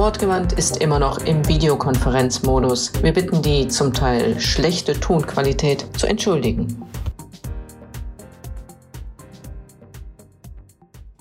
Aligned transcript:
Wortgewandt 0.00 0.54
ist 0.54 0.82
immer 0.82 0.98
noch 0.98 1.26
im 1.26 1.46
Videokonferenzmodus. 1.46 3.02
Wir 3.02 3.12
bitten 3.12 3.42
die 3.42 3.68
zum 3.68 3.92
Teil 3.92 4.40
schlechte 4.40 4.98
Tonqualität 4.98 5.84
zu 5.94 6.06
entschuldigen. 6.06 6.82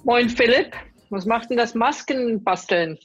Moin 0.06 0.30
Philipp, 0.30 0.72
was 1.10 1.26
macht 1.26 1.50
denn 1.50 1.58
das 1.58 1.76
Maskenbasteln? 1.76 2.98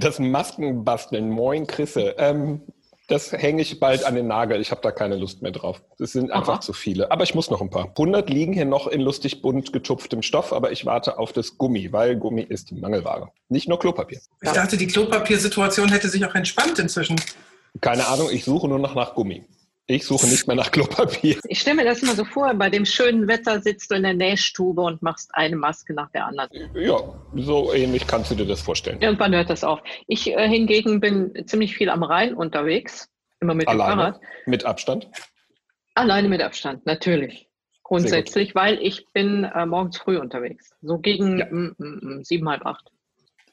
Das 0.00 0.18
Maskenbasteln, 0.18 1.30
moin 1.30 1.68
Chrisse. 1.68 2.16
Ähm, 2.18 2.62
das 3.08 3.32
hänge 3.32 3.62
ich 3.62 3.80
bald 3.80 4.04
an 4.04 4.14
den 4.14 4.26
Nagel. 4.26 4.60
Ich 4.60 4.70
habe 4.70 4.82
da 4.82 4.92
keine 4.92 5.16
Lust 5.16 5.40
mehr 5.40 5.50
drauf. 5.50 5.82
Es 5.98 6.12
sind 6.12 6.30
einfach 6.30 6.54
Aha. 6.54 6.60
zu 6.60 6.74
viele. 6.74 7.10
Aber 7.10 7.24
ich 7.24 7.34
muss 7.34 7.50
noch 7.50 7.62
ein 7.62 7.70
paar. 7.70 7.86
100 7.88 8.28
liegen 8.28 8.52
hier 8.52 8.66
noch 8.66 8.86
in 8.86 9.00
lustig 9.00 9.40
bunt 9.40 9.72
getupftem 9.72 10.20
Stoff, 10.20 10.52
aber 10.52 10.72
ich 10.72 10.84
warte 10.84 11.18
auf 11.18 11.32
das 11.32 11.56
Gummi, 11.56 11.90
weil 11.90 12.16
Gummi 12.16 12.42
ist 12.42 12.70
die 12.70 12.74
Mangelware. 12.74 13.30
Nicht 13.48 13.66
nur 13.66 13.78
Klopapier. 13.78 14.20
Ich 14.42 14.52
dachte, 14.52 14.76
die 14.76 14.86
Klopapiersituation 14.86 15.88
hätte 15.88 16.08
sich 16.10 16.24
auch 16.26 16.34
entspannt 16.34 16.78
inzwischen. 16.78 17.16
Keine 17.80 18.06
Ahnung, 18.08 18.28
ich 18.30 18.44
suche 18.44 18.68
nur 18.68 18.78
noch 18.78 18.94
nach 18.94 19.14
Gummi. 19.14 19.42
Ich 19.90 20.04
suche 20.04 20.26
nicht 20.26 20.46
mehr 20.46 20.54
nach 20.54 20.70
Klopapier. 20.70 21.38
Ich 21.48 21.60
stelle 21.60 21.76
mir 21.76 21.84
das 21.86 22.02
immer 22.02 22.14
so 22.14 22.26
vor, 22.26 22.52
bei 22.52 22.68
dem 22.68 22.84
schönen 22.84 23.26
Wetter 23.26 23.62
sitzt 23.62 23.90
du 23.90 23.94
in 23.94 24.02
der 24.02 24.12
Nähstube 24.12 24.82
und 24.82 25.00
machst 25.00 25.30
eine 25.32 25.56
Maske 25.56 25.94
nach 25.94 26.10
der 26.10 26.26
anderen. 26.26 26.50
Ja, 26.74 27.00
so 27.34 27.72
ähnlich 27.72 28.06
kannst 28.06 28.30
du 28.30 28.34
dir 28.34 28.44
das 28.44 28.60
vorstellen. 28.60 29.00
Irgendwann 29.00 29.34
hört 29.34 29.48
das 29.48 29.64
auf. 29.64 29.80
Ich 30.06 30.30
äh, 30.30 30.46
hingegen 30.46 31.00
bin 31.00 31.32
ziemlich 31.46 31.74
viel 31.74 31.88
am 31.88 32.02
Rhein 32.02 32.34
unterwegs, 32.34 33.08
immer 33.40 33.54
mit 33.54 33.66
Alleine? 33.66 33.94
dem 33.94 33.98
Fahrrad. 33.98 34.20
Mit 34.44 34.64
Abstand? 34.66 35.08
Alleine 35.94 36.28
mit 36.28 36.42
Abstand, 36.42 36.84
natürlich. 36.84 37.48
Grundsätzlich, 37.82 38.54
weil 38.54 38.78
ich 38.82 39.06
bin 39.14 39.44
äh, 39.44 39.64
morgens 39.64 39.96
früh 39.96 40.18
unterwegs. 40.18 40.70
So 40.82 40.98
gegen 40.98 41.38
ja. 41.38 41.46
m, 41.46 41.74
m, 41.78 42.00
m, 42.02 42.24
sieben, 42.24 42.46
halb 42.46 42.66
acht. 42.66 42.92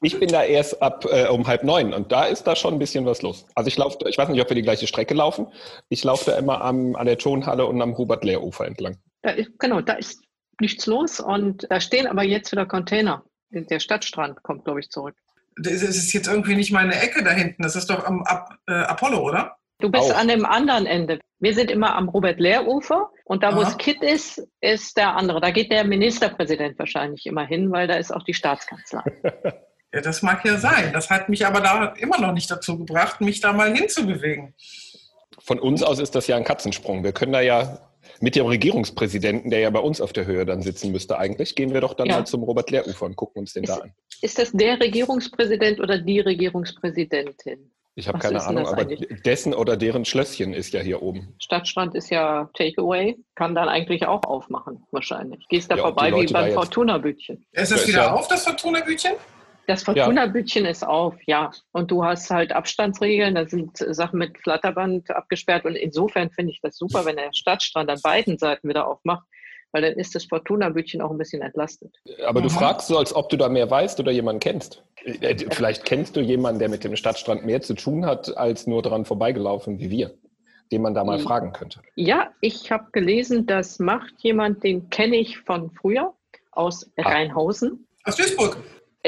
Ich 0.01 0.19
bin 0.19 0.29
da 0.29 0.43
erst 0.43 0.81
ab 0.81 1.05
äh, 1.09 1.27
um 1.27 1.47
halb 1.47 1.63
neun 1.63 1.93
und 1.93 2.11
da 2.11 2.25
ist 2.25 2.43
da 2.43 2.55
schon 2.55 2.73
ein 2.73 2.79
bisschen 2.79 3.05
was 3.05 3.21
los. 3.21 3.45
Also 3.55 3.67
ich 3.67 3.77
laufe, 3.77 3.97
ich 4.07 4.17
weiß 4.17 4.29
nicht, 4.29 4.41
ob 4.41 4.49
wir 4.49 4.55
die 4.55 4.61
gleiche 4.61 4.87
Strecke 4.87 5.13
laufen. 5.13 5.47
Ich 5.89 6.03
laufe 6.03 6.31
da 6.31 6.37
immer 6.37 6.61
am, 6.61 6.95
an 6.95 7.05
der 7.05 7.17
Tonhalle 7.17 7.65
und 7.65 7.81
am 7.81 7.97
Hubert-Lehr-Ufer 7.97 8.65
entlang. 8.65 8.97
Da 9.21 9.31
ist, 9.31 9.57
genau, 9.59 9.81
da 9.81 9.93
ist 9.93 10.23
nichts 10.59 10.85
los 10.85 11.19
und 11.19 11.67
da 11.69 11.79
stehen 11.79 12.07
aber 12.07 12.23
jetzt 12.23 12.51
wieder 12.51 12.65
Container. 12.65 13.23
Der 13.51 13.79
Stadtstrand 13.79 14.43
kommt, 14.43 14.65
glaube 14.65 14.81
ich, 14.81 14.89
zurück. 14.89 15.15
Das 15.57 15.81
ist 15.81 16.11
jetzt 16.13 16.27
irgendwie 16.27 16.55
nicht 16.55 16.71
meine 16.71 16.99
Ecke 17.01 17.23
da 17.23 17.31
hinten. 17.31 17.63
Das 17.63 17.75
ist 17.75 17.89
doch 17.89 18.05
am 18.05 18.23
Ab, 18.23 18.49
äh, 18.67 18.73
Apollo, 18.73 19.21
oder? 19.21 19.57
Du 19.79 19.89
bist 19.89 20.11
Auch. 20.11 20.17
an 20.17 20.27
dem 20.27 20.45
anderen 20.45 20.85
Ende. 20.85 21.19
Wir 21.39 21.53
sind 21.53 21.69
immer 21.69 21.95
am 21.95 22.09
Robert-Lehr-Ufer 22.09 23.09
und 23.25 23.43
da, 23.43 23.55
wo 23.55 23.61
es 23.61 23.77
Kit 23.77 24.01
ist, 24.01 24.47
ist 24.61 24.95
der 24.97 25.15
andere. 25.15 25.41
Da 25.41 25.51
geht 25.51 25.71
der 25.71 25.83
Ministerpräsident 25.83 26.79
wahrscheinlich 26.79 27.25
immer 27.25 27.45
hin, 27.45 27.71
weil 27.71 27.87
da 27.87 27.95
ist 27.95 28.11
auch 28.11 28.23
die 28.23 28.33
Staatskanzlei. 28.33 29.03
Ja, 29.95 30.01
das 30.01 30.21
mag 30.21 30.43
ja 30.43 30.57
sein. 30.57 30.91
Das 30.91 31.09
hat 31.09 31.29
mich 31.29 31.45
aber 31.45 31.61
da 31.61 31.93
immer 31.97 32.19
noch 32.19 32.33
nicht 32.33 32.51
dazu 32.51 32.77
gebracht, 32.77 33.21
mich 33.21 33.39
da 33.39 33.53
mal 33.53 33.73
hinzubewegen. 33.73 34.53
Von 35.39 35.57
uns 35.57 35.83
aus 35.83 35.99
ist 35.99 36.15
das 36.15 36.27
ja 36.27 36.35
ein 36.35 36.43
Katzensprung. 36.43 37.05
Wir 37.05 37.13
können 37.13 37.31
da 37.31 37.39
ja 37.39 37.79
mit 38.19 38.35
dem 38.35 38.45
Regierungspräsidenten, 38.45 39.51
der 39.51 39.59
ja 39.59 39.69
bei 39.69 39.79
uns 39.79 40.01
auf 40.01 40.11
der 40.11 40.25
Höhe 40.25 40.45
dann 40.45 40.61
sitzen 40.61 40.91
müsste 40.91 41.17
eigentlich, 41.17 41.55
gehen 41.55 41.73
wir 41.73 41.79
doch 41.79 41.93
dann 41.93 42.07
ja. 42.07 42.17
mal 42.17 42.25
zum 42.25 42.43
Robert-Lehr-Ufer 42.43 43.05
und 43.05 43.15
gucken 43.15 43.39
uns 43.39 43.53
den 43.53 43.63
ist, 43.63 43.69
da 43.69 43.77
an. 43.77 43.93
Ist 44.21 44.37
das 44.37 44.51
der 44.51 44.81
Regierungspräsident 44.81 45.79
oder 45.79 45.97
die 45.97 46.19
Regierungspräsidentin? 46.19 47.71
Ich 47.97 48.09
habe 48.09 48.19
keine 48.19 48.43
Ahnung, 48.43 48.67
aber 48.67 48.81
eigentlich? 48.81 49.21
dessen 49.21 49.53
oder 49.53 49.77
deren 49.77 50.03
Schlösschen 50.03 50.53
ist 50.53 50.73
ja 50.73 50.81
hier 50.81 51.01
oben. 51.01 51.33
Stadtstrand 51.39 51.95
ist 51.95 52.09
ja 52.09 52.49
Takeaway, 52.53 53.15
kann 53.35 53.55
dann 53.55 53.69
eigentlich 53.69 54.05
auch 54.05 54.23
aufmachen, 54.25 54.83
wahrscheinlich. 54.91 55.47
Gehst 55.47 55.71
da 55.71 55.77
ja, 55.77 55.83
vorbei 55.83 56.11
wie 56.13 56.25
beim 56.25 56.51
Fortuna-Bütchen. 56.51 57.45
Ist 57.53 57.71
das 57.71 57.87
wieder 57.87 58.13
auf, 58.13 58.27
das 58.27 58.43
Fortuna-Bütchen? 58.43 59.13
Das 59.67 59.83
Fortuna-Bütchen 59.83 60.65
ja. 60.65 60.71
ist 60.71 60.85
auf, 60.85 61.15
ja. 61.25 61.51
Und 61.71 61.91
du 61.91 62.03
hast 62.03 62.29
halt 62.29 62.51
Abstandsregeln, 62.51 63.35
da 63.35 63.47
sind 63.47 63.77
Sachen 63.77 64.19
mit 64.19 64.37
Flatterband 64.37 65.09
abgesperrt. 65.11 65.65
Und 65.65 65.75
insofern 65.75 66.29
finde 66.29 66.51
ich 66.51 66.61
das 66.61 66.77
super, 66.77 67.05
wenn 67.05 67.15
der 67.15 67.33
Stadtstrand 67.33 67.89
an 67.89 67.99
beiden 68.01 68.37
Seiten 68.37 68.67
wieder 68.69 68.87
aufmacht, 68.87 69.25
weil 69.71 69.81
dann 69.81 69.93
ist 69.93 70.15
das 70.15 70.25
Fortuna-Bütchen 70.25 71.01
auch 71.01 71.11
ein 71.11 71.17
bisschen 71.17 71.41
entlastet. 71.41 71.95
Aber 72.25 72.41
du 72.41 72.47
mhm. 72.47 72.53
fragst 72.53 72.87
so, 72.87 72.97
als 72.97 73.15
ob 73.15 73.29
du 73.29 73.37
da 73.37 73.49
mehr 73.49 73.69
weißt 73.69 73.99
oder 73.99 74.11
jemanden 74.11 74.39
kennst. 74.39 74.83
Äh, 75.03 75.35
vielleicht 75.51 75.85
kennst 75.85 76.15
du 76.15 76.21
jemanden, 76.21 76.59
der 76.59 76.69
mit 76.69 76.83
dem 76.83 76.95
Stadtstrand 76.95 77.45
mehr 77.45 77.61
zu 77.61 77.73
tun 77.73 78.05
hat, 78.05 78.37
als 78.37 78.67
nur 78.67 78.81
dran 78.81 79.05
vorbeigelaufen 79.05 79.79
wie 79.79 79.89
wir, 79.89 80.13
den 80.71 80.81
man 80.81 80.93
da 80.93 81.03
mal 81.03 81.17
mhm. 81.17 81.23
fragen 81.23 81.53
könnte. 81.53 81.81
Ja, 81.95 82.31
ich 82.41 82.71
habe 82.71 82.85
gelesen, 82.91 83.47
das 83.47 83.79
macht 83.79 84.13
jemand, 84.19 84.63
den 84.63 84.89
kenne 84.89 85.17
ich 85.17 85.39
von 85.39 85.71
früher 85.71 86.13
aus 86.51 86.89
ah. 86.97 87.09
Rheinhausen. 87.09 87.87
Aus 88.03 88.15
Duisburg. 88.15 88.57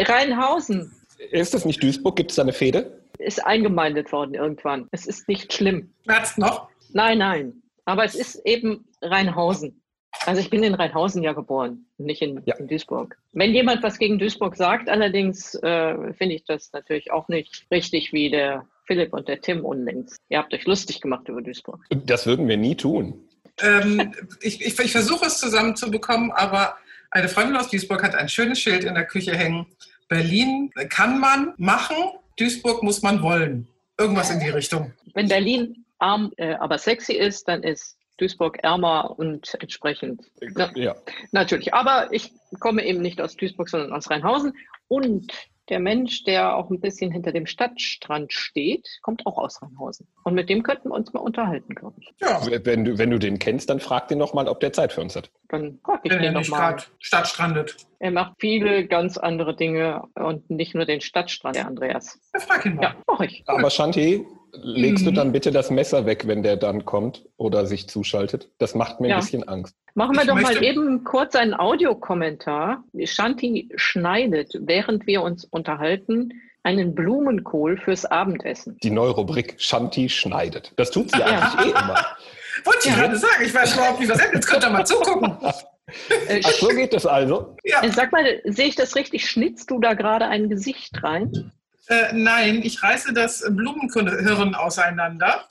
Rheinhausen. 0.03 0.93
Ist 1.31 1.53
das 1.53 1.65
nicht 1.65 1.81
Duisburg? 1.81 2.15
Gibt 2.15 2.31
es 2.31 2.35
da 2.35 2.43
eine 2.43 2.53
Fehde? 2.53 3.01
Ist 3.17 3.45
eingemeindet 3.45 4.11
worden 4.11 4.35
irgendwann. 4.35 4.87
Es 4.91 5.07
ist 5.07 5.27
nicht 5.27 5.51
schlimm. 5.53 5.91
Schmerzt 6.03 6.37
noch? 6.37 6.69
Nein, 6.93 7.17
nein. 7.17 7.61
Aber 7.85 8.03
es 8.03 8.15
ist 8.15 8.35
eben 8.45 8.85
Rheinhausen. 9.01 9.81
Also 10.25 10.41
ich 10.41 10.49
bin 10.49 10.63
in 10.63 10.73
Rheinhausen 10.73 11.23
ja 11.23 11.33
geboren, 11.33 11.85
nicht 11.97 12.21
in, 12.21 12.41
ja. 12.45 12.55
in 12.55 12.67
Duisburg. 12.67 13.17
Wenn 13.33 13.53
jemand 13.53 13.83
was 13.83 13.99
gegen 13.99 14.17
Duisburg 14.19 14.55
sagt, 14.55 14.89
allerdings 14.89 15.55
äh, 15.55 16.13
finde 16.13 16.35
ich 16.35 16.43
das 16.45 16.71
natürlich 16.73 17.11
auch 17.11 17.27
nicht 17.27 17.65
richtig 17.71 18.13
wie 18.13 18.29
der 18.29 18.65
Philipp 18.85 19.13
und 19.13 19.27
der 19.27 19.41
Tim 19.41 19.63
unlängst. 19.63 20.17
Ihr 20.29 20.39
habt 20.39 20.53
euch 20.53 20.65
lustig 20.65 21.01
gemacht 21.01 21.27
über 21.29 21.41
Duisburg. 21.41 21.85
Das 21.89 22.25
würden 22.25 22.47
wir 22.47 22.57
nie 22.57 22.75
tun. 22.75 23.27
Ähm, 23.61 24.13
ich, 24.41 24.61
ich, 24.61 24.79
ich 24.79 24.91
versuche 24.91 25.25
es 25.25 25.39
zusammenzubekommen, 25.39 26.31
aber 26.31 26.77
eine 27.11 27.29
Freundin 27.29 27.57
aus 27.57 27.69
Duisburg 27.69 28.03
hat 28.03 28.15
ein 28.15 28.29
schönes 28.29 28.59
Schild 28.59 28.83
in 28.83 28.95
der 28.95 29.05
Küche 29.05 29.35
hängen. 29.35 29.65
Berlin 30.07 30.71
kann 30.89 31.19
man 31.19 31.53
machen, 31.57 31.95
Duisburg 32.37 32.83
muss 32.83 33.01
man 33.01 33.21
wollen. 33.21 33.67
Irgendwas 33.99 34.29
in 34.29 34.39
die 34.39 34.49
Richtung. 34.49 34.93
Wenn 35.13 35.27
Berlin 35.27 35.85
arm, 35.97 36.31
äh, 36.37 36.53
aber 36.55 36.77
sexy 36.77 37.13
ist, 37.13 37.47
dann 37.47 37.63
ist 37.63 37.97
Duisburg 38.17 38.59
ärmer 38.63 39.17
und 39.17 39.55
entsprechend. 39.59 40.21
Ja, 40.55 40.71
ja. 40.75 40.95
Natürlich. 41.31 41.73
Aber 41.73 42.11
ich 42.11 42.31
komme 42.59 42.83
eben 42.85 43.01
nicht 43.01 43.21
aus 43.21 43.35
Duisburg, 43.35 43.69
sondern 43.69 43.93
aus 43.93 44.09
Rheinhausen. 44.09 44.53
Und 44.87 45.31
der 45.69 45.79
Mensch, 45.79 46.23
der 46.23 46.55
auch 46.55 46.69
ein 46.69 46.79
bisschen 46.79 47.11
hinter 47.11 47.31
dem 47.31 47.45
Stadtstrand 47.45 48.33
steht, 48.33 48.87
kommt 49.01 49.25
auch 49.25 49.37
aus 49.37 49.61
Rheinhausen. 49.61 50.07
Und 50.23 50.33
mit 50.33 50.49
dem 50.49 50.63
könnten 50.63 50.89
wir 50.89 50.95
uns 50.95 51.13
mal 51.13 51.19
unterhalten, 51.19 51.75
glaube 51.75 51.99
ich. 51.99 52.13
Ja. 52.19 52.41
Wenn 52.63 52.85
du, 52.85 52.97
wenn 52.97 53.09
du 53.09 53.19
den 53.19 53.39
kennst, 53.39 53.69
dann 53.69 53.79
frag 53.79 54.07
den 54.07 54.17
nochmal, 54.17 54.47
ob 54.47 54.59
der 54.59 54.73
Zeit 54.73 54.93
für 54.93 55.01
uns 55.01 55.15
hat. 55.15 55.29
Dann 55.49 55.79
frag 55.83 56.01
ich 56.03 56.11
wenn 56.11 56.21
den 56.21 56.33
nochmal. 56.33 56.77
Stadtstrandet. 56.99 57.77
Er 57.99 58.11
macht 58.11 58.33
viele 58.39 58.87
ganz 58.87 59.17
andere 59.17 59.55
Dinge 59.55 60.03
und 60.15 60.49
nicht 60.49 60.75
nur 60.75 60.85
den 60.85 61.01
Stadtstrand, 61.01 61.55
der 61.55 61.67
Andreas. 61.67 62.19
Ja, 62.33 62.39
frag 62.39 62.65
ihn 62.65 62.75
mal. 62.75 62.83
Ja, 62.83 62.95
mach 63.07 63.19
ich. 63.21 63.43
Aber 63.47 63.69
Shanti, 63.69 64.25
legst 64.53 65.03
mhm. 65.03 65.09
du 65.09 65.13
dann 65.13 65.31
bitte 65.31 65.51
das 65.51 65.69
Messer 65.69 66.05
weg, 66.05 66.27
wenn 66.27 66.43
der 66.43 66.57
dann 66.57 66.85
kommt 66.85 67.25
oder 67.37 67.65
sich 67.65 67.87
zuschaltet? 67.87 68.49
Das 68.57 68.75
macht 68.75 68.99
mir 68.99 69.09
ja. 69.09 69.15
ein 69.15 69.21
bisschen 69.21 69.47
Angst. 69.47 69.75
Machen 69.93 70.15
wir 70.15 70.21
ich 70.21 70.27
doch 70.27 70.39
mal 70.39 70.63
eben 70.63 71.03
kurz 71.03 71.35
einen 71.35 71.53
Audiokommentar. 71.53 72.83
Shanti 73.03 73.69
schneidet, 73.75 74.53
während 74.59 75.07
wir 75.07 75.23
uns 75.23 75.45
unterhalten, 75.45 76.33
einen 76.63 76.93
Blumenkohl 76.93 77.77
fürs 77.77 78.05
Abendessen. 78.05 78.77
Die 78.83 78.89
neue 78.89 79.11
Rubrik 79.11 79.55
Shanti 79.57 80.09
schneidet. 80.09 80.73
Das 80.75 80.91
tut 80.91 81.11
sie 81.11 81.23
eigentlich 81.23 81.67
eh 81.67 81.69
immer. 81.69 81.95
Wollte 82.65 82.79
ich 82.79 82.85
ja. 82.85 82.95
gerade 82.95 83.15
sagen, 83.17 83.43
ich 83.45 83.53
weiß 83.53 83.73
überhaupt 83.75 83.99
nicht, 83.99 84.09
was 84.09 84.19
er 84.19 84.33
Jetzt 84.33 84.47
könnt 84.47 84.63
ihr 84.63 84.69
mal 84.69 84.85
zugucken. 84.85 85.37
Ach, 85.41 86.51
so 86.59 86.67
geht 86.67 86.93
das 86.93 87.05
also? 87.05 87.55
Ja. 87.63 87.81
Sag 87.91 88.11
mal, 88.11 88.41
sehe 88.43 88.67
ich 88.67 88.75
das 88.75 88.95
richtig? 88.95 89.29
Schnitzt 89.29 89.71
du 89.71 89.79
da 89.79 89.93
gerade 89.93 90.25
ein 90.27 90.49
Gesicht 90.49 91.01
rein? 91.01 91.51
Äh, 91.89 92.13
nein, 92.13 92.61
ich 92.63 92.83
reiße 92.83 93.13
das 93.13 93.43
Blumenhirn 93.49 94.55
auseinander. 94.55 95.47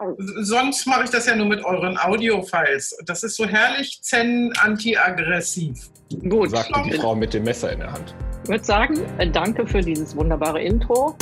Oh. 0.00 0.14
Sonst 0.18 0.86
mache 0.86 1.04
ich 1.04 1.10
das 1.10 1.26
ja 1.26 1.34
nur 1.34 1.46
mit 1.46 1.64
euren 1.64 1.98
Audio-Files. 1.98 2.98
Das 3.06 3.22
ist 3.22 3.36
so 3.36 3.46
herrlich 3.46 4.00
zen-anti-aggressiv. 4.02 5.88
Gut. 6.28 6.50
Sagte 6.50 6.82
die 6.84 6.92
Frau 6.92 7.14
mit 7.14 7.34
dem 7.34 7.44
Messer 7.44 7.72
in 7.72 7.80
der 7.80 7.92
Hand. 7.92 8.14
Ich 8.44 8.50
würde 8.50 8.64
sagen, 8.64 9.00
äh, 9.18 9.30
danke 9.30 9.66
für 9.66 9.80
dieses 9.80 10.14
wunderbare 10.14 10.62
Intro. 10.62 11.16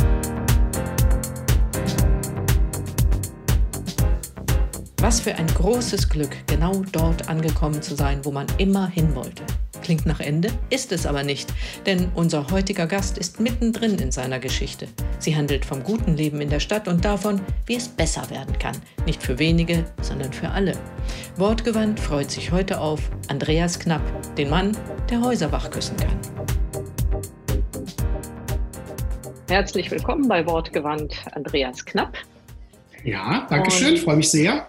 Was 5.06 5.20
für 5.20 5.37
ein 5.37 5.47
großes 5.47 6.08
Glück, 6.08 6.37
genau 6.49 6.82
dort 6.91 7.29
angekommen 7.29 7.81
zu 7.81 7.94
sein, 7.94 8.25
wo 8.25 8.32
man 8.32 8.49
immer 8.58 8.88
hin 8.88 9.14
wollte. 9.14 9.44
Klingt 9.81 10.05
nach 10.05 10.19
Ende, 10.19 10.49
ist 10.69 10.91
es 10.91 11.06
aber 11.06 11.23
nicht, 11.23 11.55
denn 11.87 12.11
unser 12.17 12.50
heutiger 12.50 12.88
Gast 12.88 13.17
ist 13.17 13.38
mittendrin 13.38 14.00
in 14.00 14.11
seiner 14.11 14.41
Geschichte. 14.41 14.88
Sie 15.20 15.37
handelt 15.37 15.64
vom 15.64 15.85
guten 15.85 16.17
Leben 16.17 16.41
in 16.41 16.50
der 16.50 16.58
Stadt 16.58 16.88
und 16.88 17.05
davon, 17.05 17.41
wie 17.67 17.76
es 17.76 17.87
besser 17.87 18.29
werden 18.31 18.58
kann. 18.58 18.76
Nicht 19.05 19.23
für 19.23 19.38
wenige, 19.38 19.85
sondern 20.03 20.32
für 20.32 20.49
alle. 20.49 20.73
Wortgewandt 21.37 22.00
freut 22.00 22.32
sich 22.32 22.50
heute 22.50 22.81
auf 22.81 23.00
Andreas 23.29 23.79
Knapp, 23.79 24.03
den 24.35 24.50
Mann, 24.50 24.76
der 25.08 25.20
Häuser 25.20 25.53
wach 25.53 25.70
küssen 25.70 25.97
kann. 25.99 26.19
Herzlich 29.49 29.88
willkommen 29.88 30.26
bei 30.26 30.44
Wortgewandt, 30.44 31.14
Andreas 31.31 31.85
Knapp. 31.85 32.19
Ja, 33.05 33.47
danke 33.49 33.70
schön, 33.70 33.99
freue 33.99 34.17
mich 34.17 34.32
sehr. 34.32 34.67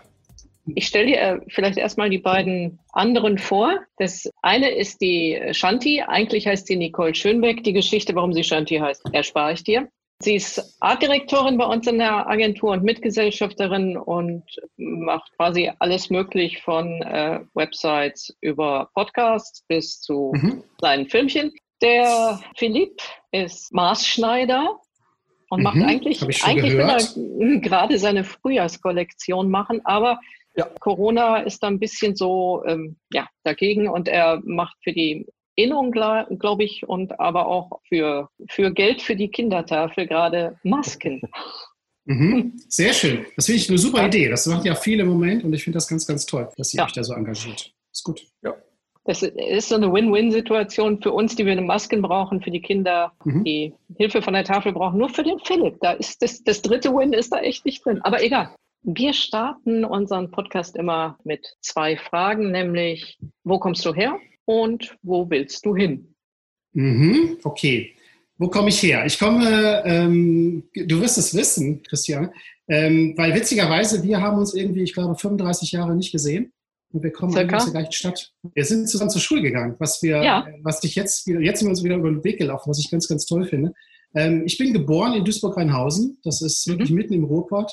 Ich 0.75 0.87
stelle 0.87 1.05
dir 1.07 1.17
äh, 1.17 1.39
vielleicht 1.47 1.77
erstmal 1.77 2.09
die 2.09 2.17
beiden 2.17 2.79
anderen 2.91 3.37
vor. 3.37 3.79
Das 3.97 4.29
eine 4.41 4.69
ist 4.69 5.01
die 5.01 5.39
Shanti. 5.51 6.01
Eigentlich 6.01 6.47
heißt 6.47 6.67
sie 6.67 6.75
Nicole 6.75 7.15
Schönbeck. 7.15 7.63
Die 7.63 7.73
Geschichte, 7.73 8.15
warum 8.15 8.33
sie 8.33 8.43
Shanti 8.43 8.77
heißt, 8.77 9.13
erspare 9.13 9.53
ich 9.53 9.63
dir. 9.63 9.87
Sie 10.19 10.35
ist 10.35 10.77
Artdirektorin 10.79 11.57
bei 11.57 11.65
uns 11.65 11.85
in 11.85 11.99
der 11.99 12.27
Agentur 12.27 12.71
und 12.71 12.83
Mitgesellschafterin 12.83 13.97
und 13.97 14.43
macht 14.77 15.31
quasi 15.35 15.71
alles 15.77 16.09
möglich 16.09 16.61
von 16.63 17.01
äh, 17.03 17.41
Websites 17.53 18.35
über 18.41 18.89
Podcasts 18.95 19.63
bis 19.67 20.01
zu 20.01 20.31
mhm. 20.33 20.63
seinen 20.81 21.07
Filmchen. 21.07 21.53
Der 21.83 22.39
Philipp 22.55 22.99
ist 23.31 23.71
Maßschneider 23.71 24.79
und 25.49 25.59
mhm, 25.59 25.63
macht 25.63 25.77
eigentlich, 25.83 26.23
eigentlich 26.43 26.73
will 26.73 26.89
er 26.89 27.59
gerade 27.61 27.99
seine 27.99 28.23
Frühjahrskollektion 28.23 29.51
machen, 29.51 29.81
aber 29.85 30.19
ja. 30.57 30.65
Corona 30.79 31.37
ist 31.37 31.61
da 31.63 31.67
ein 31.67 31.79
bisschen 31.79 32.15
so 32.15 32.63
ähm, 32.65 32.97
ja, 33.11 33.27
dagegen 33.43 33.87
und 33.87 34.07
er 34.07 34.41
macht 34.43 34.75
für 34.83 34.93
die 34.93 35.27
Innung, 35.55 35.91
glaube 35.91 36.63
ich, 36.63 36.87
und 36.87 37.19
aber 37.19 37.47
auch 37.47 37.81
für, 37.87 38.29
für 38.49 38.71
Geld 38.71 39.01
für 39.01 39.15
die 39.15 39.29
Kindertafel 39.29 40.05
gerade 40.05 40.59
Masken. 40.63 41.21
Mhm. 42.05 42.53
Sehr 42.69 42.93
schön. 42.93 43.25
Das 43.35 43.47
finde 43.47 43.61
ich 43.61 43.69
eine 43.69 43.77
super 43.77 44.01
ja. 44.01 44.07
Idee. 44.07 44.29
Das 44.29 44.45
macht 44.45 44.65
ja 44.65 44.75
viel 44.75 44.99
im 44.99 45.07
Moment 45.07 45.43
und 45.43 45.53
ich 45.53 45.63
finde 45.63 45.77
das 45.77 45.87
ganz, 45.87 46.05
ganz 46.05 46.25
toll, 46.25 46.49
dass 46.57 46.73
ihr 46.73 46.79
ja. 46.79 46.85
euch 46.85 46.93
da 46.93 47.03
so 47.03 47.13
engagiert. 47.13 47.73
Ist 47.91 48.03
gut. 48.03 48.25
Ja. 48.43 48.55
Das 49.05 49.23
ist 49.23 49.69
so 49.69 49.75
eine 49.75 49.91
Win-Win-Situation 49.91 51.01
für 51.01 51.13
uns, 51.13 51.35
die 51.35 51.45
wir 51.45 51.53
eine 51.53 51.61
Masken 51.61 52.01
brauchen, 52.01 52.41
für 52.41 52.51
die 52.51 52.61
Kinder, 52.61 53.13
mhm. 53.23 53.43
die 53.43 53.73
Hilfe 53.97 54.21
von 54.21 54.33
der 54.33 54.43
Tafel 54.43 54.73
brauchen. 54.73 54.99
Nur 54.99 55.09
für 55.09 55.23
den 55.23 55.39
Philipp. 55.39 55.79
Da 55.79 55.93
ist 55.93 56.21
das, 56.21 56.43
das 56.43 56.61
dritte 56.61 56.93
Win 56.93 57.13
ist 57.13 57.31
da 57.31 57.39
echt 57.39 57.65
nicht 57.65 57.85
drin. 57.85 58.01
Aber 58.01 58.21
egal. 58.21 58.53
Wir 58.89 59.11
starten 59.11 59.83
unseren 59.83 60.31
Podcast 60.31 60.77
immer 60.77 61.19
mit 61.25 61.45
zwei 61.59 61.97
Fragen, 61.97 62.51
nämlich 62.51 63.19
wo 63.43 63.59
kommst 63.59 63.85
du 63.85 63.93
her 63.93 64.17
und 64.45 64.95
wo 65.01 65.29
willst 65.29 65.65
du 65.65 65.75
hin? 65.75 66.15
Mhm, 66.71 67.37
okay. 67.43 67.93
Wo 68.37 68.47
komme 68.47 68.69
ich 68.69 68.81
her? 68.81 69.05
Ich 69.05 69.19
komme, 69.19 69.83
ähm, 69.83 70.69
du 70.73 71.01
wirst 71.01 71.17
es 71.17 71.35
wissen, 71.35 71.83
Christian, 71.83 72.31
ähm, 72.69 73.13
weil 73.17 73.35
witzigerweise, 73.35 74.03
wir 74.03 74.21
haben 74.21 74.37
uns 74.37 74.53
irgendwie, 74.53 74.83
ich 74.83 74.93
glaube, 74.93 75.15
35 75.15 75.73
Jahre 75.73 75.93
nicht 75.93 76.13
gesehen. 76.13 76.53
Und 76.93 77.03
wir 77.03 77.11
kommen 77.11 77.31
aus 77.53 77.65
der 77.65 77.73
gleichen 77.73 77.91
Stadt. 77.91 78.31
Wir 78.53 78.63
sind 78.63 78.87
zusammen 78.87 79.09
zur 79.09 79.19
Schule 79.19 79.41
gegangen, 79.41 79.75
was 79.79 80.01
wir, 80.01 80.23
ja. 80.23 80.47
was 80.63 80.79
dich 80.79 80.95
jetzt 80.95 81.27
wieder, 81.27 81.41
jetzt 81.41 81.59
sind 81.59 81.67
wir 81.67 81.71
uns 81.71 81.83
wieder 81.83 81.97
über 81.97 82.09
den 82.09 82.23
Weg 82.23 82.37
gelaufen, 82.37 82.69
was 82.69 82.79
ich 82.79 82.89
ganz, 82.89 83.09
ganz 83.09 83.25
toll 83.25 83.43
finde. 83.43 83.73
Ähm, 84.15 84.43
ich 84.45 84.57
bin 84.57 84.71
geboren 84.71 85.13
in 85.13 85.25
Duisburg-Rheinhausen. 85.25 86.21
Das 86.23 86.41
ist 86.41 86.65
mhm. 86.65 86.71
wirklich 86.71 86.91
mitten 86.91 87.13
im 87.15 87.25
Ruhrpott 87.25 87.69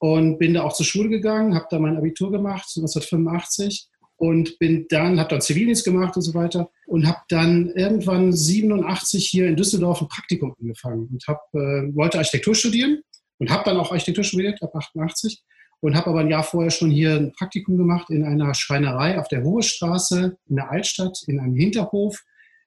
und 0.00 0.38
bin 0.38 0.54
da 0.54 0.62
auch 0.62 0.72
zur 0.72 0.86
Schule 0.86 1.10
gegangen, 1.10 1.54
habe 1.54 1.66
da 1.70 1.78
mein 1.78 1.96
Abitur 1.96 2.32
gemacht, 2.32 2.66
1985 2.74 3.86
und 4.16 4.58
bin 4.58 4.86
dann, 4.88 5.20
habe 5.20 5.28
dann 5.28 5.42
Zivildienst 5.42 5.84
gemacht 5.84 6.16
und 6.16 6.22
so 6.22 6.32
weiter 6.34 6.70
und 6.86 7.06
habe 7.06 7.20
dann 7.28 7.70
irgendwann 7.74 8.32
87 8.32 9.26
hier 9.26 9.46
in 9.46 9.56
Düsseldorf 9.56 10.00
ein 10.00 10.08
Praktikum 10.08 10.54
angefangen 10.58 11.08
und 11.12 11.22
hab, 11.28 11.42
äh, 11.54 11.94
wollte 11.94 12.18
Architektur 12.18 12.54
studieren 12.54 13.02
und 13.38 13.50
habe 13.50 13.64
dann 13.64 13.76
auch 13.76 13.92
Architektur 13.92 14.24
studiert 14.24 14.62
ab 14.62 14.74
88 14.74 15.42
und 15.80 15.94
habe 15.94 16.08
aber 16.08 16.20
ein 16.20 16.30
Jahr 16.30 16.44
vorher 16.44 16.70
schon 16.70 16.90
hier 16.90 17.16
ein 17.16 17.32
Praktikum 17.32 17.76
gemacht 17.76 18.08
in 18.08 18.24
einer 18.24 18.54
Schreinerei 18.54 19.18
auf 19.18 19.28
der 19.28 19.42
Hohe 19.42 19.62
Straße 19.62 20.36
in 20.48 20.56
der 20.56 20.70
Altstadt, 20.70 21.18
in 21.26 21.40
einem 21.40 21.56
Hinterhof, 21.56 22.22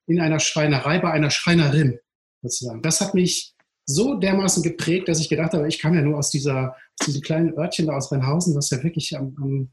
in 0.06 0.22
einer 0.22 0.40
Schreinerei 0.40 1.00
bei 1.00 1.12
einer 1.12 1.32
Schreinerin 1.32 1.98
sozusagen. 2.44 2.84
Das 2.84 3.02
hat 3.02 3.16
mich 3.16 3.53
so 3.86 4.16
dermaßen 4.16 4.64
geprägt, 4.64 5.08
dass 5.08 5.20
ich 5.20 5.30
gedacht 5.30 5.54
habe, 5.54 5.68
ich 5.68 5.80
kam 5.80 5.94
ja 5.94 6.02
nur 6.02 6.18
aus, 6.18 6.30
dieser, 6.30 6.76
aus 7.00 7.08
diesem 7.08 7.22
kleinen 7.22 7.58
Örtchen 7.58 7.88
da 7.88 7.96
aus 7.96 8.12
Rheinhausen, 8.12 8.56
was 8.56 8.70
ja 8.70 8.82
wirklich 8.84 9.18
am, 9.18 9.36
am 9.42 9.70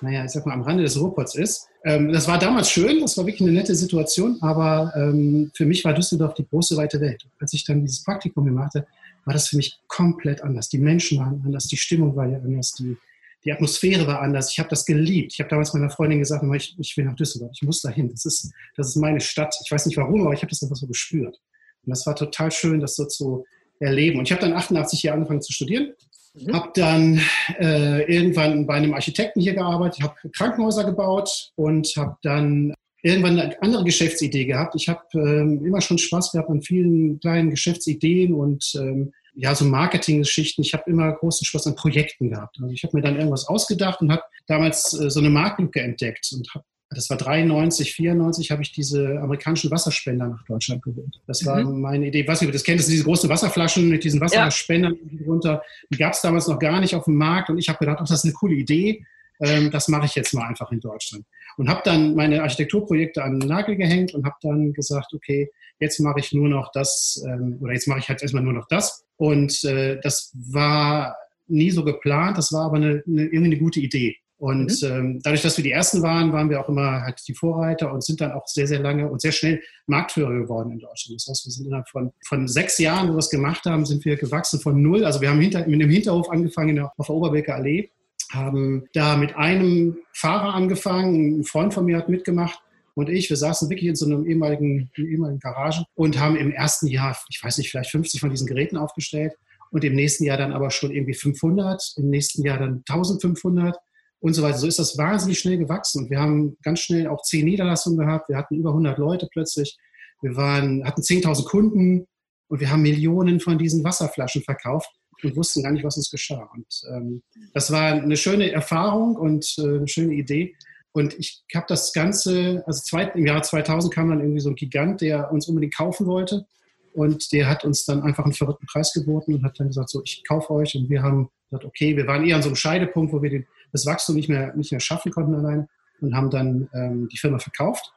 naja, 0.00 0.24
ich 0.24 0.30
sag 0.30 0.46
mal, 0.46 0.52
am 0.52 0.62
Rande 0.62 0.82
des 0.82 0.98
Ruhrpots 1.00 1.34
ist. 1.34 1.68
Ähm, 1.84 2.12
das 2.12 2.28
war 2.28 2.38
damals 2.38 2.70
schön, 2.70 3.00
das 3.00 3.16
war 3.16 3.26
wirklich 3.26 3.42
eine 3.42 3.58
nette 3.58 3.74
Situation, 3.74 4.38
aber 4.40 4.92
ähm, 4.96 5.50
für 5.54 5.66
mich 5.66 5.84
war 5.84 5.92
Düsseldorf 5.92 6.34
die 6.34 6.46
große 6.46 6.76
weite 6.76 7.00
Welt. 7.00 7.26
Als 7.40 7.52
ich 7.52 7.64
dann 7.64 7.80
dieses 7.80 8.04
Praktikum 8.04 8.44
gemacht 8.44 8.74
habe, 8.74 8.86
war 9.24 9.34
das 9.34 9.48
für 9.48 9.56
mich 9.56 9.78
komplett 9.88 10.42
anders. 10.42 10.68
Die 10.68 10.78
Menschen 10.78 11.18
waren 11.18 11.42
anders, 11.44 11.66
die 11.66 11.76
Stimmung 11.76 12.14
war 12.16 12.26
ja 12.26 12.38
anders, 12.38 12.72
die, 12.72 12.96
die 13.44 13.52
Atmosphäre 13.52 14.06
war 14.06 14.20
anders. 14.20 14.50
Ich 14.50 14.58
habe 14.58 14.68
das 14.68 14.84
geliebt. 14.84 15.32
Ich 15.34 15.40
habe 15.40 15.50
damals 15.50 15.74
meiner 15.74 15.90
Freundin 15.90 16.20
gesagt, 16.20 16.44
ich, 16.54 16.76
ich 16.78 16.96
will 16.96 17.04
nach 17.04 17.16
Düsseldorf, 17.16 17.50
ich 17.54 17.62
muss 17.62 17.82
dahin. 17.82 18.08
Das 18.08 18.24
ist, 18.24 18.52
das 18.76 18.88
ist 18.88 18.96
meine 18.96 19.20
Stadt. 19.20 19.54
Ich 19.64 19.70
weiß 19.70 19.86
nicht 19.86 19.96
warum, 19.96 20.22
aber 20.22 20.34
ich 20.34 20.42
habe 20.42 20.50
das 20.50 20.62
einfach 20.62 20.76
so 20.76 20.86
gespürt. 20.86 21.40
Und 21.84 21.90
das 21.90 22.06
war 22.06 22.14
total 22.14 22.50
schön, 22.50 22.80
das 22.80 22.96
so 22.96 23.06
zu 23.06 23.44
erleben. 23.80 24.18
Und 24.18 24.28
ich 24.28 24.32
habe 24.32 24.42
dann 24.42 24.54
88 24.54 25.00
hier 25.00 25.14
angefangen 25.14 25.42
zu 25.42 25.52
studieren. 25.52 25.92
Mhm. 26.34 26.52
Habe 26.52 26.70
dann 26.74 27.20
äh, 27.58 28.02
irgendwann 28.12 28.66
bei 28.66 28.74
einem 28.74 28.94
Architekten 28.94 29.40
hier 29.40 29.54
gearbeitet, 29.54 30.02
habe 30.02 30.14
Krankenhäuser 30.34 30.84
gebaut 30.84 31.50
und 31.56 31.88
habe 31.96 32.16
dann 32.22 32.74
irgendwann 33.02 33.38
eine 33.38 33.60
andere 33.62 33.84
Geschäftsidee 33.84 34.46
gehabt. 34.46 34.74
Ich 34.76 34.88
habe 34.88 35.02
ähm, 35.14 35.64
immer 35.64 35.80
schon 35.80 35.98
Spaß 35.98 36.32
gehabt 36.32 36.48
an 36.48 36.62
vielen 36.62 37.18
kleinen 37.20 37.50
Geschäftsideen 37.50 38.32
und 38.32 38.72
ähm, 38.76 39.12
ja, 39.34 39.54
so 39.54 39.64
Marketinggeschichten. 39.64 40.62
Ich 40.62 40.74
habe 40.74 40.90
immer 40.90 41.10
großen 41.12 41.44
Spaß 41.44 41.66
an 41.66 41.74
Projekten 41.74 42.30
gehabt. 42.30 42.58
Also 42.60 42.72
ich 42.72 42.84
habe 42.84 42.96
mir 42.96 43.02
dann 43.02 43.16
irgendwas 43.16 43.48
ausgedacht 43.48 44.00
und 44.00 44.12
habe 44.12 44.22
damals 44.46 44.98
äh, 44.98 45.10
so 45.10 45.20
eine 45.20 45.30
Marktlücke 45.30 45.80
entdeckt 45.80 46.30
und 46.32 46.48
habe 46.54 46.64
das 46.94 47.10
war 47.10 47.16
93, 47.16 47.92
94, 47.94 48.50
habe 48.50 48.62
ich 48.62 48.72
diese 48.72 49.20
amerikanischen 49.20 49.70
Wasserspender 49.70 50.28
nach 50.28 50.44
Deutschland 50.44 50.82
geholt. 50.82 51.20
Das 51.26 51.44
war 51.44 51.62
mhm. 51.62 51.80
meine 51.80 52.06
Idee. 52.06 52.26
Was 52.26 52.42
ihr 52.42 52.50
das 52.50 52.64
kennt, 52.64 52.78
das 52.78 52.86
sind 52.86 52.94
diese 52.94 53.04
großen 53.04 53.28
Wasserflaschen 53.28 53.88
mit 53.88 54.04
diesen 54.04 54.20
Wasserspendern 54.20 54.94
ja. 54.94 55.24
drunter. 55.24 55.62
Die 55.90 55.98
gab 55.98 56.12
es 56.12 56.20
damals 56.20 56.46
noch 56.48 56.58
gar 56.58 56.80
nicht 56.80 56.94
auf 56.94 57.04
dem 57.04 57.16
Markt 57.16 57.50
und 57.50 57.58
ich 57.58 57.68
habe 57.68 57.78
gedacht, 57.78 57.98
ach, 58.00 58.08
das 58.08 58.18
ist 58.18 58.24
eine 58.24 58.34
coole 58.34 58.54
Idee. 58.54 59.04
Ähm, 59.40 59.70
das 59.70 59.88
mache 59.88 60.06
ich 60.06 60.14
jetzt 60.14 60.32
mal 60.34 60.46
einfach 60.46 60.70
in 60.72 60.80
Deutschland. 60.80 61.24
Und 61.56 61.68
habe 61.68 61.82
dann 61.84 62.14
meine 62.14 62.42
Architekturprojekte 62.42 63.22
an 63.22 63.40
den 63.40 63.48
Nagel 63.48 63.76
gehängt 63.76 64.14
und 64.14 64.24
habe 64.24 64.36
dann 64.42 64.72
gesagt, 64.72 65.12
okay, 65.14 65.50
jetzt 65.80 65.98
mache 66.00 66.20
ich 66.20 66.32
nur 66.32 66.48
noch 66.48 66.70
das 66.72 67.22
ähm, 67.26 67.58
oder 67.60 67.72
jetzt 67.72 67.88
mache 67.88 67.98
ich 67.98 68.08
halt 68.08 68.22
erstmal 68.22 68.42
nur 68.42 68.52
noch 68.52 68.68
das. 68.68 69.04
Und 69.16 69.64
äh, 69.64 70.00
das 70.00 70.32
war 70.34 71.16
nie 71.48 71.70
so 71.70 71.84
geplant, 71.84 72.38
das 72.38 72.52
war 72.52 72.66
aber 72.66 72.76
eine, 72.76 73.02
eine, 73.06 73.24
irgendwie 73.24 73.44
eine 73.44 73.58
gute 73.58 73.80
Idee. 73.80 74.16
Und 74.42 74.82
mhm. 74.82 74.88
ähm, 74.90 75.20
dadurch, 75.22 75.42
dass 75.42 75.56
wir 75.56 75.62
die 75.62 75.70
Ersten 75.70 76.02
waren, 76.02 76.32
waren 76.32 76.50
wir 76.50 76.60
auch 76.60 76.68
immer 76.68 77.02
halt 77.02 77.22
die 77.28 77.32
Vorreiter 77.32 77.92
und 77.92 78.02
sind 78.02 78.20
dann 78.20 78.32
auch 78.32 78.44
sehr, 78.48 78.66
sehr 78.66 78.80
lange 78.80 79.08
und 79.08 79.20
sehr 79.20 79.30
schnell 79.30 79.62
Marktführer 79.86 80.32
geworden 80.32 80.72
in 80.72 80.80
Deutschland. 80.80 81.20
Das 81.20 81.28
heißt, 81.28 81.46
wir 81.46 81.52
sind 81.52 81.66
innerhalb 81.66 81.88
von, 81.88 82.10
von 82.26 82.48
sechs 82.48 82.76
Jahren, 82.78 83.08
wo 83.08 83.12
wir 83.12 83.18
es 83.18 83.30
gemacht 83.30 83.66
haben, 83.66 83.86
sind 83.86 84.04
wir 84.04 84.16
gewachsen 84.16 84.58
von 84.58 84.82
null. 84.82 85.04
Also 85.04 85.20
wir 85.20 85.30
haben 85.30 85.40
hinter, 85.40 85.64
mit 85.68 85.80
dem 85.80 85.90
Hinterhof 85.90 86.28
angefangen 86.28 86.76
auf 86.80 87.06
der 87.06 87.14
Oberbecker 87.14 87.54
Allee, 87.54 87.90
haben 88.32 88.88
da 88.94 89.16
mit 89.16 89.36
einem 89.36 89.98
Fahrer 90.12 90.54
angefangen, 90.54 91.38
ein 91.38 91.44
Freund 91.44 91.72
von 91.72 91.84
mir 91.84 91.96
hat 91.96 92.08
mitgemacht 92.08 92.58
und 92.94 93.10
ich, 93.10 93.30
wir 93.30 93.36
saßen 93.36 93.70
wirklich 93.70 93.90
in 93.90 93.94
so 93.94 94.06
einem 94.06 94.26
ehemaligen, 94.26 94.90
ehemaligen 94.96 95.38
Garage 95.38 95.84
und 95.94 96.18
haben 96.18 96.34
im 96.34 96.50
ersten 96.50 96.88
Jahr, 96.88 97.16
ich 97.30 97.40
weiß 97.40 97.58
nicht, 97.58 97.70
vielleicht 97.70 97.92
50 97.92 98.20
von 98.20 98.30
diesen 98.30 98.48
Geräten 98.48 98.76
aufgestellt 98.76 99.34
und 99.70 99.84
im 99.84 99.94
nächsten 99.94 100.24
Jahr 100.24 100.36
dann 100.36 100.52
aber 100.52 100.72
schon 100.72 100.90
irgendwie 100.90 101.14
500, 101.14 101.94
im 101.98 102.10
nächsten 102.10 102.44
Jahr 102.44 102.58
dann 102.58 102.82
1500 102.88 103.78
und 104.22 104.34
so 104.34 104.42
weiter. 104.42 104.58
So 104.58 104.68
ist 104.68 104.78
das 104.78 104.96
wahnsinnig 104.96 105.40
schnell 105.40 105.58
gewachsen. 105.58 106.04
Und 106.04 106.10
wir 106.10 106.20
haben 106.20 106.56
ganz 106.62 106.80
schnell 106.80 107.08
auch 107.08 107.22
zehn 107.22 107.44
Niederlassungen 107.44 107.98
gehabt. 107.98 108.28
Wir 108.28 108.36
hatten 108.36 108.54
über 108.54 108.70
100 108.70 108.96
Leute 108.96 109.28
plötzlich. 109.30 109.76
Wir 110.22 110.36
waren, 110.36 110.84
hatten 110.84 111.02
10.000 111.02 111.44
Kunden 111.44 112.06
und 112.46 112.60
wir 112.60 112.70
haben 112.70 112.82
Millionen 112.82 113.40
von 113.40 113.58
diesen 113.58 113.82
Wasserflaschen 113.82 114.42
verkauft 114.42 114.88
und 115.24 115.34
wussten 115.36 115.64
gar 115.64 115.72
nicht, 115.72 115.82
was 115.84 115.96
uns 115.96 116.08
geschah. 116.08 116.48
Und 116.54 116.66
ähm, 116.88 117.22
das 117.52 117.72
war 117.72 117.94
eine 117.94 118.16
schöne 118.16 118.52
Erfahrung 118.52 119.16
und 119.16 119.56
äh, 119.58 119.62
eine 119.62 119.88
schöne 119.88 120.14
Idee. 120.14 120.54
Und 120.92 121.18
ich 121.18 121.42
habe 121.52 121.66
das 121.68 121.92
Ganze, 121.92 122.62
also 122.66 122.80
zwei, 122.80 123.04
im 123.04 123.26
Jahr 123.26 123.42
2000 123.42 123.92
kam 123.92 124.10
dann 124.10 124.20
irgendwie 124.20 124.40
so 124.40 124.50
ein 124.50 124.54
Gigant, 124.54 125.00
der 125.00 125.32
uns 125.32 125.48
unbedingt 125.48 125.76
kaufen 125.76 126.06
wollte. 126.06 126.46
Und 126.92 127.32
der 127.32 127.48
hat 127.48 127.64
uns 127.64 127.84
dann 127.86 128.02
einfach 128.02 128.24
einen 128.24 128.34
verrückten 128.34 128.66
Preis 128.66 128.92
geboten 128.92 129.34
und 129.34 129.42
hat 129.42 129.58
dann 129.58 129.68
gesagt, 129.68 129.90
so, 129.90 130.00
ich 130.04 130.22
kaufe 130.28 130.52
euch. 130.52 130.76
Und 130.76 130.90
wir 130.90 131.02
haben 131.02 131.28
gesagt, 131.50 131.64
okay, 131.64 131.96
wir 131.96 132.06
waren 132.06 132.24
eher 132.24 132.36
an 132.36 132.42
so 132.42 132.50
einem 132.50 132.56
Scheidepunkt, 132.56 133.12
wo 133.12 133.20
wir 133.20 133.30
den 133.30 133.46
das 133.72 133.86
Wachstum 133.86 134.16
nicht 134.16 134.28
mehr, 134.28 134.54
nicht 134.54 134.70
mehr 134.70 134.80
schaffen 134.80 135.12
konnten 135.12 135.34
alleine 135.34 135.68
und 136.00 136.14
haben 136.14 136.30
dann 136.30 136.68
ähm, 136.74 137.08
die 137.08 137.18
Firma 137.18 137.38
verkauft. 137.38 137.92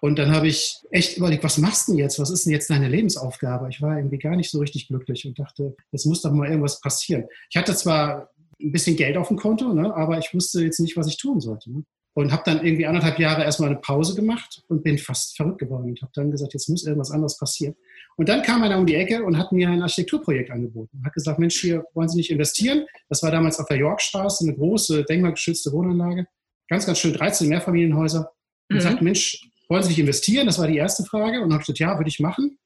Und 0.00 0.18
dann 0.18 0.30
habe 0.32 0.46
ich 0.46 0.80
echt 0.90 1.16
überlegt, 1.16 1.42
was 1.42 1.58
machst 1.58 1.88
du 1.88 1.92
denn 1.92 1.98
jetzt? 1.98 2.20
Was 2.20 2.30
ist 2.30 2.46
denn 2.46 2.52
jetzt 2.52 2.70
deine 2.70 2.88
Lebensaufgabe? 2.88 3.68
Ich 3.68 3.82
war 3.82 3.96
irgendwie 3.96 4.18
gar 4.18 4.36
nicht 4.36 4.50
so 4.50 4.60
richtig 4.60 4.86
glücklich 4.86 5.26
und 5.26 5.38
dachte, 5.38 5.74
es 5.90 6.04
muss 6.04 6.22
doch 6.22 6.30
mal 6.30 6.48
irgendwas 6.48 6.80
passieren. 6.80 7.24
Ich 7.50 7.56
hatte 7.56 7.74
zwar 7.74 8.30
ein 8.60 8.72
bisschen 8.72 8.96
Geld 8.96 9.16
auf 9.16 9.28
dem 9.28 9.36
Konto, 9.36 9.72
ne? 9.72 9.94
aber 9.94 10.18
ich 10.18 10.32
wusste 10.32 10.62
jetzt 10.62 10.78
nicht, 10.78 10.96
was 10.96 11.08
ich 11.08 11.16
tun 11.16 11.40
sollte. 11.40 11.72
Ne? 11.72 11.84
Und 12.14 12.32
habe 12.32 12.42
dann 12.44 12.64
irgendwie 12.64 12.86
anderthalb 12.86 13.18
Jahre 13.20 13.44
erstmal 13.44 13.70
eine 13.70 13.78
Pause 13.78 14.16
gemacht 14.16 14.64
und 14.66 14.82
bin 14.82 14.98
fast 14.98 15.36
verrückt 15.36 15.58
geworden 15.58 15.90
und 15.90 16.02
habe 16.02 16.10
dann 16.14 16.32
gesagt, 16.32 16.52
jetzt 16.52 16.68
muss 16.68 16.84
irgendwas 16.84 17.12
anderes 17.12 17.38
passieren. 17.38 17.76
Und 18.16 18.28
dann 18.28 18.42
kam 18.42 18.62
einer 18.64 18.76
um 18.76 18.86
die 18.86 18.96
Ecke 18.96 19.22
und 19.22 19.38
hat 19.38 19.52
mir 19.52 19.68
ein 19.68 19.82
Architekturprojekt 19.82 20.50
angeboten. 20.50 21.00
Hat 21.04 21.12
gesagt, 21.12 21.38
Mensch, 21.38 21.60
hier 21.60 21.84
wollen 21.94 22.08
Sie 22.08 22.16
nicht 22.16 22.30
investieren? 22.30 22.86
Das 23.08 23.22
war 23.22 23.30
damals 23.30 23.60
auf 23.60 23.68
der 23.68 23.76
Yorkstraße, 23.76 24.44
eine 24.44 24.56
große, 24.56 25.04
denkmalgeschützte 25.04 25.70
Wohnanlage. 25.70 26.26
Ganz, 26.68 26.86
ganz 26.86 26.98
schön, 26.98 27.12
13 27.12 27.48
Mehrfamilienhäuser. 27.48 28.32
Und 28.68 28.76
mhm. 28.76 28.80
sagt, 28.80 29.02
Mensch, 29.02 29.48
wollen 29.68 29.84
Sie 29.84 29.90
nicht 29.90 30.00
investieren? 30.00 30.46
Das 30.46 30.58
war 30.58 30.66
die 30.66 30.76
erste 30.76 31.04
Frage. 31.04 31.40
Und 31.40 31.52
habe 31.52 31.60
gesagt, 31.60 31.78
ja, 31.78 31.96
würde 31.96 32.08
ich 32.08 32.18
machen. 32.18 32.58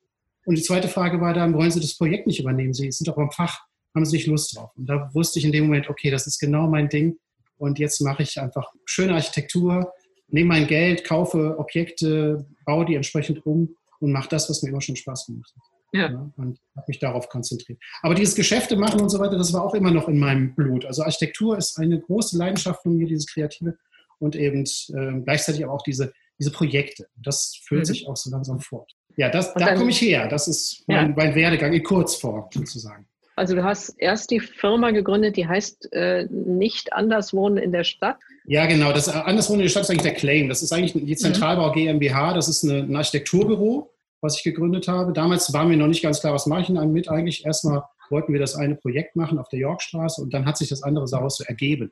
Und 0.44 0.56
die 0.56 0.62
zweite 0.62 0.88
Frage 0.88 1.20
war 1.20 1.34
dann, 1.34 1.54
wollen 1.54 1.70
Sie 1.70 1.80
das 1.80 1.96
Projekt 1.96 2.26
nicht 2.26 2.40
übernehmen? 2.40 2.72
Sie 2.72 2.90
sind 2.90 3.06
doch 3.06 3.18
am 3.18 3.30
Fach, 3.30 3.60
haben 3.94 4.04
Sie 4.04 4.16
nicht 4.16 4.26
Lust 4.26 4.56
drauf? 4.56 4.70
Und 4.76 4.86
da 4.86 5.10
wusste 5.12 5.38
ich 5.38 5.44
in 5.44 5.52
dem 5.52 5.64
Moment, 5.64 5.88
okay, 5.88 6.10
das 6.10 6.26
ist 6.26 6.38
genau 6.38 6.66
mein 6.66 6.88
Ding. 6.88 7.18
Und 7.58 7.78
jetzt 7.78 8.00
mache 8.00 8.22
ich 8.22 8.40
einfach 8.40 8.72
schöne 8.84 9.14
Architektur, 9.14 9.92
nehme 10.28 10.48
mein 10.48 10.66
Geld, 10.66 11.04
kaufe 11.04 11.58
Objekte, 11.58 12.46
baue 12.64 12.86
die 12.86 12.94
entsprechend 12.94 13.44
um 13.46 13.76
und 14.00 14.12
mache 14.12 14.28
das, 14.28 14.48
was 14.50 14.62
mir 14.62 14.70
immer 14.70 14.80
schon 14.80 14.96
Spaß 14.96 15.26
gemacht 15.26 15.52
hat. 15.54 15.62
Ja. 15.94 16.10
ja 16.10 16.32
und 16.36 16.58
habe 16.74 16.86
mich 16.88 16.98
darauf 16.98 17.28
konzentriert. 17.28 17.78
Aber 18.00 18.14
dieses 18.14 18.34
Geschäfte 18.34 18.76
machen 18.76 19.00
und 19.00 19.10
so 19.10 19.18
weiter, 19.18 19.36
das 19.36 19.52
war 19.52 19.62
auch 19.62 19.74
immer 19.74 19.90
noch 19.90 20.08
in 20.08 20.18
meinem 20.18 20.54
Blut. 20.54 20.86
Also 20.86 21.02
Architektur 21.02 21.58
ist 21.58 21.78
eine 21.78 22.00
große 22.00 22.36
Leidenschaft 22.36 22.82
von 22.82 22.96
mir, 22.96 23.06
dieses 23.06 23.26
Kreative 23.26 23.76
und 24.18 24.34
eben 24.34 24.64
äh, 24.64 25.20
gleichzeitig 25.22 25.66
auch 25.66 25.82
diese, 25.82 26.12
diese 26.38 26.50
Projekte. 26.50 27.06
Das 27.16 27.58
fühlt 27.64 27.82
mhm. 27.82 27.86
sich 27.86 28.08
auch 28.08 28.16
so 28.16 28.30
langsam 28.30 28.60
fort. 28.60 28.90
Ja, 29.16 29.28
das, 29.28 29.52
da 29.52 29.74
komme 29.74 29.90
ich 29.90 30.00
her. 30.00 30.26
Das 30.28 30.48
ist 30.48 30.84
mein, 30.86 31.10
ja. 31.10 31.14
mein 31.14 31.34
Werdegang 31.34 31.72
in 31.72 31.82
Kurzform 31.82 32.48
sozusagen. 32.50 33.06
Also 33.34 33.54
du 33.54 33.64
hast 33.64 33.94
erst 33.98 34.30
die 34.30 34.40
Firma 34.40 34.90
gegründet, 34.90 35.36
die 35.36 35.46
heißt 35.46 35.92
äh, 35.92 36.26
nicht 36.30 36.92
anders 36.92 37.32
wohnen 37.32 37.56
in 37.56 37.72
der 37.72 37.84
Stadt. 37.84 38.18
Ja, 38.44 38.66
genau. 38.66 38.92
Das 38.92 39.08
anders 39.08 39.48
wohnen 39.48 39.60
in 39.60 39.64
der 39.64 39.70
Stadt 39.70 39.84
ist 39.84 39.90
eigentlich 39.90 40.02
der 40.02 40.14
Claim. 40.14 40.48
Das 40.48 40.62
ist 40.62 40.72
eigentlich 40.72 40.92
die 40.92 41.16
Zentralbau 41.16 41.72
GmbH. 41.72 42.34
Das 42.34 42.48
ist 42.48 42.64
eine, 42.64 42.80
ein 42.80 42.94
Architekturbüro, 42.94 43.90
was 44.20 44.36
ich 44.36 44.42
gegründet 44.42 44.86
habe. 44.88 45.12
Damals 45.12 45.52
war 45.52 45.64
mir 45.64 45.76
noch 45.76 45.86
nicht 45.86 46.02
ganz 46.02 46.20
klar, 46.20 46.34
was 46.34 46.46
mache 46.46 46.62
ich 46.62 46.66
denn 46.66 46.92
mit 46.92 47.08
eigentlich. 47.08 47.46
Erstmal 47.46 47.82
wollten 48.10 48.32
wir 48.32 48.40
das 48.40 48.54
eine 48.54 48.74
Projekt 48.74 49.16
machen 49.16 49.38
auf 49.38 49.48
der 49.48 49.60
Yorkstraße 49.60 50.20
und 50.20 50.34
dann 50.34 50.44
hat 50.44 50.58
sich 50.58 50.68
das 50.68 50.82
andere 50.82 51.06
daraus 51.10 51.38
so 51.38 51.44
ergeben. 51.44 51.90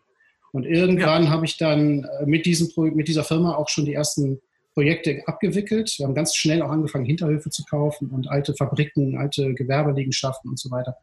Und 0.53 0.67
irgendwann 0.67 1.25
ja. 1.25 1.31
habe 1.31 1.47
ich 1.47 1.57
dann 1.57 2.05
äh, 2.05 2.27
mit, 2.27 2.45
diesem, 2.45 2.69
mit 2.95 3.09
dieser 3.09 3.25
Firma 3.25 3.55
auch 3.55 3.69
schon 3.69 3.87
die 3.87 3.95
ersten 3.95 4.41
Projekte 4.75 5.23
abgewickelt. 5.27 5.95
Wir 5.99 6.07
haben 6.07 6.15
ganz 6.15 6.35
schnell 6.35 6.63
auch 6.63 6.71
angefangen, 6.71 7.05
Hinterhöfe 7.05 7.51
zu 7.51 7.65
kaufen 7.65 8.11
und 8.11 8.29
alte 8.29 8.55
Fabriken, 8.55 9.17
alte 9.17 9.55
Gewerbeliegenschaften 9.55 10.51
und 10.51 10.59
so 10.59 10.71
weiter. 10.71 10.97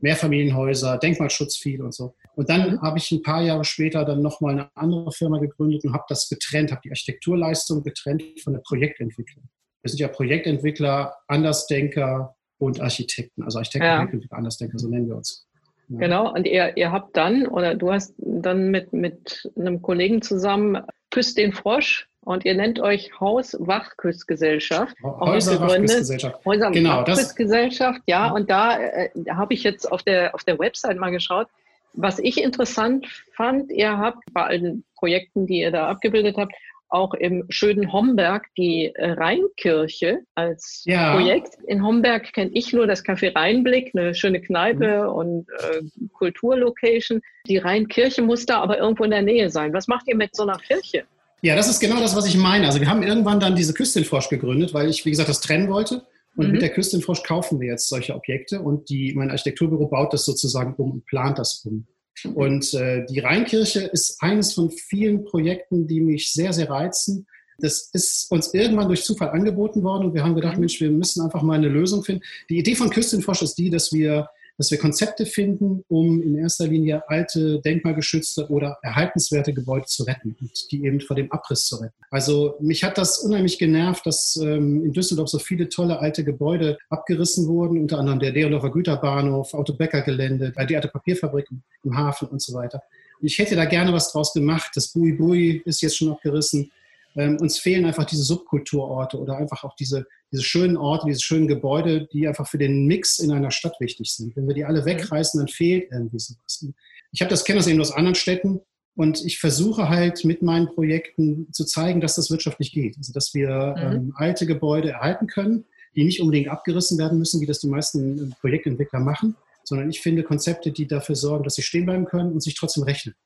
Mehrfamilienhäuser, 0.00 0.98
Denkmalschutz 0.98 1.56
viel 1.56 1.82
und 1.82 1.94
so. 1.94 2.14
Und 2.36 2.48
dann 2.48 2.72
mhm. 2.72 2.82
habe 2.82 2.98
ich 2.98 3.10
ein 3.10 3.22
paar 3.22 3.42
Jahre 3.42 3.64
später 3.64 4.04
dann 4.04 4.22
nochmal 4.22 4.52
eine 4.52 4.70
andere 4.74 5.12
Firma 5.12 5.38
gegründet 5.38 5.84
und 5.84 5.92
habe 5.92 6.04
das 6.08 6.28
getrennt, 6.28 6.70
habe 6.70 6.82
die 6.84 6.90
Architekturleistung 6.90 7.82
getrennt 7.82 8.22
von 8.42 8.52
der 8.52 8.60
Projektentwicklung. 8.60 9.44
Wir 9.82 9.90
sind 9.90 10.00
ja 10.00 10.08
Projektentwickler, 10.08 11.14
Andersdenker 11.26 12.34
und 12.58 12.80
Architekten. 12.80 13.42
Also 13.42 13.58
Architekten, 13.58 13.86
ja. 13.86 13.96
Projektentwickler, 13.96 14.38
Andersdenker, 14.38 14.78
so 14.78 14.88
nennen 14.88 15.08
wir 15.08 15.16
uns. 15.16 15.46
Ja. 15.88 15.98
Genau, 15.98 16.34
und 16.34 16.46
ihr, 16.46 16.76
ihr 16.76 16.92
habt 16.92 17.16
dann, 17.16 17.46
oder 17.46 17.74
du 17.74 17.90
hast 17.92 18.14
dann 18.18 18.70
mit, 18.70 18.92
mit 18.92 19.50
einem 19.56 19.80
Kollegen 19.80 20.20
zusammen 20.20 20.82
Küss 21.10 21.34
den 21.34 21.52
Frosch 21.52 22.08
und 22.28 22.44
ihr 22.44 22.54
nennt 22.54 22.78
euch 22.78 23.10
Hauswachküssgesellschaft. 23.18 24.94
Häuserwachküssgesellschaft. 25.02 26.44
Häuserwachküssgesellschaft, 26.44 28.02
genau, 28.06 28.18
ja. 28.18 28.30
Und 28.30 28.50
da 28.50 28.78
äh, 28.78 29.08
habe 29.30 29.54
ich 29.54 29.62
jetzt 29.62 29.90
auf 29.90 30.02
der, 30.02 30.34
auf 30.34 30.44
der 30.44 30.58
Website 30.58 30.98
mal 30.98 31.08
geschaut. 31.08 31.46
Was 31.94 32.18
ich 32.18 32.42
interessant 32.42 33.06
fand, 33.34 33.72
ihr 33.72 33.96
habt 33.96 34.22
bei 34.34 34.44
allen 34.44 34.84
Projekten, 34.96 35.46
die 35.46 35.60
ihr 35.60 35.70
da 35.70 35.88
abgebildet 35.88 36.36
habt, 36.36 36.52
auch 36.90 37.14
im 37.14 37.46
schönen 37.48 37.94
Homberg 37.94 38.44
die 38.58 38.92
äh, 38.94 39.12
Rheinkirche 39.12 40.20
als 40.34 40.82
ja. 40.84 41.14
Projekt. 41.14 41.54
In 41.66 41.82
Homberg 41.82 42.34
kenne 42.34 42.50
ich 42.52 42.74
nur 42.74 42.86
das 42.86 43.06
Café 43.06 43.34
Rheinblick, 43.34 43.92
eine 43.94 44.14
schöne 44.14 44.42
Kneipe 44.42 45.04
mhm. 45.04 45.16
und 45.16 45.46
äh, 45.48 45.80
Kulturlocation. 46.12 47.22
Die 47.46 47.56
Rheinkirche 47.56 48.20
muss 48.20 48.44
da 48.44 48.60
aber 48.60 48.76
irgendwo 48.76 49.04
in 49.04 49.12
der 49.12 49.22
Nähe 49.22 49.48
sein. 49.48 49.72
Was 49.72 49.88
macht 49.88 50.06
ihr 50.08 50.16
mit 50.16 50.36
so 50.36 50.42
einer 50.42 50.58
Kirche? 50.58 51.04
Ja, 51.42 51.54
das 51.54 51.68
ist 51.68 51.80
genau 51.80 52.00
das, 52.00 52.16
was 52.16 52.26
ich 52.26 52.36
meine. 52.36 52.66
Also 52.66 52.80
wir 52.80 52.88
haben 52.88 53.02
irgendwann 53.02 53.40
dann 53.40 53.54
diese 53.54 53.74
Küstenfrosch 53.74 54.28
gegründet, 54.28 54.74
weil 54.74 54.88
ich, 54.88 55.04
wie 55.04 55.10
gesagt, 55.10 55.28
das 55.28 55.40
trennen 55.40 55.68
wollte. 55.68 56.02
Und 56.36 56.46
mhm. 56.46 56.52
mit 56.52 56.62
der 56.62 56.70
Küstenfrosch 56.70 57.22
kaufen 57.22 57.60
wir 57.60 57.68
jetzt 57.68 57.88
solche 57.88 58.14
Objekte 58.14 58.60
und 58.60 58.88
die, 58.90 59.12
mein 59.14 59.30
Architekturbüro 59.30 59.88
baut 59.88 60.12
das 60.12 60.24
sozusagen 60.24 60.74
um 60.74 60.92
und 60.92 61.06
plant 61.06 61.38
das 61.38 61.64
um. 61.64 61.86
Und 62.34 62.74
äh, 62.74 63.06
die 63.06 63.20
Rheinkirche 63.20 63.80
ist 63.80 64.20
eines 64.20 64.54
von 64.54 64.70
vielen 64.70 65.24
Projekten, 65.24 65.86
die 65.86 66.00
mich 66.00 66.32
sehr, 66.32 66.52
sehr 66.52 66.68
reizen. 66.68 67.26
Das 67.58 67.90
ist 67.92 68.30
uns 68.30 68.54
irgendwann 68.54 68.88
durch 68.88 69.04
Zufall 69.04 69.30
angeboten 69.30 69.82
worden 69.82 70.06
und 70.06 70.14
wir 70.14 70.22
haben 70.22 70.34
gedacht, 70.34 70.54
mhm. 70.54 70.60
Mensch, 70.60 70.80
wir 70.80 70.90
müssen 70.90 71.22
einfach 71.22 71.42
mal 71.42 71.54
eine 71.54 71.68
Lösung 71.68 72.04
finden. 72.04 72.22
Die 72.48 72.58
Idee 72.58 72.74
von 72.74 72.90
Küstenfrosch 72.90 73.42
ist 73.42 73.54
die, 73.54 73.70
dass 73.70 73.92
wir 73.92 74.28
dass 74.58 74.72
wir 74.72 74.78
Konzepte 74.78 75.24
finden, 75.24 75.84
um 75.88 76.20
in 76.20 76.36
erster 76.36 76.66
Linie 76.66 77.08
alte, 77.08 77.60
denkmalgeschützte 77.60 78.48
oder 78.48 78.78
erhaltenswerte 78.82 79.54
Gebäude 79.54 79.86
zu 79.86 80.02
retten 80.02 80.36
und 80.40 80.72
die 80.72 80.84
eben 80.84 81.00
vor 81.00 81.14
dem 81.16 81.30
Abriss 81.30 81.66
zu 81.66 81.76
retten. 81.76 81.94
Also 82.10 82.56
mich 82.60 82.82
hat 82.82 82.98
das 82.98 83.18
unheimlich 83.18 83.58
genervt, 83.58 84.04
dass 84.04 84.36
ähm, 84.36 84.84
in 84.84 84.92
Düsseldorf 84.92 85.28
so 85.28 85.38
viele 85.38 85.68
tolle 85.68 86.00
alte 86.00 86.24
Gebäude 86.24 86.76
abgerissen 86.90 87.46
wurden, 87.46 87.80
unter 87.80 87.98
anderem 87.98 88.18
der 88.18 88.32
Deondorfer 88.32 88.70
Güterbahnhof, 88.70 89.54
Autobäckergelände, 89.54 90.52
die 90.68 90.76
alte 90.76 90.88
Papierfabrik 90.88 91.48
im 91.84 91.96
Hafen 91.96 92.28
und 92.28 92.42
so 92.42 92.52
weiter. 92.54 92.82
Ich 93.20 93.38
hätte 93.38 93.56
da 93.56 93.64
gerne 93.64 93.92
was 93.92 94.12
draus 94.12 94.32
gemacht. 94.32 94.70
Das 94.74 94.88
Bui 94.88 95.12
Bui 95.12 95.62
ist 95.64 95.80
jetzt 95.82 95.96
schon 95.96 96.10
abgerissen. 96.10 96.70
Ähm, 97.18 97.36
uns 97.40 97.58
fehlen 97.58 97.84
einfach 97.84 98.04
diese 98.04 98.22
Subkulturorte 98.22 99.18
oder 99.18 99.36
einfach 99.36 99.64
auch 99.64 99.74
diese, 99.74 100.06
diese 100.30 100.44
schönen 100.44 100.76
Orte, 100.76 101.06
diese 101.08 101.20
schönen 101.20 101.48
Gebäude, 101.48 102.06
die 102.12 102.28
einfach 102.28 102.46
für 102.46 102.58
den 102.58 102.86
Mix 102.86 103.18
in 103.18 103.32
einer 103.32 103.50
Stadt 103.50 103.74
wichtig 103.80 104.14
sind. 104.14 104.36
Wenn 104.36 104.46
wir 104.46 104.54
die 104.54 104.64
alle 104.64 104.84
wegreißen, 104.84 105.40
dann 105.40 105.48
fehlt 105.48 105.90
irgendwie 105.90 106.20
sowas. 106.20 106.64
Ich 107.10 107.20
habe 107.20 107.28
das 107.28 107.44
kenne 107.44 107.58
das 107.58 107.66
eben 107.66 107.80
aus 107.80 107.90
anderen 107.90 108.14
Städten 108.14 108.60
und 108.94 109.24
ich 109.24 109.40
versuche 109.40 109.88
halt 109.88 110.24
mit 110.24 110.42
meinen 110.42 110.68
Projekten 110.68 111.52
zu 111.52 111.64
zeigen, 111.64 112.00
dass 112.00 112.14
das 112.14 112.30
wirtschaftlich 112.30 112.70
geht. 112.70 112.96
Also 112.98 113.12
dass 113.12 113.34
wir 113.34 113.74
mhm. 113.76 113.92
ähm, 113.92 114.12
alte 114.14 114.46
Gebäude 114.46 114.90
erhalten 114.90 115.26
können, 115.26 115.64
die 115.96 116.04
nicht 116.04 116.20
unbedingt 116.20 116.46
abgerissen 116.46 116.98
werden 116.98 117.18
müssen, 117.18 117.40
wie 117.40 117.46
das 117.46 117.58
die 117.58 117.68
meisten 117.68 118.30
äh, 118.30 118.34
Projektentwickler 118.40 119.00
machen, 119.00 119.34
sondern 119.64 119.90
ich 119.90 120.00
finde 120.00 120.22
Konzepte, 120.22 120.70
die 120.70 120.86
dafür 120.86 121.16
sorgen, 121.16 121.42
dass 121.42 121.56
sie 121.56 121.62
stehen 121.62 121.84
bleiben 121.84 122.04
können 122.04 122.30
und 122.30 122.44
sich 122.44 122.54
trotzdem 122.54 122.84
rechnen. 122.84 123.16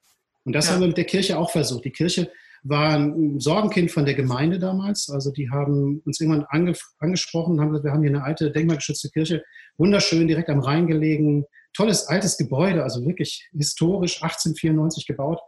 Und 0.45 0.55
das 0.55 0.67
ja. 0.67 0.73
haben 0.73 0.81
wir 0.81 0.89
mit 0.89 0.97
der 0.97 1.05
Kirche 1.05 1.37
auch 1.39 1.51
versucht. 1.51 1.85
Die 1.85 1.91
Kirche 1.91 2.31
war 2.64 2.97
ein 2.97 3.40
Sorgenkind 3.40 3.90
von 3.90 4.04
der 4.04 4.14
Gemeinde 4.14 4.59
damals. 4.59 5.11
Also 5.11 5.31
die 5.33 5.50
haben 5.50 6.00
uns 6.04 6.21
irgendwann 6.21 6.47
ange 6.49 6.75
angesprochen, 6.99 7.61
haben 7.61 7.71
gesagt, 7.71 7.85
wir 7.85 7.92
haben 7.92 8.02
hier 8.02 8.11
eine 8.11 8.25
alte 8.25 8.50
denkmalgeschützte 8.50 9.11
Kirche, 9.11 9.42
wunderschön, 9.76 10.28
direkt 10.28 10.49
am 10.49 10.61
Rhein 10.61 10.87
gelegen, 10.87 11.45
tolles 11.75 12.07
altes 12.07 12.37
Gebäude, 12.37 12.83
also 12.83 13.04
wirklich 13.04 13.49
historisch 13.52 14.23
1894 14.23 15.07
gebaut. 15.07 15.40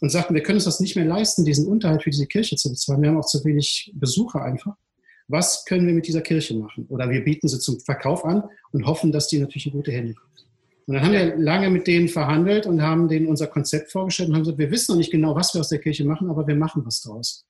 Und 0.00 0.10
sagten, 0.10 0.34
wir 0.34 0.42
können 0.42 0.56
uns 0.56 0.64
das 0.64 0.80
nicht 0.80 0.96
mehr 0.96 1.04
leisten, 1.04 1.44
diesen 1.44 1.66
Unterhalt 1.66 2.04
für 2.04 2.10
diese 2.10 2.26
Kirche 2.26 2.56
zu 2.56 2.70
bezahlen. 2.70 3.02
Wir 3.02 3.10
haben 3.10 3.18
auch 3.18 3.26
zu 3.26 3.44
wenig 3.44 3.92
Besucher 3.94 4.42
einfach. 4.42 4.76
Was 5.26 5.64
können 5.64 5.86
wir 5.86 5.94
mit 5.94 6.06
dieser 6.06 6.22
Kirche 6.22 6.54
machen? 6.54 6.86
Oder 6.88 7.10
wir 7.10 7.22
bieten 7.22 7.48
sie 7.48 7.58
zum 7.58 7.80
Verkauf 7.80 8.24
an 8.24 8.44
und 8.72 8.86
hoffen, 8.86 9.12
dass 9.12 9.26
die 9.28 9.38
natürlich 9.38 9.66
in 9.66 9.72
gute 9.72 9.92
Hände 9.92 10.14
kommt. 10.14 10.46
Und 10.90 10.96
dann 10.96 11.04
haben 11.04 11.12
wir 11.12 11.36
lange 11.36 11.70
mit 11.70 11.86
denen 11.86 12.08
verhandelt 12.08 12.66
und 12.66 12.82
haben 12.82 13.06
denen 13.06 13.28
unser 13.28 13.46
Konzept 13.46 13.92
vorgestellt 13.92 14.28
und 14.28 14.34
haben 14.34 14.42
gesagt, 14.42 14.58
wir 14.58 14.72
wissen 14.72 14.90
noch 14.90 14.98
nicht 14.98 15.12
genau, 15.12 15.36
was 15.36 15.54
wir 15.54 15.60
aus 15.60 15.68
der 15.68 15.78
Kirche 15.78 16.04
machen, 16.04 16.28
aber 16.28 16.48
wir 16.48 16.56
machen 16.56 16.84
was 16.84 17.00
draus. 17.00 17.46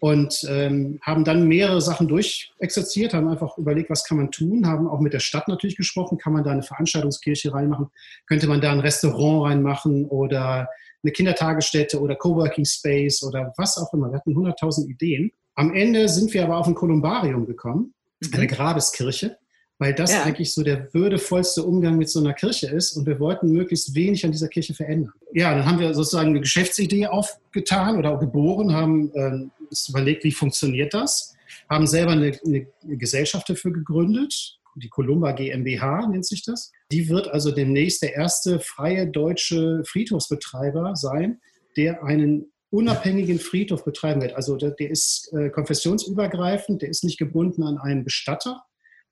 Und 0.00 0.46
ähm, 0.50 0.98
haben 1.00 1.24
dann 1.24 1.48
mehrere 1.48 1.80
Sachen 1.80 2.08
durchexerziert, 2.08 3.14
haben 3.14 3.28
einfach 3.28 3.56
überlegt, 3.56 3.88
was 3.88 4.04
kann 4.04 4.18
man 4.18 4.30
tun, 4.30 4.66
haben 4.66 4.86
auch 4.86 5.00
mit 5.00 5.14
der 5.14 5.20
Stadt 5.20 5.48
natürlich 5.48 5.78
gesprochen, 5.78 6.18
kann 6.18 6.34
man 6.34 6.44
da 6.44 6.50
eine 6.50 6.62
Veranstaltungskirche 6.62 7.54
reinmachen, 7.54 7.86
könnte 8.26 8.48
man 8.48 8.60
da 8.60 8.70
ein 8.70 8.80
Restaurant 8.80 9.46
reinmachen 9.50 10.04
oder 10.04 10.68
eine 11.02 11.12
Kindertagesstätte 11.12 11.98
oder 11.98 12.16
Coworking 12.16 12.66
Space 12.66 13.22
oder 13.22 13.54
was 13.56 13.78
auch 13.78 13.94
immer. 13.94 14.10
Wir 14.10 14.18
hatten 14.18 14.36
100.000 14.36 14.90
Ideen. 14.90 15.32
Am 15.54 15.72
Ende 15.72 16.06
sind 16.10 16.34
wir 16.34 16.44
aber 16.44 16.58
auf 16.58 16.66
ein 16.66 16.74
Kolumbarium 16.74 17.46
gekommen, 17.46 17.94
eine 18.30 18.42
mhm. 18.42 18.48
Grabeskirche 18.48 19.38
weil 19.78 19.94
das 19.94 20.12
ja. 20.12 20.22
eigentlich 20.22 20.52
so 20.52 20.62
der 20.62 20.92
würdevollste 20.94 21.62
Umgang 21.62 21.96
mit 21.96 22.08
so 22.08 22.20
einer 22.20 22.32
Kirche 22.32 22.68
ist 22.68 22.96
und 22.96 23.06
wir 23.06 23.18
wollten 23.18 23.50
möglichst 23.50 23.94
wenig 23.94 24.24
an 24.24 24.32
dieser 24.32 24.48
Kirche 24.48 24.74
verändern. 24.74 25.12
Ja, 25.32 25.54
dann 25.54 25.66
haben 25.66 25.80
wir 25.80 25.92
sozusagen 25.94 26.30
eine 26.30 26.40
Geschäftsidee 26.40 27.06
aufgetan 27.06 27.98
oder 27.98 28.16
geboren, 28.18 28.72
haben 28.72 29.12
äh, 29.14 29.48
überlegt, 29.88 30.24
wie 30.24 30.32
funktioniert 30.32 30.94
das, 30.94 31.34
haben 31.68 31.86
selber 31.86 32.12
eine, 32.12 32.38
eine 32.44 32.66
Gesellschaft 32.82 33.48
dafür 33.48 33.72
gegründet, 33.72 34.58
die 34.76 34.88
Columba 34.88 35.32
GmbH 35.32 36.08
nennt 36.08 36.26
sich 36.26 36.42
das. 36.42 36.72
Die 36.90 37.08
wird 37.08 37.28
also 37.28 37.52
demnächst 37.52 38.02
der 38.02 38.14
erste 38.14 38.58
freie 38.58 39.06
deutsche 39.06 39.84
Friedhofsbetreiber 39.84 40.96
sein, 40.96 41.40
der 41.76 42.02
einen 42.02 42.52
unabhängigen 42.70 43.38
Friedhof 43.38 43.84
betreiben 43.84 44.20
wird. 44.20 44.34
Also 44.34 44.56
der, 44.56 44.72
der 44.72 44.90
ist 44.90 45.32
äh, 45.32 45.48
konfessionsübergreifend, 45.50 46.82
der 46.82 46.88
ist 46.88 47.04
nicht 47.04 47.18
gebunden 47.18 47.62
an 47.62 47.78
einen 47.78 48.02
Bestatter, 48.02 48.64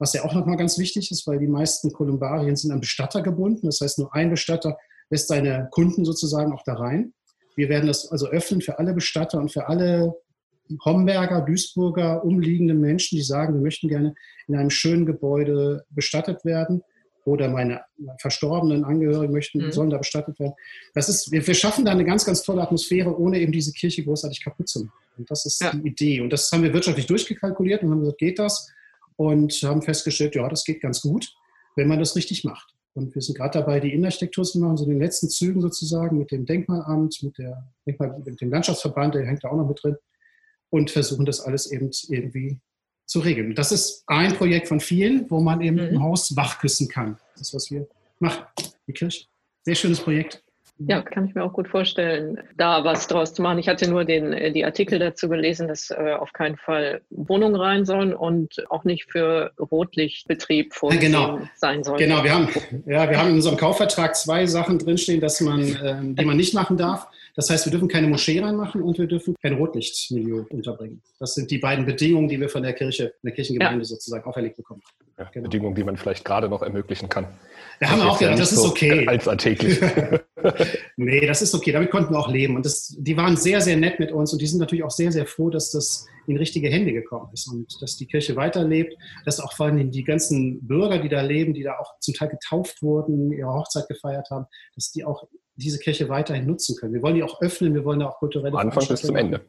was 0.03 0.15
ja 0.15 0.25
auch 0.25 0.35
nochmal 0.35 0.57
ganz 0.57 0.79
wichtig 0.79 1.13
ist, 1.13 1.29
weil 1.29 1.39
die 1.39 1.47
meisten 1.47 1.93
Kolumbarien 1.93 2.57
sind 2.57 2.73
an 2.73 2.81
Bestatter 2.81 3.23
gebunden. 3.23 3.67
Das 3.67 3.81
heißt, 3.81 4.01
nur 4.01 4.13
ein 4.13 4.31
Bestatter 4.31 4.77
lässt 5.11 5.29
seine 5.29 5.69
Kunden 5.71 6.05
sozusagen 6.05 6.53
auch 6.53 6.65
da 6.65 6.75
rein. 6.75 7.15
Wir 7.55 7.69
werden 7.69 7.87
das 7.87 8.11
also 8.11 8.27
öffnen 8.27 8.63
für 8.63 8.81
alle 8.81 8.95
Bestatter 8.95 9.39
und 9.39 9.53
für 9.53 9.69
alle 9.69 10.13
Homberger, 10.85 11.43
Duisburger, 11.43 12.25
umliegenden 12.25 12.81
Menschen, 12.81 13.17
die 13.17 13.23
sagen, 13.23 13.55
wir 13.55 13.61
möchten 13.61 13.87
gerne 13.87 14.15
in 14.49 14.57
einem 14.57 14.71
schönen 14.71 15.07
Gebäude 15.07 15.85
bestattet 15.91 16.45
werden 16.45 16.83
oder 17.25 17.49
meine 17.49 17.83
verstorbenen 18.19 18.85
Angehörigen 18.85 19.33
möchten, 19.33 19.67
mhm. 19.67 19.71
sollen 19.71 19.91
da 19.91 19.99
bestattet 19.99 20.41
werden. 20.41 20.55
Das 20.95 21.09
ist, 21.09 21.31
wir, 21.31 21.47
wir, 21.47 21.55
schaffen 21.55 21.85
da 21.85 21.93
eine 21.93 22.05
ganz, 22.05 22.25
ganz 22.25 22.43
tolle 22.43 22.63
Atmosphäre, 22.63 23.17
ohne 23.17 23.39
eben 23.39 23.53
diese 23.53 23.73
Kirche 23.73 24.03
großartig 24.03 24.43
kaputt 24.43 24.69
zu 24.69 24.81
machen. 24.81 24.99
Und 25.17 25.31
das 25.31 25.47
ist 25.47 25.63
ja. 25.63 25.71
die 25.71 25.87
Idee. 25.87 26.21
Und 26.23 26.33
das 26.33 26.51
haben 26.51 26.65
wir 26.65 26.73
wirtschaftlich 26.73 27.07
durchgekalkuliert 27.07 27.85
und 27.85 27.93
haben 27.93 28.01
gesagt, 28.01 28.19
geht 28.19 28.41
das? 28.41 28.73
Und 29.17 29.53
haben 29.63 29.83
festgestellt, 29.83 30.35
ja, 30.35 30.49
das 30.49 30.65
geht 30.65 30.81
ganz 30.81 31.01
gut, 31.01 31.33
wenn 31.77 31.89
man 31.89 31.99
das 31.99 32.17
richtig 32.17 32.45
macht. 32.45 32.75
Und 32.95 33.15
wir 33.15 33.23
sind 33.23 33.39
gerade 33.39 33.59
dabei, 33.59 33.81
die 33.81 33.93
Innenarchitektur 33.93 34.45
zu 34.45 34.59
machen, 34.59 34.77
so 34.77 34.85
in 34.85 34.91
den 34.91 35.01
letzten 35.01 35.29
Zügen 35.31 35.61
sozusagen 35.61 36.19
mit 36.19 36.31
dem 36.31 36.45
Denkmalamt, 36.45 37.23
mit, 37.23 37.39
der, 37.39 37.73
Denkmal, 37.87 38.21
mit 38.25 38.41
dem 38.41 38.51
Landschaftsverband, 38.51 39.15
der 39.15 39.27
hängt 39.27 39.45
da 39.45 39.49
auch 39.49 39.57
noch 39.57 39.69
mit 39.69 39.83
drin, 39.83 39.97
und 40.71 40.91
versuchen 40.91 41.27
das 41.27 41.41
alles 41.41 41.71
eben 41.71 41.91
irgendwie 42.09 42.61
zu 43.07 43.21
regeln. 43.21 43.55
Das 43.55 43.73
ist 43.73 44.05
ein 44.07 44.35
Projekt 44.35 44.69
von 44.69 44.81
vielen, 44.81 45.31
wo 45.31 45.41
man 45.41 45.61
eben 45.61 45.77
mhm. 45.77 45.97
ein 45.97 46.03
Haus 46.03 46.35
wachküssen 46.37 46.89
kann. 46.89 47.19
Das 47.35 47.49
ist, 47.49 47.55
was 47.55 47.71
wir 47.71 47.87
machen, 48.19 48.45
die 48.87 48.93
Kirche. 48.93 49.27
Sehr 49.65 49.75
schönes 49.75 50.01
Projekt. 50.01 50.43
Ja, 50.89 51.03
kann 51.03 51.27
ich 51.27 51.35
mir 51.35 51.45
auch 51.45 51.53
gut 51.53 51.69
vorstellen, 51.69 52.39
da 52.57 52.85
was 52.85 53.07
draus 53.07 53.35
zu 53.35 53.43
machen. 53.43 53.59
Ich 53.59 53.69
hatte 53.69 53.89
nur 53.89 54.05
den, 54.05 54.33
äh, 54.33 54.53
die 54.53 54.65
Artikel 54.65 54.99
dazu 54.99 55.29
gelesen, 55.29 55.69
dass 55.69 55.91
äh, 55.91 56.15
auf 56.19 56.33
keinen 56.33 56.57
Fall 56.57 57.03
Wohnungen 57.11 57.57
rein 57.57 57.85
sollen 57.85 58.15
und 58.15 58.65
auch 58.71 58.85
nicht 58.85 59.11
für 59.11 59.53
Rotlichtbetrieb 59.59 60.75
vorgesehen 60.75 61.13
ja, 61.13 61.27
genau. 61.35 61.49
sein 61.57 61.85
sollen. 61.85 61.99
Genau, 61.99 62.25
wir 62.25 62.35
haben, 62.35 62.49
ja, 62.87 63.09
wir 63.09 63.19
haben 63.19 63.31
in 63.31 63.35
unserem 63.37 63.57
Kaufvertrag 63.57 64.17
zwei 64.17 64.47
Sachen 64.47 64.79
drinstehen, 64.79 65.21
dass 65.21 65.41
man, 65.41 65.61
äh, 65.61 65.97
die 66.03 66.25
man 66.25 66.37
nicht 66.37 66.55
machen 66.55 66.77
darf. 66.77 67.09
Das 67.35 67.49
heißt, 67.49 67.65
wir 67.67 67.71
dürfen 67.71 67.89
keine 67.89 68.09
Moschee 68.09 68.41
reinmachen 68.41 68.83
und 68.83 68.99
wir 68.99 69.07
dürfen 69.07 69.35
kein 69.41 69.55
Rotlichtmilieu 69.55 70.45
unterbringen. 70.51 71.03
Das 71.19 71.35
sind 71.35 71.51
die 71.51 71.59
beiden 71.59 71.87
Bedingungen, 71.87 72.29
die 72.29 72.39
wir 72.39 72.49
von 72.49 72.63
der 72.63 72.75
Kirche, 72.75 73.15
der 73.23 73.33
Kirchengemeinde 73.33 73.79
ja. 73.79 73.85
sozusagen 73.85 74.25
auferlegt 74.25 74.57
bekommen. 74.57 74.83
Ja, 75.19 75.25
genau. 75.33 75.45
Bedingungen, 75.45 75.75
die 75.75 75.85
man 75.85 75.97
vielleicht 75.97 76.25
gerade 76.25 76.49
noch 76.49 76.63
ermöglichen 76.63 77.09
kann. 77.09 77.27
Da 77.81 77.91
haben 77.91 78.01
wir 78.01 78.11
auch 78.11 78.19
gedacht, 78.19 78.39
das 78.39 78.53
ist 78.53 78.65
okay. 78.65 79.07
Als 79.09 79.29
alltäglich. 79.29 79.81
nee, 80.97 81.27
das 81.27 81.43
ist 81.43 81.55
okay. 81.55 81.73
Damit 81.73 81.91
konnten 81.91 82.13
wir 82.13 82.19
auch 82.19 82.29
leben. 82.29 82.57
Und 82.57 82.67
das, 82.67 82.95
die 82.99 83.17
waren 83.17 83.37
sehr, 83.37 83.61
sehr 83.61 83.77
nett 83.77 83.99
mit 83.99 84.13
uns 84.13 84.33
und 84.33 84.41
die 84.41 84.47
sind 84.47 84.59
natürlich 84.59 84.85
auch 84.85 84.91
sehr, 84.91 85.13
sehr 85.13 85.27
froh, 85.27 85.49
dass 85.49 85.71
das 85.71 86.07
in 86.27 86.37
richtige 86.37 86.69
Hände 86.69 86.93
gekommen 86.93 87.31
ist 87.33 87.49
und 87.49 87.81
dass 87.81 87.97
die 87.97 88.07
Kirche 88.07 88.37
weiterlebt, 88.37 88.97
dass 89.25 89.41
auch 89.41 89.55
vor 89.55 89.67
allem 89.67 89.91
die 89.91 90.05
ganzen 90.05 90.67
Bürger, 90.67 90.99
die 90.99 91.09
da 91.09 91.21
leben, 91.21 91.55
die 91.55 91.63
da 91.63 91.79
auch 91.79 91.99
zum 92.01 92.15
Teil 92.15 92.29
getauft 92.29 92.83
wurden, 92.83 93.33
ihre 93.33 93.53
Hochzeit 93.53 93.89
gefeiert 93.89 94.29
haben, 94.31 94.47
dass 94.75 94.93
die 94.93 95.05
auch 95.05 95.27
diese 95.57 95.79
Kirche 95.79 96.09
weiterhin 96.09 96.47
nutzen 96.47 96.77
können. 96.77 96.95
Wir 96.95 97.03
wollen 97.03 97.15
die 97.15 97.23
auch 97.23 97.41
öffnen, 97.41 97.75
wir 97.75 97.85
wollen 97.85 98.01
da 98.01 98.09
auch 98.09 98.19
kulturelle 98.19 98.59
Anfang 98.59 98.87
bis 98.89 99.03
zum 99.03 99.17
Ende. 99.17 99.45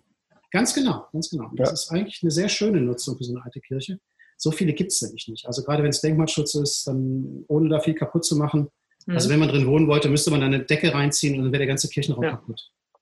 Ganz 0.51 0.73
genau, 0.73 1.07
ganz 1.11 1.29
genau. 1.29 1.49
Das 1.55 1.69
ja. 1.69 1.73
ist 1.73 1.91
eigentlich 1.91 2.19
eine 2.21 2.31
sehr 2.31 2.49
schöne 2.49 2.79
Nutzung 2.79 3.17
für 3.17 3.23
so 3.23 3.33
eine 3.33 3.43
alte 3.43 3.59
Kirche. 3.59 3.99
So 4.37 4.51
viele 4.51 4.73
gibt 4.73 4.91
es 4.91 5.01
nämlich 5.01 5.27
nicht. 5.27 5.47
Also 5.47 5.63
gerade 5.63 5.83
wenn 5.83 5.89
es 5.89 6.01
Denkmalschutz 6.01 6.55
ist, 6.55 6.85
dann 6.87 7.43
ohne 7.47 7.69
da 7.69 7.79
viel 7.79 7.95
kaputt 7.95 8.25
zu 8.25 8.35
machen. 8.35 8.67
Mhm. 9.05 9.15
Also 9.15 9.29
wenn 9.29 9.39
man 9.39 9.49
drin 9.49 9.65
wohnen 9.65 9.87
wollte, 9.87 10.09
müsste 10.09 10.31
man 10.31 10.41
da 10.41 10.45
eine 10.45 10.63
Decke 10.63 10.93
reinziehen 10.93 11.37
und 11.37 11.45
dann 11.45 11.51
wäre 11.51 11.59
der 11.59 11.67
ganze 11.67 11.89
Kirchenraum 11.89 12.23
ja. 12.23 12.31
kaputt. 12.31 12.61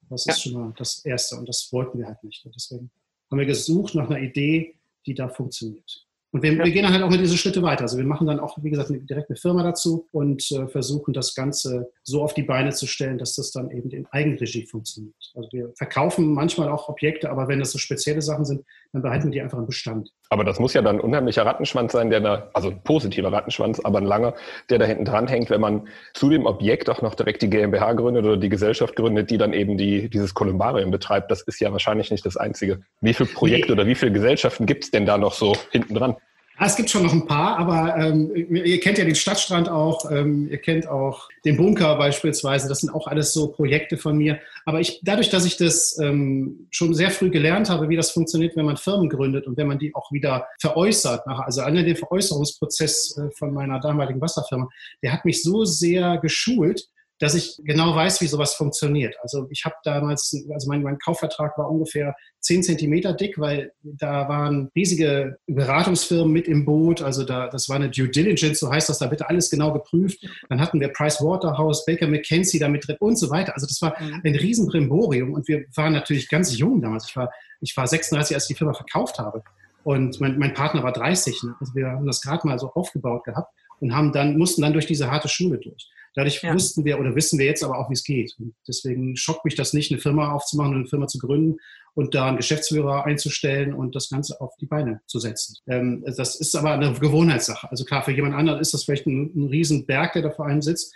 Das 0.09 0.25
ist 0.25 0.45
ja. 0.45 0.51
schon 0.51 0.61
mal 0.61 0.73
das 0.77 1.03
Erste 1.05 1.35
und 1.37 1.47
das 1.47 1.69
wollten 1.71 1.99
wir 1.99 2.07
halt 2.07 2.23
nicht. 2.23 2.45
Und 2.45 2.55
deswegen 2.55 2.91
haben 3.29 3.39
wir 3.39 3.45
gesucht 3.45 3.95
nach 3.95 4.09
einer 4.09 4.19
Idee, 4.19 4.77
die 5.05 5.13
da 5.13 5.29
funktioniert. 5.29 6.05
Und 6.31 6.43
wir, 6.43 6.53
ja. 6.53 6.63
wir, 6.63 6.71
gehen 6.71 6.83
dann 6.83 6.93
halt 6.93 7.03
auch 7.03 7.09
mit 7.09 7.19
diese 7.19 7.37
Schritte 7.37 7.61
weiter. 7.61 7.83
Also 7.83 7.97
wir 7.97 8.05
machen 8.05 8.25
dann 8.25 8.39
auch, 8.39 8.57
wie 8.61 8.69
gesagt, 8.69 8.89
direkt 8.89 9.29
eine 9.29 9.37
Firma 9.37 9.63
dazu 9.63 10.07
und 10.11 10.49
äh, 10.51 10.67
versuchen 10.67 11.13
das 11.13 11.35
Ganze 11.35 11.91
so 12.03 12.23
auf 12.23 12.33
die 12.33 12.43
Beine 12.43 12.71
zu 12.71 12.87
stellen, 12.87 13.17
dass 13.17 13.35
das 13.35 13.51
dann 13.51 13.69
eben 13.69 13.89
in 13.91 14.05
Eigenregie 14.07 14.65
funktioniert. 14.65 15.33
Also 15.35 15.49
wir 15.51 15.73
verkaufen 15.75 16.33
manchmal 16.33 16.69
auch 16.69 16.87
Objekte, 16.87 17.29
aber 17.29 17.49
wenn 17.49 17.59
das 17.59 17.71
so 17.71 17.77
spezielle 17.77 18.21
Sachen 18.21 18.45
sind, 18.45 18.63
dann 18.93 19.01
behalten 19.03 19.25
wir 19.25 19.31
die 19.31 19.41
einfach 19.41 19.57
im 19.57 19.65
Bestand. 19.65 20.09
Aber 20.29 20.43
das 20.43 20.59
muss 20.59 20.73
ja 20.73 20.81
dann 20.81 20.97
ein 20.97 21.01
unheimlicher 21.01 21.45
Rattenschwanz 21.45 21.93
sein, 21.93 22.09
der 22.09 22.19
da, 22.19 22.49
also 22.53 22.69
ein 22.69 22.83
positiver 22.83 23.31
Rattenschwanz, 23.31 23.79
aber 23.79 23.99
ein 23.99 24.05
langer, 24.05 24.33
der 24.69 24.79
da 24.79 24.85
hinten 24.85 25.05
dran 25.05 25.27
hängt, 25.27 25.49
wenn 25.49 25.61
man 25.61 25.87
zu 26.13 26.29
dem 26.29 26.45
Objekt 26.45 26.89
auch 26.89 27.01
noch 27.01 27.15
direkt 27.15 27.41
die 27.41 27.49
GmbH 27.49 27.93
gründet 27.93 28.25
oder 28.25 28.37
die 28.37 28.49
Gesellschaft 28.49 28.95
gründet, 28.95 29.29
die 29.29 29.37
dann 29.37 29.53
eben 29.53 29.77
die, 29.77 30.09
dieses 30.09 30.33
Kolumbarium 30.33 30.91
betreibt. 30.91 31.31
Das 31.31 31.41
ist 31.41 31.59
ja 31.61 31.71
wahrscheinlich 31.71 32.11
nicht 32.11 32.25
das 32.25 32.35
Einzige. 32.35 32.81
Wie 32.99 33.13
viele 33.13 33.29
Projekte 33.29 33.67
nee. 33.67 33.73
oder 33.73 33.87
wie 33.87 33.95
viele 33.95 34.11
Gesellschaften 34.11 34.65
gibt 34.65 34.83
es 34.83 34.91
denn 34.91 35.05
da 35.05 35.17
noch 35.17 35.33
so 35.33 35.53
hinten 35.71 35.95
dran? 35.95 36.17
Ah, 36.61 36.67
es 36.67 36.75
gibt 36.75 36.91
schon 36.91 37.01
noch 37.01 37.11
ein 37.11 37.25
paar, 37.25 37.57
aber 37.57 37.97
ähm, 37.97 38.31
ihr 38.35 38.79
kennt 38.79 38.99
ja 38.99 39.03
den 39.03 39.15
Stadtstrand 39.15 39.67
auch, 39.67 40.11
ähm, 40.11 40.47
ihr 40.47 40.59
kennt 40.59 40.87
auch 40.87 41.27
den 41.43 41.57
Bunker 41.57 41.95
beispielsweise. 41.95 42.69
Das 42.69 42.81
sind 42.81 42.93
auch 42.93 43.07
alles 43.07 43.33
so 43.33 43.47
Projekte 43.47 43.97
von 43.97 44.15
mir. 44.15 44.39
Aber 44.65 44.79
ich, 44.79 45.01
dadurch, 45.01 45.31
dass 45.31 45.43
ich 45.43 45.57
das 45.57 45.97
ähm, 45.97 46.67
schon 46.69 46.93
sehr 46.93 47.09
früh 47.09 47.31
gelernt 47.31 47.71
habe, 47.71 47.89
wie 47.89 47.95
das 47.95 48.11
funktioniert, 48.11 48.55
wenn 48.55 48.65
man 48.65 48.77
Firmen 48.77 49.09
gründet 49.09 49.47
und 49.47 49.57
wenn 49.57 49.65
man 49.65 49.79
die 49.79 49.95
auch 49.95 50.11
wieder 50.11 50.45
veräußert, 50.59 51.25
nachher, 51.25 51.47
also 51.47 51.61
einer 51.61 51.81
den 51.81 51.95
Veräußerungsprozess 51.95 53.17
äh, 53.17 53.31
von 53.35 53.55
meiner 53.55 53.79
damaligen 53.79 54.21
Wasserfirma, 54.21 54.69
der 55.01 55.13
hat 55.13 55.25
mich 55.25 55.41
so 55.41 55.65
sehr 55.65 56.19
geschult, 56.19 56.89
dass 57.21 57.35
ich 57.35 57.61
genau 57.63 57.95
weiß, 57.95 58.19
wie 58.21 58.27
sowas 58.27 58.55
funktioniert. 58.55 59.15
Also 59.21 59.47
ich 59.51 59.63
habe 59.63 59.75
damals, 59.83 60.35
also 60.51 60.67
mein, 60.67 60.81
mein 60.81 60.97
Kaufvertrag 60.97 61.55
war 61.55 61.69
ungefähr 61.69 62.15
10 62.39 62.63
Zentimeter 62.63 63.13
dick, 63.13 63.37
weil 63.37 63.73
da 63.83 64.27
waren 64.27 64.71
riesige 64.75 65.37
Beratungsfirmen 65.45 66.33
mit 66.33 66.47
im 66.47 66.65
Boot. 66.65 67.03
Also 67.03 67.23
da, 67.23 67.47
das 67.47 67.69
war 67.69 67.75
eine 67.75 67.91
Due 67.91 68.09
Diligence, 68.09 68.59
so 68.59 68.71
heißt 68.71 68.89
das, 68.89 68.97
da 68.97 69.11
wird 69.11 69.21
alles 69.21 69.51
genau 69.51 69.71
geprüft. 69.71 70.27
Dann 70.49 70.59
hatten 70.59 70.79
wir 70.79 70.87
Price 70.87 71.21
Waterhouse, 71.21 71.85
Baker 71.85 72.07
McKenzie 72.07 72.57
da 72.57 72.67
mit 72.67 72.87
drin 72.87 72.97
und 72.99 73.19
so 73.19 73.29
weiter. 73.29 73.53
Also 73.53 73.67
das 73.67 73.79
war 73.83 74.01
mhm. 74.01 74.21
ein 74.23 74.35
Riesenbrimborium 74.35 75.33
und 75.33 75.47
wir 75.47 75.63
waren 75.75 75.93
natürlich 75.93 76.27
ganz 76.27 76.57
jung 76.57 76.81
damals. 76.81 77.07
Ich 77.07 77.15
war, 77.15 77.31
ich 77.59 77.77
war 77.77 77.85
36, 77.85 78.35
als 78.35 78.45
ich 78.45 78.55
die 78.55 78.57
Firma 78.57 78.73
verkauft 78.73 79.19
habe. 79.19 79.43
Und 79.83 80.19
mein, 80.19 80.39
mein 80.39 80.55
Partner 80.55 80.81
war 80.81 80.91
30. 80.91 81.43
Ne? 81.43 81.55
Also 81.59 81.75
wir 81.75 81.85
haben 81.87 82.07
das 82.07 82.21
gerade 82.21 82.47
mal 82.47 82.57
so 82.57 82.71
aufgebaut 82.73 83.25
gehabt 83.25 83.53
und 83.79 83.95
haben 83.95 84.11
dann, 84.11 84.37
mussten 84.37 84.63
dann 84.63 84.73
durch 84.73 84.87
diese 84.87 85.11
harte 85.11 85.27
Schule 85.27 85.59
durch. 85.59 85.87
Dadurch 86.13 86.41
ja. 86.41 86.53
wussten 86.53 86.83
wir 86.83 86.99
oder 86.99 87.15
wissen 87.15 87.39
wir 87.39 87.45
jetzt 87.45 87.63
aber 87.63 87.77
auch, 87.77 87.89
wie 87.89 87.93
es 87.93 88.03
geht. 88.03 88.35
Und 88.39 88.53
deswegen 88.67 89.15
schockt 89.15 89.45
mich 89.45 89.55
das 89.55 89.73
nicht, 89.73 89.91
eine 89.91 90.01
Firma 90.01 90.31
aufzumachen, 90.31 90.75
eine 90.75 90.85
Firma 90.85 91.07
zu 91.07 91.19
gründen 91.19 91.57
und 91.93 92.15
da 92.15 92.27
einen 92.27 92.37
Geschäftsführer 92.37 93.05
einzustellen 93.05 93.73
und 93.73 93.95
das 93.95 94.09
Ganze 94.09 94.39
auf 94.41 94.55
die 94.57 94.65
Beine 94.65 95.01
zu 95.07 95.19
setzen. 95.19 95.55
Ähm, 95.67 96.03
das 96.05 96.35
ist 96.35 96.55
aber 96.55 96.71
eine 96.71 96.93
Gewohnheitssache. 96.93 97.69
Also 97.69 97.85
klar, 97.85 98.03
für 98.03 98.11
jemand 98.11 98.35
anderen 98.35 98.59
ist 98.59 98.73
das 98.73 98.83
vielleicht 98.83 99.07
ein, 99.07 99.31
ein 99.35 99.47
Riesenberg, 99.47 100.13
der 100.13 100.21
da 100.21 100.31
vor 100.31 100.45
einem 100.45 100.61
sitzt. 100.61 100.93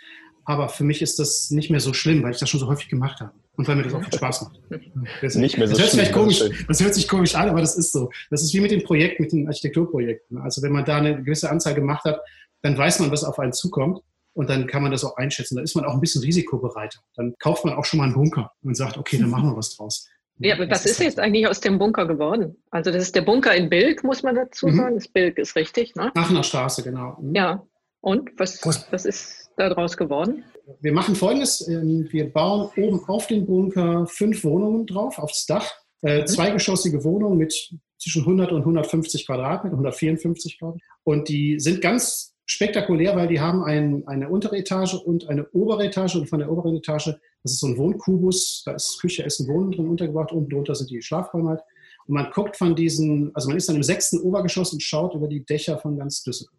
Aber 0.48 0.68
für 0.68 0.84
mich 0.84 1.02
ist 1.02 1.18
das 1.18 1.50
nicht 1.50 1.70
mehr 1.70 1.80
so 1.80 1.92
schlimm, 1.92 2.22
weil 2.22 2.30
ich 2.30 2.38
das 2.38 2.48
schon 2.48 2.60
so 2.60 2.68
häufig 2.68 2.88
gemacht 2.88 3.20
habe. 3.20 3.32
Und 3.56 3.66
weil 3.66 3.74
mir 3.74 3.82
das 3.82 3.94
auch 3.94 4.02
viel 4.02 4.12
Spaß 4.12 4.42
macht. 4.42 4.60
Das, 5.20 5.34
nicht 5.34 5.56
mehr 5.56 5.66
so 5.66 5.76
das 5.76 5.96
hört, 5.96 6.12
komisch, 6.12 6.42
das 6.68 6.82
hört 6.82 6.94
sich 6.94 7.08
komisch 7.08 7.34
an, 7.34 7.48
aber 7.48 7.60
das 7.60 7.76
ist 7.76 7.92
so. 7.92 8.10
Das 8.30 8.42
ist 8.42 8.52
wie 8.54 8.60
mit 8.60 8.70
den 8.70 8.82
Projekten, 8.82 9.22
mit 9.22 9.32
den 9.32 9.46
Architekturprojekten. 9.46 10.38
Also 10.38 10.62
wenn 10.62 10.72
man 10.72 10.84
da 10.84 10.98
eine 10.98 11.22
gewisse 11.22 11.50
Anzahl 11.50 11.74
gemacht 11.74 12.04
hat, 12.04 12.20
dann 12.62 12.76
weiß 12.76 13.00
man, 13.00 13.10
was 13.10 13.24
auf 13.24 13.38
einen 13.38 13.52
zukommt. 13.52 14.00
Und 14.36 14.50
dann 14.50 14.66
kann 14.66 14.82
man 14.82 14.92
das 14.92 15.02
auch 15.02 15.16
einschätzen. 15.16 15.56
Da 15.56 15.62
ist 15.62 15.74
man 15.74 15.86
auch 15.86 15.94
ein 15.94 16.00
bisschen 16.00 16.22
risikobereiter. 16.22 17.00
Dann 17.14 17.34
kauft 17.38 17.64
man 17.64 17.72
auch 17.74 17.86
schon 17.86 17.98
mal 17.98 18.04
einen 18.04 18.12
Bunker 18.12 18.52
und 18.62 18.76
sagt, 18.76 18.98
okay, 18.98 19.16
dann 19.16 19.30
machen 19.30 19.48
wir 19.50 19.56
was 19.56 19.74
draus. 19.74 20.06
Ja, 20.38 20.54
aber 20.54 20.68
was 20.68 20.84
ist 20.84 21.00
jetzt 21.00 21.18
eigentlich 21.18 21.46
aus 21.48 21.60
dem 21.60 21.78
Bunker 21.78 22.06
geworden? 22.06 22.54
Also 22.70 22.90
das 22.90 23.04
ist 23.04 23.14
der 23.14 23.22
Bunker 23.22 23.54
in 23.54 23.70
Bilk, 23.70 24.04
muss 24.04 24.22
man 24.22 24.34
dazu 24.34 24.66
mhm. 24.66 24.76
sagen. 24.76 24.94
Das 24.96 25.08
Bilk 25.08 25.38
ist 25.38 25.56
richtig, 25.56 25.94
ne? 25.94 26.12
Aachener 26.14 26.42
Straße, 26.42 26.82
genau. 26.82 27.16
Mhm. 27.18 27.34
Ja. 27.34 27.66
Und 28.02 28.30
was, 28.36 28.60
was 28.90 29.06
ist 29.06 29.50
daraus 29.56 29.96
geworden? 29.96 30.44
Wir 30.80 30.92
machen 30.92 31.14
folgendes. 31.14 31.66
Ähm, 31.66 32.06
wir 32.10 32.30
bauen 32.30 32.70
oben 32.76 33.02
auf 33.08 33.28
den 33.28 33.46
Bunker 33.46 34.06
fünf 34.06 34.44
Wohnungen 34.44 34.86
drauf, 34.86 35.18
aufs 35.18 35.46
Dach. 35.46 35.72
Äh, 36.02 36.20
mhm. 36.20 36.26
Zweigeschossige 36.26 37.02
Wohnungen 37.04 37.38
mit 37.38 37.54
zwischen 37.98 38.22
100 38.22 38.52
und 38.52 38.60
150 38.60 39.26
Quadratmeter, 39.26 39.72
154 39.72 40.58
glaube 40.58 40.76
ich. 40.76 40.84
Und 41.04 41.30
die 41.30 41.58
sind 41.58 41.80
ganz 41.80 42.35
spektakulär, 42.46 43.16
weil 43.16 43.28
die 43.28 43.40
haben 43.40 43.64
ein, 43.64 44.06
eine 44.06 44.28
untere 44.28 44.56
Etage 44.56 44.94
und 44.94 45.28
eine 45.28 45.46
obere 45.50 45.84
Etage 45.84 46.14
und 46.16 46.28
von 46.28 46.38
der 46.38 46.50
oberen 46.50 46.76
Etage, 46.76 47.12
das 47.42 47.52
ist 47.52 47.60
so 47.60 47.66
ein 47.66 47.76
Wohnkubus, 47.76 48.62
da 48.64 48.72
ist 48.72 49.00
Küche, 49.00 49.24
Essen, 49.24 49.48
Wohnen 49.48 49.72
drin 49.72 49.88
untergebracht, 49.88 50.32
unten 50.32 50.50
drunter 50.50 50.74
sind 50.74 50.90
die 50.90 51.02
Schlafräume 51.02 51.50
halt. 51.50 51.60
Und 52.06 52.14
man 52.14 52.30
guckt 52.30 52.56
von 52.56 52.76
diesen, 52.76 53.34
also 53.34 53.48
man 53.48 53.56
ist 53.56 53.68
dann 53.68 53.76
im 53.76 53.82
sechsten 53.82 54.20
Obergeschoss 54.20 54.72
und 54.72 54.82
schaut 54.82 55.14
über 55.14 55.26
die 55.26 55.44
Dächer 55.44 55.76
von 55.78 55.98
ganz 55.98 56.22
Düsseldorf. 56.22 56.58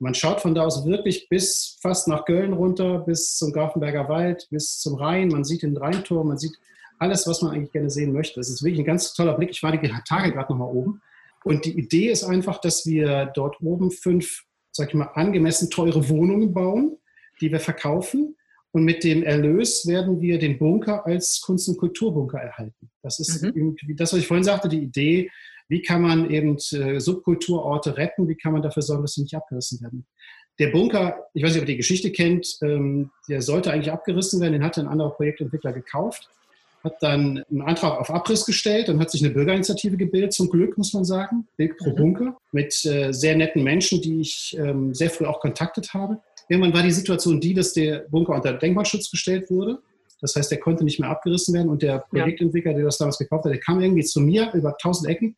Und 0.00 0.04
man 0.04 0.14
schaut 0.14 0.40
von 0.40 0.56
da 0.56 0.64
aus 0.64 0.84
wirklich 0.84 1.28
bis 1.28 1.78
fast 1.80 2.08
nach 2.08 2.24
Köln 2.24 2.52
runter, 2.52 2.98
bis 2.98 3.36
zum 3.36 3.52
Grafenberger 3.52 4.08
Wald, 4.08 4.48
bis 4.50 4.80
zum 4.80 4.96
Rhein. 4.96 5.28
Man 5.28 5.44
sieht 5.44 5.62
den 5.62 5.76
Rheinturm, 5.76 6.28
man 6.28 6.38
sieht 6.38 6.58
alles, 6.98 7.28
was 7.28 7.42
man 7.42 7.52
eigentlich 7.52 7.72
gerne 7.72 7.90
sehen 7.90 8.12
möchte. 8.12 8.40
Es 8.40 8.50
ist 8.50 8.64
wirklich 8.64 8.80
ein 8.80 8.86
ganz 8.86 9.14
toller 9.14 9.34
Blick. 9.34 9.50
Ich 9.50 9.62
war 9.62 9.70
die 9.70 9.90
Tage 10.08 10.32
gerade 10.32 10.52
nochmal 10.52 10.74
oben. 10.74 11.00
Und 11.44 11.64
die 11.64 11.78
Idee 11.78 12.10
ist 12.10 12.24
einfach, 12.24 12.60
dass 12.60 12.86
wir 12.86 13.26
dort 13.34 13.60
oben 13.60 13.90
fünf 13.90 14.44
sag 14.72 14.88
ich 14.88 14.94
mal, 14.94 15.10
angemessen 15.14 15.70
teure 15.70 16.08
Wohnungen 16.08 16.52
bauen, 16.52 16.96
die 17.40 17.52
wir 17.52 17.60
verkaufen. 17.60 18.36
Und 18.72 18.84
mit 18.84 19.04
dem 19.04 19.22
Erlös 19.22 19.86
werden 19.86 20.20
wir 20.20 20.38
den 20.38 20.58
Bunker 20.58 21.04
als 21.04 21.42
Kunst- 21.42 21.68
und 21.68 21.76
Kulturbunker 21.76 22.38
erhalten. 22.38 22.90
Das 23.02 23.20
ist 23.20 23.42
mhm. 23.42 23.76
das, 23.96 24.12
was 24.12 24.20
ich 24.20 24.26
vorhin 24.26 24.44
sagte, 24.44 24.68
die 24.68 24.82
Idee, 24.82 25.30
wie 25.68 25.82
kann 25.82 26.02
man 26.02 26.30
eben 26.30 26.56
äh, 26.72 26.98
Subkulturorte 26.98 27.96
retten, 27.96 28.28
wie 28.28 28.34
kann 28.34 28.52
man 28.52 28.62
dafür 28.62 28.82
sorgen, 28.82 29.02
dass 29.02 29.14
sie 29.14 29.22
nicht 29.22 29.34
abgerissen 29.34 29.80
werden. 29.82 30.06
Der 30.58 30.68
Bunker, 30.68 31.26
ich 31.34 31.42
weiß 31.42 31.52
nicht, 31.52 31.62
ob 31.62 31.68
ihr 31.68 31.74
die 31.74 31.78
Geschichte 31.78 32.12
kennt, 32.12 32.58
ähm, 32.62 33.10
der 33.28 33.42
sollte 33.42 33.72
eigentlich 33.72 33.92
abgerissen 33.92 34.40
werden, 34.40 34.52
den 34.54 34.64
hatte 34.64 34.80
ein 34.80 34.88
anderer 34.88 35.10
Projektentwickler 35.10 35.72
gekauft, 35.72 36.28
hat 36.84 36.96
dann 37.00 37.44
einen 37.50 37.62
Antrag 37.62 37.98
auf 37.98 38.10
Abriss 38.10 38.44
gestellt, 38.44 38.88
dann 38.88 38.98
hat 38.98 39.10
sich 39.10 39.24
eine 39.24 39.32
Bürgerinitiative 39.32 39.96
gebildet, 39.96 40.32
zum 40.32 40.50
Glück 40.50 40.76
muss 40.76 40.92
man 40.92 41.04
sagen, 41.04 41.46
Bild 41.56 41.76
pro 41.76 41.90
mhm. 41.90 41.96
Bunker, 41.96 42.36
mit 42.50 42.84
äh, 42.84 43.12
sehr 43.12 43.36
netten 43.36 43.62
Menschen, 43.62 44.00
die 44.00 44.20
ich 44.20 44.56
ähm, 44.58 44.94
sehr 44.94 45.10
früh 45.10 45.26
auch 45.26 45.40
kontaktet 45.40 45.94
habe. 45.94 46.18
Irgendwann 46.48 46.74
war 46.74 46.82
die 46.82 46.90
Situation 46.90 47.40
die, 47.40 47.54
dass 47.54 47.72
der 47.72 48.00
Bunker 48.10 48.34
unter 48.34 48.52
Denkmalschutz 48.52 49.10
gestellt 49.10 49.50
wurde. 49.50 49.78
Das 50.20 50.36
heißt, 50.36 50.50
der 50.50 50.58
konnte 50.58 50.84
nicht 50.84 51.00
mehr 51.00 51.10
abgerissen 51.10 51.54
werden 51.54 51.68
und 51.68 51.82
der 51.82 51.98
Projektentwickler, 52.10 52.74
der 52.74 52.84
das 52.84 52.98
damals 52.98 53.18
gekauft 53.18 53.44
hat, 53.44 53.52
der 53.52 53.60
kam 53.60 53.80
irgendwie 53.80 54.04
zu 54.04 54.20
mir 54.20 54.52
über 54.52 54.76
tausend 54.80 55.08
Ecken 55.08 55.36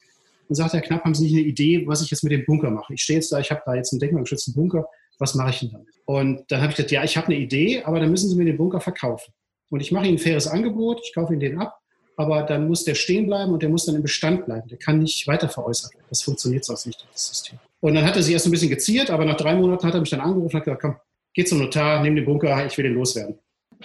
und 0.48 0.54
sagte, 0.54 0.76
Herr 0.76 0.82
Knapp, 0.82 1.04
haben 1.04 1.14
Sie 1.14 1.24
nicht 1.24 1.34
eine 1.34 1.42
Idee, 1.42 1.86
was 1.86 2.02
ich 2.02 2.10
jetzt 2.10 2.22
mit 2.22 2.32
dem 2.32 2.44
Bunker 2.44 2.70
mache? 2.70 2.94
Ich 2.94 3.02
stehe 3.02 3.18
jetzt 3.18 3.32
da, 3.32 3.38
ich 3.38 3.50
habe 3.50 3.62
da 3.64 3.74
jetzt 3.74 3.92
einen 3.92 4.00
denkmalgeschützten 4.00 4.54
Bunker, 4.54 4.86
was 5.18 5.34
mache 5.34 5.50
ich 5.50 5.60
denn 5.60 5.70
damit? 5.70 5.88
Und 6.04 6.44
dann 6.48 6.60
habe 6.60 6.70
ich 6.70 6.76
gesagt, 6.76 6.90
ja, 6.90 7.02
ich 7.02 7.16
habe 7.16 7.28
eine 7.28 7.36
Idee, 7.36 7.82
aber 7.84 8.00
dann 8.00 8.10
müssen 8.10 8.28
Sie 8.28 8.36
mir 8.36 8.44
den 8.44 8.56
Bunker 8.56 8.80
verkaufen. 8.80 9.32
Und 9.74 9.80
ich 9.80 9.90
mache 9.90 10.06
Ihnen 10.06 10.14
ein 10.14 10.18
faires 10.20 10.46
Angebot, 10.46 11.00
ich 11.04 11.12
kaufe 11.12 11.32
Ihnen 11.32 11.40
den 11.40 11.58
ab, 11.58 11.80
aber 12.16 12.44
dann 12.44 12.68
muss 12.68 12.84
der 12.84 12.94
stehen 12.94 13.26
bleiben 13.26 13.52
und 13.52 13.60
der 13.60 13.68
muss 13.68 13.86
dann 13.86 13.96
im 13.96 14.02
Bestand 14.02 14.46
bleiben. 14.46 14.68
Der 14.68 14.78
kann 14.78 15.00
nicht 15.00 15.26
weiter 15.26 15.48
veräußert 15.48 15.92
werden. 15.94 16.06
Das 16.08 16.22
funktioniert 16.22 16.64
sonst 16.64 16.86
nicht, 16.86 17.04
das 17.12 17.26
System. 17.26 17.58
Und 17.80 17.96
dann 17.96 18.04
hat 18.04 18.14
er 18.14 18.22
sich 18.22 18.32
erst 18.32 18.46
ein 18.46 18.52
bisschen 18.52 18.70
geziert, 18.70 19.10
aber 19.10 19.24
nach 19.24 19.36
drei 19.36 19.56
Monaten 19.56 19.84
hat 19.84 19.94
er 19.94 19.98
mich 19.98 20.10
dann 20.10 20.20
angerufen 20.20 20.54
und 20.54 20.54
hat 20.54 20.64
gesagt, 20.64 20.80
komm, 20.80 20.94
geh 21.34 21.44
zum 21.44 21.58
Notar, 21.58 22.04
nimm 22.04 22.14
den 22.14 22.24
Bunker, 22.24 22.64
ich 22.64 22.78
will 22.78 22.84
den 22.84 22.94
loswerden. 22.94 23.36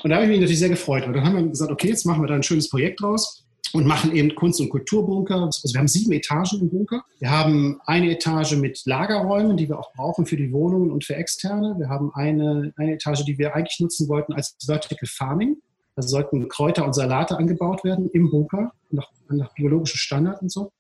Und 0.03 0.11
da 0.11 0.17
habe 0.17 0.25
ich 0.25 0.29
mich 0.29 0.39
natürlich 0.41 0.59
sehr 0.59 0.69
gefreut. 0.69 1.07
Und 1.07 1.13
dann 1.13 1.25
haben 1.25 1.37
wir 1.37 1.47
gesagt, 1.47 1.71
okay, 1.71 1.87
jetzt 1.87 2.05
machen 2.05 2.21
wir 2.21 2.27
da 2.27 2.35
ein 2.35 2.43
schönes 2.43 2.69
Projekt 2.69 3.01
draus 3.01 3.47
und 3.73 3.85
machen 3.85 4.15
eben 4.15 4.35
Kunst- 4.35 4.61
und 4.61 4.69
Kulturbunker. 4.69 5.41
Also 5.41 5.73
wir 5.73 5.79
haben 5.79 5.87
sieben 5.87 6.11
Etagen 6.11 6.59
im 6.59 6.69
Bunker. 6.69 7.03
Wir 7.19 7.31
haben 7.31 7.79
eine 7.87 8.11
Etage 8.11 8.57
mit 8.57 8.79
Lagerräumen, 8.85 9.57
die 9.57 9.67
wir 9.67 9.79
auch 9.79 9.91
brauchen 9.93 10.27
für 10.27 10.37
die 10.37 10.51
Wohnungen 10.51 10.91
und 10.91 11.03
für 11.03 11.15
Externe. 11.15 11.75
Wir 11.79 11.89
haben 11.89 12.11
eine, 12.13 12.73
eine 12.77 12.93
Etage, 12.93 13.25
die 13.25 13.39
wir 13.39 13.55
eigentlich 13.55 13.79
nutzen 13.79 14.07
wollten 14.07 14.33
als 14.33 14.55
Vertical 14.63 15.07
Farming. 15.07 15.57
Da 15.99 16.07
sollten 16.07 16.47
Kräuter 16.47 16.85
und 16.85 16.93
Salate 16.93 17.37
angebaut 17.37 17.83
werden 17.83 18.09
im 18.13 18.31
Bunker, 18.31 18.71
nach, 18.89 19.09
nach 19.29 19.53
biologischen 19.53 19.97
Standards 19.97 20.41
und 20.41 20.49
so. 20.49 20.71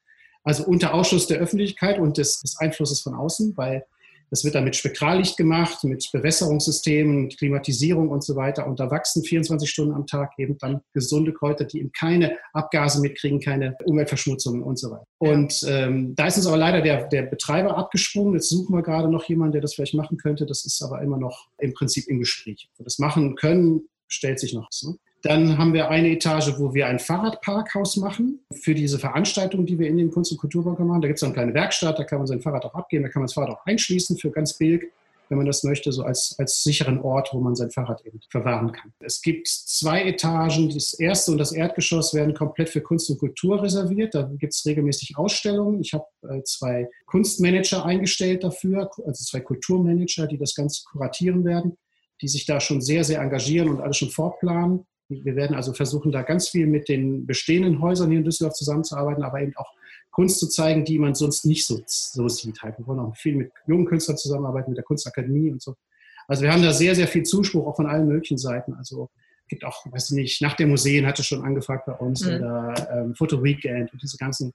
Also 0.45 0.63
unter 0.63 0.93
Ausschluss 0.93 1.27
der 1.27 1.39
Öffentlichkeit 1.39 1.99
und 1.99 2.17
des, 2.17 2.39
des 2.39 2.57
Einflusses 2.57 3.01
von 3.01 3.13
außen, 3.13 3.57
weil 3.57 3.83
das 4.29 4.45
wird 4.45 4.55
dann 4.55 4.63
mit 4.63 4.77
Spektrallicht 4.77 5.35
gemacht, 5.35 5.83
mit 5.83 6.07
Bewässerungssystemen, 6.13 7.29
Klimatisierung 7.29 8.07
und 8.07 8.23
so 8.23 8.37
weiter. 8.37 8.65
Und 8.65 8.79
da 8.79 8.89
wachsen 8.89 9.25
24 9.25 9.69
Stunden 9.69 9.93
am 9.93 10.07
Tag 10.07 10.31
eben 10.37 10.57
dann 10.57 10.79
gesunde 10.93 11.33
Kräuter, 11.33 11.65
die 11.65 11.79
eben 11.79 11.91
keine 11.91 12.37
Abgase 12.53 13.01
mitkriegen, 13.01 13.41
keine 13.41 13.75
Umweltverschmutzungen 13.83 14.63
und 14.63 14.79
so 14.79 14.91
weiter. 14.91 15.05
Und 15.17 15.65
ähm, 15.67 16.15
da 16.15 16.27
ist 16.27 16.37
uns 16.37 16.47
aber 16.47 16.57
leider 16.57 16.81
der, 16.81 17.07
der 17.07 17.23
Betreiber 17.23 17.75
abgesprungen. 17.75 18.35
Jetzt 18.35 18.49
suchen 18.49 18.73
wir 18.73 18.83
gerade 18.83 19.09
noch 19.09 19.25
jemanden, 19.25 19.53
der 19.53 19.61
das 19.61 19.73
vielleicht 19.73 19.95
machen 19.95 20.17
könnte. 20.17 20.45
Das 20.45 20.63
ist 20.63 20.81
aber 20.81 21.01
immer 21.01 21.17
noch 21.17 21.49
im 21.57 21.73
Prinzip 21.73 22.07
im 22.07 22.19
Gespräch. 22.19 22.69
Ob 22.71 22.79
wir 22.79 22.85
das 22.85 22.99
machen 22.99 23.35
können, 23.35 23.89
stellt 24.07 24.39
sich 24.39 24.53
noch. 24.53 24.69
Ne? 24.83 24.95
Dann 25.21 25.57
haben 25.57 25.73
wir 25.73 25.89
eine 25.89 26.09
Etage, 26.09 26.57
wo 26.57 26.73
wir 26.73 26.87
ein 26.87 26.99
Fahrradparkhaus 26.99 27.97
machen 27.97 28.39
für 28.53 28.73
diese 28.73 28.99
Veranstaltungen, 28.99 29.65
die 29.65 29.77
wir 29.77 29.87
in 29.87 29.97
den 29.97 30.11
Kunst- 30.11 30.31
und 30.31 30.37
Kulturbunker 30.37 30.85
machen. 30.85 31.01
Da 31.01 31.07
gibt 31.07 31.17
es 31.17 31.23
eine 31.23 31.33
kleine 31.33 31.53
Werkstatt, 31.53 31.99
da 31.99 32.03
kann 32.05 32.19
man 32.19 32.27
sein 32.27 32.41
Fahrrad 32.41 32.65
auch 32.65 32.73
abgeben, 32.73 33.03
da 33.03 33.09
kann 33.09 33.21
man 33.21 33.27
das 33.27 33.33
Fahrrad 33.33 33.49
auch 33.49 33.65
einschließen 33.65 34.17
für 34.17 34.31
ganz 34.31 34.53
billig, 34.53 34.85
wenn 35.27 35.37
man 35.37 35.45
das 35.45 35.63
möchte, 35.63 35.91
so 35.91 36.03
als, 36.03 36.35
als 36.39 36.63
sicheren 36.63 36.99
Ort, 37.01 37.29
wo 37.33 37.39
man 37.41 37.53
sein 37.53 37.69
Fahrrad 37.69 38.03
eben 38.05 38.19
verwahren 38.29 38.71
kann. 38.71 38.93
Es 38.99 39.21
gibt 39.21 39.47
zwei 39.47 40.03
Etagen. 40.03 40.69
Das 40.69 40.93
erste 40.93 41.33
und 41.33 41.37
das 41.37 41.51
Erdgeschoss 41.51 42.13
werden 42.13 42.33
komplett 42.33 42.69
für 42.69 42.81
Kunst 42.81 43.09
und 43.09 43.19
Kultur 43.19 43.61
reserviert. 43.61 44.15
Da 44.15 44.23
gibt 44.23 44.53
es 44.53 44.65
regelmäßig 44.65 45.17
Ausstellungen. 45.17 45.81
Ich 45.81 45.93
habe 45.93 46.05
äh, 46.29 46.41
zwei 46.43 46.87
Kunstmanager 47.05 47.85
eingestellt 47.85 48.43
dafür, 48.43 48.89
also 49.05 49.23
zwei 49.23 49.41
Kulturmanager, 49.41 50.27
die 50.27 50.37
das 50.37 50.55
Ganze 50.55 50.83
kuratieren 50.89 51.43
werden 51.43 51.77
die 52.21 52.27
sich 52.27 52.45
da 52.45 52.59
schon 52.59 52.81
sehr, 52.81 53.03
sehr 53.03 53.21
engagieren 53.21 53.69
und 53.69 53.81
alles 53.81 53.97
schon 53.97 54.09
vorplanen. 54.09 54.85
Wir 55.09 55.35
werden 55.35 55.55
also 55.55 55.73
versuchen, 55.73 56.11
da 56.11 56.21
ganz 56.21 56.49
viel 56.49 56.67
mit 56.67 56.87
den 56.87 57.25
bestehenden 57.25 57.81
Häusern 57.81 58.09
hier 58.09 58.19
in 58.19 58.25
Düsseldorf 58.25 58.53
zusammenzuarbeiten, 58.53 59.23
aber 59.23 59.41
eben 59.41 59.55
auch 59.57 59.73
Kunst 60.11 60.39
zu 60.39 60.47
zeigen, 60.47 60.85
die 60.85 60.99
man 60.99 61.15
sonst 61.15 61.45
nicht 61.45 61.65
so, 61.65 61.81
so 61.85 62.27
sieht. 62.29 62.61
Halt. 62.61 62.77
Wir 62.77 62.87
wollen 62.87 62.99
auch 62.99 63.15
viel 63.15 63.35
mit 63.35 63.51
jungen 63.67 63.85
Künstlern 63.85 64.17
zusammenarbeiten, 64.17 64.71
mit 64.71 64.77
der 64.77 64.85
Kunstakademie 64.85 65.51
und 65.51 65.61
so. 65.61 65.75
Also 66.27 66.43
wir 66.43 66.51
haben 66.51 66.61
da 66.61 66.71
sehr, 66.71 66.93
sehr 66.93 67.07
viel 67.07 67.23
Zuspruch, 67.23 67.65
auch 67.65 67.75
von 67.75 67.87
allen 67.87 68.07
möglichen 68.07 68.37
Seiten. 68.37 68.73
Also 68.75 69.09
gibt 69.47 69.65
auch, 69.65 69.85
weiß 69.91 70.11
nicht, 70.11 70.41
nach 70.41 70.55
der 70.55 70.67
Museen 70.67 71.05
hatte 71.05 71.23
schon 71.23 71.43
angefragt 71.43 71.85
bei 71.87 71.93
uns 71.93 72.23
mhm. 72.23 72.35
oder 72.35 72.89
ähm, 72.93 73.15
Photo 73.15 73.43
Weekend 73.43 73.91
und 73.91 74.01
diese 74.01 74.17
ganzen 74.17 74.53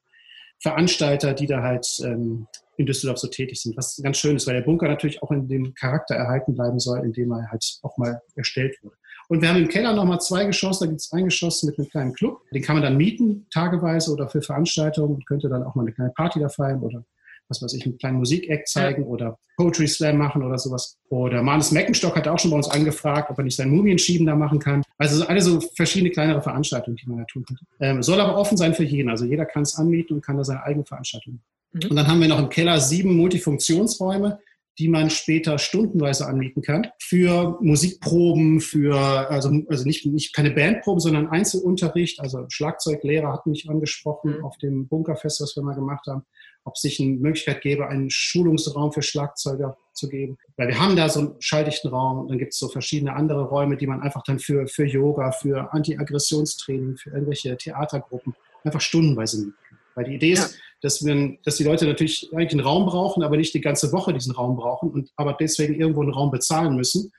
Veranstalter, 0.61 1.35
die 1.35 1.47
da 1.47 1.63
halt 1.63 1.87
ähm, 2.05 2.47
in 2.77 2.87
Düsseldorf 2.87 3.19
so 3.19 3.29
tätig 3.29 3.61
sind. 3.61 3.77
Was 3.77 4.01
ganz 4.03 4.19
schön 4.19 4.37
ist, 4.37 4.47
weil 4.47 4.55
der 4.55 4.63
Bunker 4.63 4.89
natürlich 4.89 5.23
auch 5.23 5.31
in 5.31 5.49
dem 5.49 5.75
Charakter 5.75 6.15
erhalten 6.15 6.55
bleiben 6.55 6.79
soll, 6.79 7.05
in 7.05 7.13
dem 7.13 7.33
er 7.33 7.51
halt 7.51 7.65
auch 7.83 7.99
mal 7.99 8.23
erstellt 8.35 8.77
wurde. 8.83 8.97
Und 9.29 9.43
wir 9.43 9.49
haben 9.49 9.63
im 9.63 9.69
Keller 9.69 9.95
nochmal 9.95 10.21
zwei 10.21 10.45
Geschosse, 10.45 10.85
da 10.85 10.91
gibt 10.91 11.01
es 11.01 11.13
ein 11.13 11.25
Geschoss 11.25 11.63
mit 11.63 11.79
einem 11.79 11.89
kleinen 11.89 12.13
Club. 12.13 12.43
Den 12.53 12.63
kann 12.63 12.77
man 12.77 12.83
dann 12.83 12.97
mieten, 12.97 13.47
tageweise 13.53 14.13
oder 14.13 14.29
für 14.29 14.43
Veranstaltungen 14.43 15.15
und 15.15 15.27
könnte 15.27 15.49
dann 15.49 15.63
auch 15.63 15.75
mal 15.75 15.83
eine 15.83 15.93
kleine 15.93 16.11
Party 16.11 16.41
da 16.41 16.49
feiern 16.49 16.81
oder 16.81 17.05
was 17.49 17.63
weiß 17.63 17.75
ich, 17.75 17.85
einen 17.85 17.99
kleinen 17.99 18.19
Musikeck 18.19 18.67
zeigen 18.67 19.03
ja. 19.03 19.09
oder 19.09 19.39
Poetry 19.57 19.87
Slam 19.87 20.17
machen 20.17 20.43
oder 20.43 20.59
sowas. 20.59 20.97
Oder 21.11 21.43
Manus 21.43 21.73
Meckenstock 21.73 22.17
hat 22.17 22.27
auch 22.27 22.39
schon 22.39 22.51
bei 22.51 22.57
uns 22.57 22.69
angefragt, 22.69 23.31
ob 23.31 23.39
er 23.39 23.45
nicht 23.45 23.57
sein 23.57 23.71
Mumienschieben 23.71 24.27
da 24.27 24.35
machen 24.35 24.59
kann. 24.59 24.83
Also 24.99 25.27
alle 25.27 25.41
so 25.43 25.61
verschiedene 25.61 26.11
kleinere 26.11 26.41
Veranstaltungen, 26.41 26.97
die 26.97 27.07
man 27.07 27.19
da 27.19 27.25
tun 27.25 27.45
könnte. 27.45 27.65
Ähm, 27.81 28.03
soll 28.03 28.21
aber 28.21 28.39
offen 28.39 28.57
sein 28.57 28.75
für 28.75 28.85
jeden. 28.85 29.11
Also 29.11 29.25
jeder 29.27 29.45
kann 29.45 29.63
es 29.63 29.77
anmieten 29.77 30.17
und 30.17 30.25
kann 30.25 30.37
da 30.37 30.45
seine 30.45 30.63
eigene 30.63 30.85
Veranstaltung 30.85 31.35
machen. 31.35 31.45
Mhm. 31.73 31.91
Und 31.91 31.97
dann 31.97 32.07
haben 32.07 32.21
wir 32.21 32.29
noch 32.29 32.39
im 32.39 32.49
Keller 32.49 32.81
sieben 32.81 33.17
Multifunktionsräume 33.17 34.39
die 34.79 34.89
man 34.89 35.11
später 35.11 35.59
stundenweise 35.59 36.27
anmieten 36.27 36.63
kann. 36.63 36.89
Für 36.99 37.59
Musikproben, 37.61 38.61
für, 38.61 38.97
also, 39.31 39.51
also 39.69 39.85
nicht, 39.85 40.05
nicht 40.07 40.35
keine 40.35 40.51
Bandproben, 40.51 41.01
sondern 41.01 41.29
Einzelunterricht. 41.29 42.21
Also 42.21 42.45
Schlagzeuglehrer 42.49 43.33
hat 43.33 43.47
mich 43.47 43.69
angesprochen 43.69 44.39
mhm. 44.39 44.45
auf 44.45 44.59
dem 44.59 44.89
Bunkerfest, 44.89 45.41
was 45.41 45.55
wir 45.57 45.63
mal 45.63 45.75
gemacht 45.75 46.07
haben, 46.09 46.25
ob 46.65 46.75
es 46.75 46.83
sich 46.83 47.01
eine 47.01 47.11
Möglichkeit 47.11 47.61
gäbe, 47.61 47.89
einen 47.89 48.11
Schulungsraum 48.11 48.93
für 48.93 49.03
Schlagzeuger 49.03 49.77
zu 49.93 50.09
geben. 50.09 50.39
Weil 50.57 50.69
wir 50.69 50.81
haben 50.81 50.97
da 50.97 51.09
so 51.09 51.21
einen 51.21 51.35
schalldichten 51.39 51.91
Raum 51.91 52.21
und 52.21 52.31
dann 52.31 52.39
gibt 52.39 52.53
es 52.53 52.59
so 52.59 52.69
verschiedene 52.69 53.15
andere 53.15 53.45
Räume, 53.45 53.77
die 53.77 53.87
man 53.87 54.03
einfach 54.03 54.23
dann 54.25 54.41
für, 54.41 54.67
für 54.67 54.85
Yoga, 54.85 55.31
für 55.31 55.73
Anti-Aggressionstraining, 55.73 56.97
für 56.97 57.11
irgendwelche 57.11 57.57
Theatergruppen 57.57 58.35
einfach 58.65 58.81
stundenweise 58.81 59.39
mieten 59.39 59.55
kann. 59.69 59.79
Weil 59.95 60.05
die 60.07 60.15
Idee 60.15 60.33
ist, 60.33 60.55
ja. 60.55 60.61
Dass, 60.85 61.03
wir, 61.03 61.39
dass 61.45 61.57
die 61.57 61.65
Leute 61.65 61.87
natürlich 61.87 62.29
eigentlich 62.35 62.53
einen 62.53 62.61
Raum 62.61 62.85
brauchen, 62.85 63.23
aber 63.23 63.39
nicht 63.39 63.55
die 63.55 63.63
ganze 63.63 63.91
Woche 63.91 64.13
diesen 64.13 64.35
Raum 64.35 64.55
brauchen 64.55 64.91
und 64.91 65.11
aber 65.17 65.33
deswegen 65.33 65.75
irgendwo 65.75 66.03
einen 66.03 66.13
Raum 66.13 66.31
bezahlen 66.31 66.77
müssen. 66.77 67.11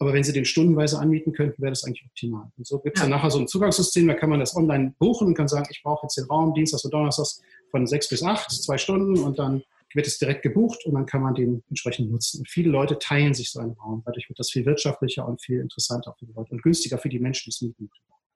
Aber 0.00 0.12
wenn 0.12 0.24
sie 0.24 0.32
den 0.32 0.44
stundenweise 0.44 0.98
anmieten 0.98 1.32
könnten, 1.32 1.62
wäre 1.62 1.70
das 1.70 1.84
eigentlich 1.84 2.04
optimal. 2.04 2.50
Und 2.58 2.66
so 2.66 2.80
gibt 2.80 2.96
es 2.96 3.02
ja. 3.02 3.08
dann 3.08 3.16
nachher 3.16 3.30
so 3.30 3.38
ein 3.38 3.46
Zugangssystem, 3.46 4.08
da 4.08 4.14
kann 4.14 4.28
man 4.28 4.40
das 4.40 4.56
online 4.56 4.92
buchen 4.98 5.28
und 5.28 5.34
kann 5.34 5.46
sagen, 5.46 5.68
ich 5.70 5.80
brauche 5.84 6.04
jetzt 6.04 6.16
den 6.16 6.24
Raum 6.24 6.52
Dienstags 6.52 6.84
und 6.84 6.92
Donnerstags 6.92 7.40
von 7.70 7.86
sechs 7.86 8.08
bis 8.08 8.24
acht, 8.24 8.50
zwei 8.50 8.76
Stunden 8.76 9.16
und 9.20 9.38
dann 9.38 9.62
wird 9.94 10.08
es 10.08 10.18
direkt 10.18 10.42
gebucht 10.42 10.84
und 10.84 10.94
dann 10.94 11.06
kann 11.06 11.22
man 11.22 11.36
den 11.36 11.62
entsprechend 11.68 12.10
nutzen. 12.10 12.40
Und 12.40 12.48
viele 12.48 12.70
Leute 12.70 12.98
teilen 12.98 13.34
sich 13.34 13.52
so 13.52 13.60
einen 13.60 13.72
Raum. 13.72 14.02
Dadurch 14.04 14.28
wird 14.28 14.40
das 14.40 14.50
viel 14.50 14.66
wirtschaftlicher 14.66 15.28
und 15.28 15.40
viel 15.40 15.60
interessanter 15.60 16.16
für 16.18 16.26
die 16.26 16.32
Leute 16.32 16.50
und 16.50 16.62
günstiger 16.62 16.98
für 16.98 17.08
die 17.08 17.20
Menschen, 17.20 17.44
die 17.44 17.50
es 17.50 17.62
mieten. 17.62 17.88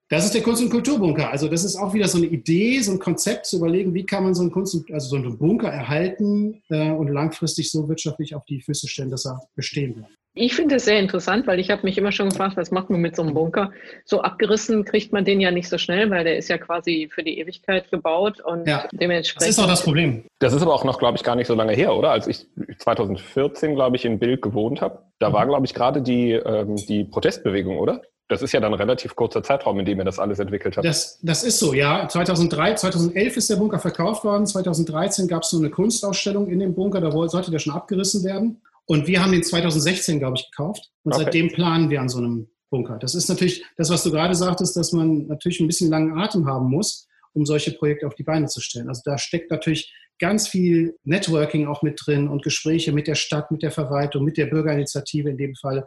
Das 0.09 0.25
ist 0.25 0.35
der 0.35 0.43
Kunst- 0.43 0.63
und 0.63 0.71
Kulturbunker. 0.71 1.31
Also 1.31 1.49
das 1.49 1.65
ist 1.65 1.75
auch 1.75 1.93
wieder 1.93 2.07
so 2.07 2.19
eine 2.19 2.29
Idee, 2.29 2.81
so 2.81 2.93
ein 2.93 3.01
Konzept 3.01 3.47
zu 3.47 3.57
überlegen, 3.57 3.93
wie 3.93 4.07
kann 4.07 4.23
man 4.23 4.35
so 4.35 4.43
einen 4.43 4.53
Kunst- 4.53 4.75
und, 4.75 4.91
also 4.93 5.09
so 5.09 5.17
einen 5.17 5.37
Bunker 5.37 5.69
erhalten 5.69 6.63
äh, 6.69 6.91
und 6.93 7.09
langfristig 7.09 7.73
so 7.73 7.89
wirtschaftlich 7.89 8.35
auf 8.37 8.45
die 8.45 8.61
Füße 8.61 8.87
stellen, 8.87 9.11
dass 9.11 9.27
er 9.27 9.41
bestehen 9.57 9.95
bleibt. 9.95 10.15
Ich 10.39 10.55
finde 10.55 10.77
es 10.77 10.85
sehr 10.85 10.99
interessant, 10.99 11.47
weil 11.47 11.59
ich 11.59 11.71
habe 11.71 11.83
mich 11.83 11.97
immer 11.97 12.13
schon 12.13 12.29
gefragt, 12.29 12.59
was 12.59 12.71
macht 12.71 12.91
man 12.91 13.01
mit 13.01 13.17
so 13.17 13.23
einem 13.23 13.33
Bunker? 13.33 13.73
So 14.05 14.21
abgerissen 14.21 14.85
kriegt 14.85 15.11
man 15.11 15.25
den 15.25 15.41
ja 15.41 15.51
nicht 15.51 15.67
so 15.67 15.79
schnell, 15.79 16.11
weil 16.11 16.25
der 16.25 16.37
ist 16.37 16.49
ja 16.49 16.59
quasi 16.59 17.09
für 17.11 17.23
die 17.23 17.39
Ewigkeit 17.39 17.91
gebaut 17.91 18.41
und 18.41 18.69
ja, 18.69 18.87
dementsprechend. 18.93 19.49
Das 19.49 19.57
ist 19.57 19.59
auch 19.59 19.67
das 19.67 19.83
Problem. 19.83 20.25
Das 20.39 20.53
ist 20.53 20.61
aber 20.61 20.75
auch 20.75 20.85
noch, 20.85 20.99
glaube 20.99 21.17
ich, 21.17 21.25
gar 21.25 21.37
nicht 21.37 21.47
so 21.47 21.55
lange 21.55 21.73
her, 21.73 21.95
oder? 21.97 22.11
Als 22.11 22.27
ich 22.27 22.47
2014, 22.79 23.75
glaube 23.75 23.97
ich, 23.97 24.05
in 24.05 24.19
Bild 24.19 24.43
gewohnt 24.43 24.83
habe, 24.83 24.99
da 25.19 25.33
war, 25.33 25.47
mhm. 25.47 25.49
glaube 25.49 25.67
ich, 25.67 25.73
gerade 25.73 26.03
die, 26.03 26.33
ähm, 26.33 26.77
die 26.77 27.05
Protestbewegung, 27.05 27.79
oder? 27.79 28.03
Das 28.29 28.43
ist 28.43 28.53
ja 28.53 28.61
dann 28.61 28.75
ein 28.75 28.79
relativ 28.79 29.17
kurzer 29.17 29.43
Zeitraum, 29.43 29.79
in 29.79 29.87
dem 29.87 29.99
ihr 30.01 30.05
das 30.05 30.19
alles 30.19 30.39
entwickelt 30.39 30.77
habt. 30.77 30.85
Das, 30.85 31.19
das 31.23 31.45
ist 31.45 31.61
so, 31.61 31.73
ja. 31.73 32.09
2003, 32.09 32.75
2011 32.75 33.37
ist 33.37 33.49
der 33.49 33.57
Bunker 33.57 33.79
verkauft 33.79 34.25
worden. 34.25 34.47
2013 34.47 35.29
gab 35.29 35.45
es 35.45 35.51
so 35.51 35.59
eine 35.59 35.71
Kunstausstellung 35.71 36.49
in 36.49 36.59
dem 36.59 36.75
Bunker, 36.75 37.01
da 37.01 37.11
sollte 37.29 37.53
der 37.53 37.61
schon 37.61 37.73
abgerissen 37.73 38.25
werden. 38.25 38.61
Und 38.87 39.07
wir 39.07 39.23
haben 39.23 39.33
den 39.33 39.43
2016, 39.43 40.19
glaube 40.19 40.37
ich, 40.39 40.49
gekauft. 40.51 40.91
Und 41.03 41.13
okay. 41.13 41.25
seitdem 41.25 41.49
planen 41.49 41.91
wir 41.91 42.01
an 42.01 42.09
so 42.09 42.19
einem 42.19 42.49
Bunker. 42.71 42.99
Das 42.99 43.15
ist 43.15 43.29
natürlich 43.29 43.65
das, 43.77 43.91
was 43.91 44.03
du 44.03 44.11
gerade 44.11 44.35
sagtest, 44.35 44.77
dass 44.77 44.93
man 44.93 45.27
natürlich 45.27 45.61
ein 45.61 45.67
bisschen 45.67 45.91
langen 45.91 46.19
Atem 46.19 46.47
haben 46.47 46.71
muss, 46.71 47.09
um 47.33 47.45
solche 47.45 47.73
Projekte 47.73 48.07
auf 48.07 48.15
die 48.15 48.23
Beine 48.23 48.47
zu 48.47 48.61
stellen. 48.61 48.89
Also 48.89 49.03
da 49.05 49.19
steckt 49.19 49.51
natürlich 49.51 49.93
ganz 50.19 50.49
viel 50.49 50.97
Networking 51.05 51.67
auch 51.67 51.83
mit 51.83 52.01
drin 52.05 52.29
und 52.29 52.43
Gespräche 52.43 52.93
mit 52.93 53.07
der 53.07 53.17
Stadt, 53.17 53.51
mit 53.51 53.63
der 53.63 53.71
Verwaltung, 53.71 54.25
mit 54.25 54.37
der 54.37 54.47
Bürgerinitiative 54.47 55.29
in 55.29 55.37
dem 55.37 55.55
Fall 55.55 55.87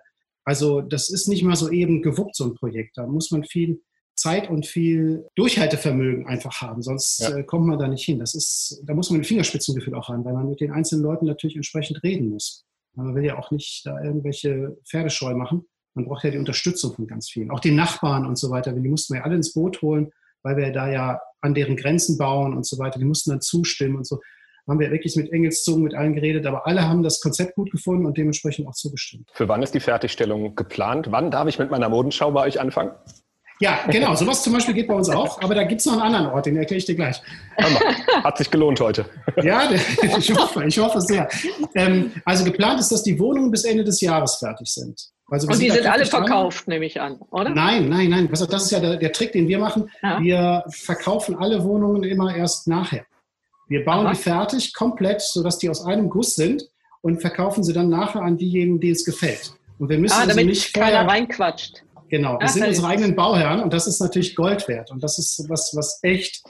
also 0.50 0.82
das 0.82 1.12
ist 1.12 1.28
nicht 1.28 1.44
mal 1.44 1.56
so 1.56 1.70
eben 1.70 2.02
gewuppt, 2.02 2.36
so 2.36 2.46
ein 2.46 2.56
Projekt. 2.56 2.98
Da 2.98 3.06
muss 3.06 3.30
man 3.30 3.44
viel 3.44 3.84
Zeit 4.16 4.50
und 4.50 4.66
viel 4.66 5.28
Durchhaltevermögen 5.36 6.26
einfach 6.26 6.60
haben, 6.60 6.82
sonst 6.82 7.20
ja. 7.20 7.38
äh, 7.38 7.44
kommt 7.44 7.68
man 7.68 7.78
da 7.78 7.88
nicht 7.88 8.04
hin. 8.04 8.18
Das 8.18 8.34
ist, 8.34 8.82
da 8.84 8.96
muss 8.96 9.12
man 9.12 9.22
ein 9.22 9.26
Fingerspitzengefühl 9.26 9.94
auch 9.94 10.10
haben, 10.10 10.26
weil 10.26 10.34
man 10.34 10.50
mit 10.50 10.60
den 10.60 10.72
einzelnen 10.72 11.04
Leuten 11.04 11.28
natürlich 11.28 11.56
entsprechend 11.56 12.02
reden 12.02 12.30
muss. 12.30 12.66
Man 12.96 13.16
will 13.16 13.26
ja 13.26 13.38
auch 13.38 13.52
nicht 13.52 13.86
da 13.86 14.02
irgendwelche 14.02 14.78
Pferdescheu 14.88 15.34
machen. 15.34 15.66
Man 15.94 16.06
braucht 16.06 16.24
ja 16.24 16.32
die 16.32 16.38
Unterstützung 16.38 16.94
von 16.94 17.08
ganz 17.08 17.30
vielen. 17.30 17.52
Auch 17.52 17.60
den 17.60 17.76
Nachbarn 17.76 18.26
und 18.26 18.38
so 18.38 18.50
weiter. 18.50 18.72
Die 18.72 18.88
mussten 18.88 19.14
wir 19.14 19.26
alle 19.26 19.36
ins 19.36 19.54
Boot 19.54 19.82
holen, 19.82 20.12
weil 20.44 20.58
wir 20.58 20.72
da 20.72 20.90
ja 20.90 21.20
an 21.42 21.54
deren 21.54 21.76
Grenzen 21.76 22.18
bauen 22.18 22.56
und 22.56 22.66
so 22.66 22.78
weiter. 22.78 23.00
Die 23.00 23.06
mussten 23.06 23.32
dann 23.32 23.42
zustimmen 23.42 23.98
und 23.98 24.08
so. 24.08 24.20
Haben 24.68 24.80
wir 24.80 24.92
wirklich 24.92 25.16
mit 25.16 25.32
Engelszungen 25.32 25.84
mit 25.84 25.96
allen 25.96 26.14
geredet, 26.14 26.46
aber 26.46 26.68
alle 26.68 26.88
haben 26.88 27.02
das 27.02 27.22
Konzept 27.22 27.56
gut 27.56 27.72
gefunden 27.72 28.06
und 28.06 28.18
dementsprechend 28.18 28.68
auch 28.68 28.76
zugestimmt. 28.76 29.28
Für 29.34 29.48
wann 29.48 29.64
ist 29.64 29.74
die 29.74 29.80
Fertigstellung 29.80 30.56
geplant? 30.56 31.08
Wann 31.10 31.32
darf 31.32 31.48
ich 31.48 31.58
mit 31.58 31.72
meiner 31.72 31.90
Modenschau 31.90 32.32
bei 32.32 32.46
euch 32.46 32.60
anfangen? 32.60 32.92
Ja, 33.62 33.80
genau. 33.88 34.16
Sowas 34.16 34.42
zum 34.42 34.54
Beispiel 34.54 34.74
geht 34.74 34.88
bei 34.88 34.94
uns 34.94 35.10
auch. 35.10 35.42
Aber 35.42 35.54
da 35.54 35.64
gibt 35.64 35.82
es 35.82 35.86
noch 35.86 35.94
einen 35.94 36.02
anderen 36.14 36.28
Ort, 36.28 36.46
den 36.46 36.56
erkläre 36.56 36.78
ich 36.78 36.86
dir 36.86 36.96
gleich. 36.96 37.22
Hat 38.24 38.38
sich 38.38 38.50
gelohnt 38.50 38.80
heute. 38.80 39.06
Ja, 39.44 39.70
ich 40.18 40.34
hoffe, 40.34 40.64
ich 40.66 40.80
hoffe 40.80 41.02
sehr. 41.02 41.28
Ähm, 41.76 42.12
also 42.24 42.46
geplant 42.46 42.80
ist, 42.80 42.92
dass 42.92 43.04
die 43.04 43.20
Wohnungen 43.20 43.52
bis 43.52 43.66
Ende 43.66 43.84
des 43.84 44.00
Jahres 44.00 44.38
fertig 44.38 44.70
sind. 44.70 45.10
Also 45.28 45.48
Und 45.48 45.62
die 45.62 45.70
sind 45.70 45.86
alle 45.86 46.06
verkauft, 46.06 46.66
dran. 46.66 46.74
nehme 46.74 46.86
ich 46.86 47.00
an, 47.00 47.20
oder? 47.32 47.50
Nein, 47.50 47.90
nein, 47.90 48.10
nein. 48.10 48.30
Das 48.32 48.42
ist 48.42 48.72
ja 48.72 48.80
der, 48.80 48.98
der 48.98 49.12
Trick, 49.12 49.34
den 49.34 49.48
wir 49.48 49.60
machen. 49.60 49.90
Ja. 50.02 50.20
Wir 50.22 50.64
verkaufen 50.70 51.36
alle 51.36 51.64
Wohnungen 51.64 52.04
immer 52.04 52.36
erst 52.36 52.68
nachher. 52.68 53.06
Wir 53.68 53.86
bauen 53.86 54.08
Aha. 54.08 54.14
die 54.14 54.20
fertig, 54.20 54.74
komplett, 54.74 55.22
sodass 55.22 55.60
die 55.60 55.70
aus 55.70 55.86
einem 55.86 56.10
Guss 56.10 56.36
sind 56.36 56.64
und 57.02 57.22
verkaufen 57.22 57.64
sie 57.64 57.74
dann 57.74 57.90
nachher 57.90 58.22
an 58.22 58.38
diejenigen, 58.38 58.80
denen 58.80 58.94
es 58.94 59.06
gefällt. 59.06 59.54
Und 59.78 59.90
wir 59.90 60.00
müssen 60.00 60.14
ah, 60.14 60.22
also 60.22 60.30
damit 60.32 60.48
also 60.48 60.62
nicht 60.62 60.74
keiner 60.74 61.08
reinquatscht. 61.08 61.84
Genau, 62.10 62.34
wir 62.34 62.40
Ach, 62.42 62.50
sind 62.50 62.68
unsere 62.68 62.88
eigenen 62.88 63.16
Bauherren 63.16 63.62
und 63.62 63.74
das 63.74 63.88
ist 63.88 64.00
natürlich 64.00 64.36
Gold 64.36 64.68
wert. 64.68 64.92
Und 64.92 65.04
das 65.04 65.18
ist 65.20 65.46
was, 65.48 65.76
was 65.76 66.00
echt 66.02 66.44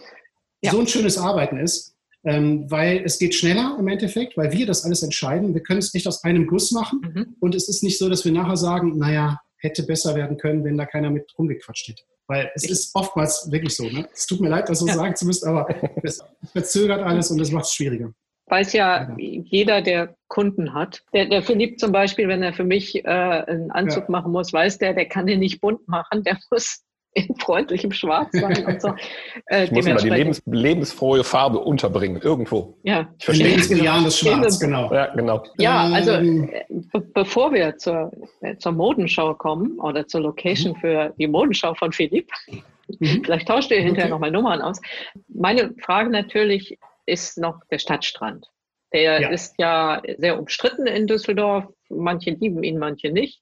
ja. 0.61 0.71
so 0.71 0.79
ein 0.79 0.87
schönes 0.87 1.17
Arbeiten 1.17 1.57
ist, 1.57 1.95
ähm, 2.23 2.69
weil 2.69 3.03
es 3.05 3.19
geht 3.19 3.35
schneller 3.35 3.77
im 3.79 3.87
Endeffekt, 3.87 4.37
weil 4.37 4.51
wir 4.51 4.65
das 4.65 4.85
alles 4.85 5.03
entscheiden. 5.03 5.53
Wir 5.53 5.61
können 5.61 5.79
es 5.79 5.93
nicht 5.93 6.07
aus 6.07 6.23
einem 6.23 6.47
Guss 6.47 6.71
machen 6.71 7.01
mhm. 7.01 7.35
und 7.39 7.55
es 7.55 7.69
ist 7.69 7.83
nicht 7.83 7.97
so, 7.97 8.09
dass 8.09 8.25
wir 8.25 8.31
nachher 8.31 8.57
sagen, 8.57 8.97
naja, 8.97 9.39
hätte 9.57 9.83
besser 9.83 10.15
werden 10.15 10.37
können, 10.37 10.63
wenn 10.63 10.77
da 10.77 10.85
keiner 10.85 11.09
mit 11.09 11.31
rumgequatscht 11.37 11.89
hätte. 11.89 12.03
Weil 12.27 12.51
es 12.55 12.63
ich 12.63 12.71
ist 12.71 12.91
oftmals 12.93 13.49
wirklich 13.51 13.75
so. 13.75 13.83
Ne? 13.83 14.07
Es 14.13 14.25
tut 14.27 14.39
mir 14.39 14.49
leid, 14.49 14.69
das 14.69 14.79
so 14.79 14.87
ja. 14.87 14.93
sagen 14.93 15.15
zu 15.15 15.25
müssen, 15.25 15.47
aber 15.49 15.67
es 16.03 16.23
verzögert 16.51 17.01
alles 17.01 17.31
und 17.31 17.41
es 17.41 17.51
macht 17.51 17.65
es 17.65 17.73
schwieriger 17.73 18.13
weiß 18.49 18.73
ja 18.73 19.15
jeder, 19.17 19.81
der 19.81 20.15
Kunden 20.27 20.73
hat. 20.73 21.03
Der, 21.13 21.25
der 21.25 21.41
Philipp 21.41 21.79
zum 21.79 21.91
Beispiel, 21.91 22.27
wenn 22.27 22.43
er 22.43 22.53
für 22.53 22.63
mich 22.63 23.03
äh, 23.03 23.07
einen 23.07 23.71
Anzug 23.71 24.03
ja. 24.03 24.11
machen 24.11 24.31
muss, 24.31 24.53
weiß 24.53 24.77
der, 24.77 24.93
der 24.93 25.05
kann 25.05 25.25
den 25.25 25.39
nicht 25.39 25.61
bunt 25.61 25.87
machen, 25.87 26.23
der 26.23 26.37
muss 26.51 26.83
in 27.13 27.35
freundlichem 27.37 27.91
Schwarz 27.91 28.29
sein 28.33 28.65
und 28.65 28.81
so. 28.81 28.93
Äh, 29.47 29.63
ich 29.63 29.71
muss 29.71 29.87
immer 29.87 29.99
die 29.99 30.09
lebens, 30.09 30.43
lebensfrohe 30.45 31.23
Farbe 31.23 31.59
unterbringen, 31.59 32.21
irgendwo. 32.21 32.77
Ja. 32.83 33.09
Ich 33.17 33.25
verstehe 33.25 33.55
es. 33.55 33.69
Jahres 33.69 34.19
Schwarz, 34.19 34.59
genau. 34.59 34.93
Ja, 34.93 35.07
genau. 35.15 35.43
Ja, 35.57 35.89
also 35.91 36.11
ähm. 36.11 36.49
äh, 36.51 36.65
be 36.69 36.99
bevor 36.99 37.51
wir 37.51 37.77
zur, 37.77 38.11
äh, 38.41 38.57
zur 38.57 38.73
Modenschau 38.73 39.33
kommen 39.33 39.79
oder 39.79 40.07
zur 40.07 40.21
Location 40.21 40.73
mhm. 40.73 40.79
für 40.81 41.13
die 41.17 41.27
Modenschau 41.27 41.73
von 41.73 41.91
Philipp, 41.91 42.29
mhm. 42.99 43.23
vielleicht 43.25 43.47
tauscht 43.47 43.71
ihr 43.71 43.77
hinterher 43.77 44.05
okay. 44.05 44.11
nochmal 44.11 44.31
Nummern 44.31 44.61
aus. 44.61 44.79
Meine 45.29 45.73
Frage 45.81 46.11
natürlich, 46.11 46.77
ist 47.09 47.37
noch 47.37 47.59
der 47.71 47.79
Stadtstrand. 47.79 48.47
Der 48.93 49.21
ja. 49.21 49.29
ist 49.29 49.55
ja 49.57 50.01
sehr 50.17 50.39
umstritten 50.39 50.87
in 50.87 51.07
Düsseldorf. 51.07 51.65
Manche 51.89 52.31
lieben 52.31 52.63
ihn, 52.63 52.79
manche 52.79 53.11
nicht. 53.11 53.41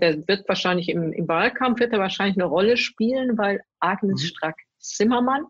Der 0.00 0.26
wird 0.26 0.48
wahrscheinlich 0.48 0.88
im, 0.88 1.12
im 1.12 1.28
Wahlkampf 1.28 1.80
wird 1.80 1.92
er 1.92 1.98
wahrscheinlich 1.98 2.36
eine 2.36 2.46
Rolle 2.46 2.76
spielen, 2.76 3.38
weil 3.38 3.62
Agnes 3.80 4.22
mhm. 4.22 4.26
Strack-Zimmermann 4.26 5.46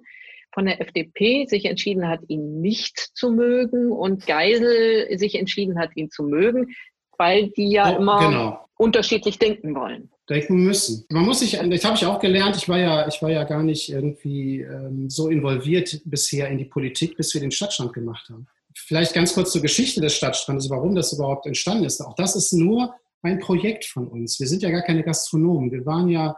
von 0.53 0.66
der 0.66 0.81
FDP 0.81 1.46
sich 1.46 1.64
entschieden 1.64 2.09
hat, 2.09 2.20
ihn 2.29 2.61
nicht 2.61 2.98
zu 3.14 3.31
mögen 3.31 3.90
und 3.90 4.27
Geisel 4.27 5.16
sich 5.16 5.37
entschieden 5.37 5.79
hat, 5.79 5.96
ihn 5.96 6.11
zu 6.11 6.25
mögen, 6.25 6.75
weil 7.16 7.51
die 7.51 7.70
ja 7.70 7.94
oh, 7.94 8.01
immer 8.01 8.18
genau. 8.20 8.68
unterschiedlich 8.77 9.38
denken 9.38 9.75
wollen 9.75 10.12
denken 10.28 10.64
müssen. 10.64 11.04
Man 11.11 11.24
muss 11.24 11.40
sich, 11.40 11.52
das 11.58 11.85
habe 11.85 11.96
ich 11.96 12.06
auch 12.06 12.20
gelernt, 12.20 12.56
ich 12.56 12.68
war 12.68 12.78
ja, 12.78 13.08
ich 13.08 13.20
war 13.22 13.30
ja 13.30 13.44
gar 13.44 13.62
nicht 13.62 13.90
irgendwie 13.90 14.61
ähm, 14.61 15.11
so 15.11 15.28
involviert 15.28 16.00
bisher 16.04 16.48
in 16.48 16.58
die 16.58 16.64
Politik, 16.64 17.16
bis 17.16 17.35
wir 17.35 17.40
den 17.40 17.50
Stadtstand 17.50 17.92
gemacht 17.92 18.28
haben. 18.30 18.46
Vielleicht 18.74 19.14
ganz 19.14 19.35
kurz 19.35 19.52
zur 19.52 19.62
Geschichte 19.62 20.00
des 20.00 20.14
Stadtstrandes, 20.14 20.70
warum 20.70 20.94
das 20.94 21.12
überhaupt 21.12 21.46
entstanden 21.46 21.85
ist. 21.85 22.00
Auch 22.00 22.14
das 22.14 22.37
ist 22.37 22.52
nur 22.52 22.94
ein 23.22 23.38
Projekt 23.38 23.85
von 23.85 24.08
uns. 24.08 24.38
Wir 24.40 24.46
sind 24.46 24.62
ja 24.62 24.70
gar 24.70 24.82
keine 24.82 25.02
Gastronomen. 25.02 25.70
Wir 25.70 25.85
waren 25.85 26.08
ja, 26.08 26.37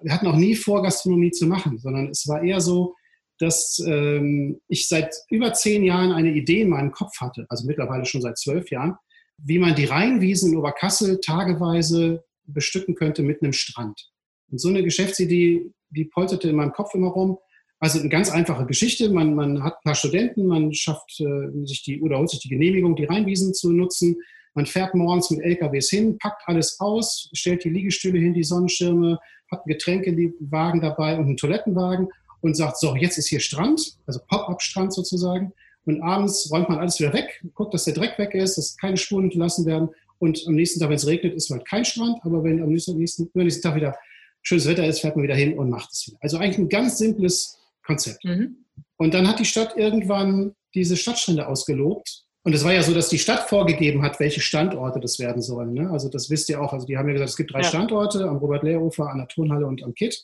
wir 0.00 0.12
hatten 0.12 0.26
auch 0.26 0.36
nie 0.36 0.54
vor, 0.54 0.82
Gastronomie 0.82 1.30
zu 1.30 1.46
machen, 1.46 1.78
sondern 1.78 2.08
es 2.08 2.26
war 2.28 2.42
eher 2.42 2.60
so, 2.60 2.94
dass 3.38 3.82
ähm, 3.86 4.60
ich 4.68 4.88
seit 4.88 5.14
über 5.30 5.52
zehn 5.54 5.82
Jahren 5.82 6.12
eine 6.12 6.30
Idee 6.30 6.62
in 6.62 6.68
meinem 6.68 6.92
Kopf 6.92 7.20
hatte, 7.20 7.46
also 7.48 7.66
mittlerweile 7.66 8.04
schon 8.04 8.20
seit 8.20 8.38
zwölf 8.38 8.70
Jahren, 8.70 8.96
wie 9.38 9.58
man 9.58 9.74
die 9.74 9.86
Rheinwiesen 9.86 10.52
in 10.52 10.58
Oberkassel 10.58 11.20
tageweise 11.20 12.22
bestücken 12.52 12.94
könnte 12.94 13.22
mit 13.22 13.42
einem 13.42 13.52
Strand. 13.52 14.10
Und 14.50 14.60
so 14.60 14.68
eine 14.68 14.82
Geschäftsidee, 14.82 15.70
die 15.90 16.04
polterte 16.04 16.48
in 16.48 16.56
meinem 16.56 16.72
Kopf 16.72 16.94
immer 16.94 17.08
rum. 17.08 17.38
Also 17.78 17.98
eine 17.98 18.08
ganz 18.08 18.30
einfache 18.30 18.66
Geschichte. 18.66 19.10
Man, 19.10 19.34
man 19.34 19.62
hat 19.62 19.74
ein 19.74 19.84
paar 19.84 19.94
Studenten, 19.94 20.46
man 20.46 20.74
schafft 20.74 21.20
äh, 21.20 21.66
sich 21.66 21.82
die 21.82 22.00
oder 22.00 22.18
holt 22.18 22.30
sich 22.30 22.40
die 22.40 22.50
Genehmigung, 22.50 22.94
die 22.94 23.04
Rheinwiesen 23.04 23.54
zu 23.54 23.72
nutzen. 23.72 24.16
Man 24.54 24.66
fährt 24.66 24.94
morgens 24.94 25.30
mit 25.30 25.40
LKWs 25.40 25.88
hin, 25.90 26.18
packt 26.18 26.42
alles 26.46 26.78
aus, 26.80 27.30
stellt 27.32 27.64
die 27.64 27.70
Liegestühle 27.70 28.18
hin, 28.18 28.34
die 28.34 28.42
Sonnenschirme, 28.42 29.18
hat 29.50 29.60
einen 29.60 29.72
Getränkewagen 29.72 30.80
dabei 30.80 31.16
und 31.16 31.26
einen 31.26 31.36
Toilettenwagen 31.36 32.08
und 32.40 32.56
sagt, 32.56 32.78
so, 32.78 32.96
jetzt 32.96 33.16
ist 33.16 33.28
hier 33.28 33.40
Strand, 33.40 33.96
also 34.06 34.20
Pop-up-Strand 34.28 34.92
sozusagen. 34.92 35.52
Und 35.86 36.02
abends 36.02 36.50
räumt 36.52 36.68
man 36.68 36.78
alles 36.78 36.98
wieder 37.00 37.12
weg, 37.12 37.42
guckt, 37.54 37.72
dass 37.72 37.84
der 37.84 37.94
Dreck 37.94 38.18
weg 38.18 38.34
ist, 38.34 38.58
dass 38.58 38.76
keine 38.76 38.96
Spuren 38.96 39.22
hinterlassen 39.22 39.64
werden 39.66 39.88
und 40.20 40.44
am 40.46 40.54
nächsten 40.54 40.78
Tag, 40.78 40.90
wenn 40.90 40.96
es 40.96 41.06
regnet, 41.06 41.34
ist 41.34 41.48
halt 41.50 41.66
kein 41.66 41.84
Strand. 41.84 42.18
Aber 42.22 42.44
wenn 42.44 42.62
am 42.62 42.68
nächsten, 42.68 42.96
nächsten, 42.96 43.30
nächsten 43.32 43.62
Tag 43.62 43.74
wieder 43.74 43.96
schönes 44.42 44.68
Wetter 44.68 44.86
ist, 44.86 45.00
fährt 45.00 45.16
man 45.16 45.22
wieder 45.22 45.34
hin 45.34 45.58
und 45.58 45.70
macht 45.70 45.90
es 45.92 46.06
wieder. 46.06 46.18
Also 46.20 46.36
eigentlich 46.36 46.58
ein 46.58 46.68
ganz 46.68 46.98
simples 46.98 47.58
Konzept. 47.82 48.22
Mhm. 48.24 48.66
Und 48.98 49.14
dann 49.14 49.26
hat 49.26 49.38
die 49.40 49.46
Stadt 49.46 49.78
irgendwann 49.78 50.54
diese 50.74 50.98
Stadtstrände 50.98 51.48
ausgelobt. 51.48 52.24
Und 52.42 52.54
es 52.54 52.64
war 52.64 52.72
ja 52.72 52.82
so, 52.82 52.92
dass 52.92 53.08
die 53.08 53.18
Stadt 53.18 53.48
vorgegeben 53.48 54.02
hat, 54.02 54.20
welche 54.20 54.42
Standorte 54.42 55.00
das 55.00 55.18
werden 55.18 55.40
sollen. 55.40 55.72
Ne? 55.72 55.90
Also 55.90 56.10
das 56.10 56.28
wisst 56.28 56.50
ihr 56.50 56.60
auch. 56.60 56.74
Also 56.74 56.86
die 56.86 56.98
haben 56.98 57.08
ja 57.08 57.14
gesagt, 57.14 57.30
es 57.30 57.36
gibt 57.36 57.54
drei 57.54 57.60
ja. 57.60 57.68
Standorte, 57.68 58.28
am 58.28 58.36
Robert-Lehr-Ufer, 58.36 59.08
an 59.10 59.18
der 59.18 59.28
Turnhalle 59.28 59.66
und 59.66 59.82
am 59.82 59.94
Kitt. 59.94 60.22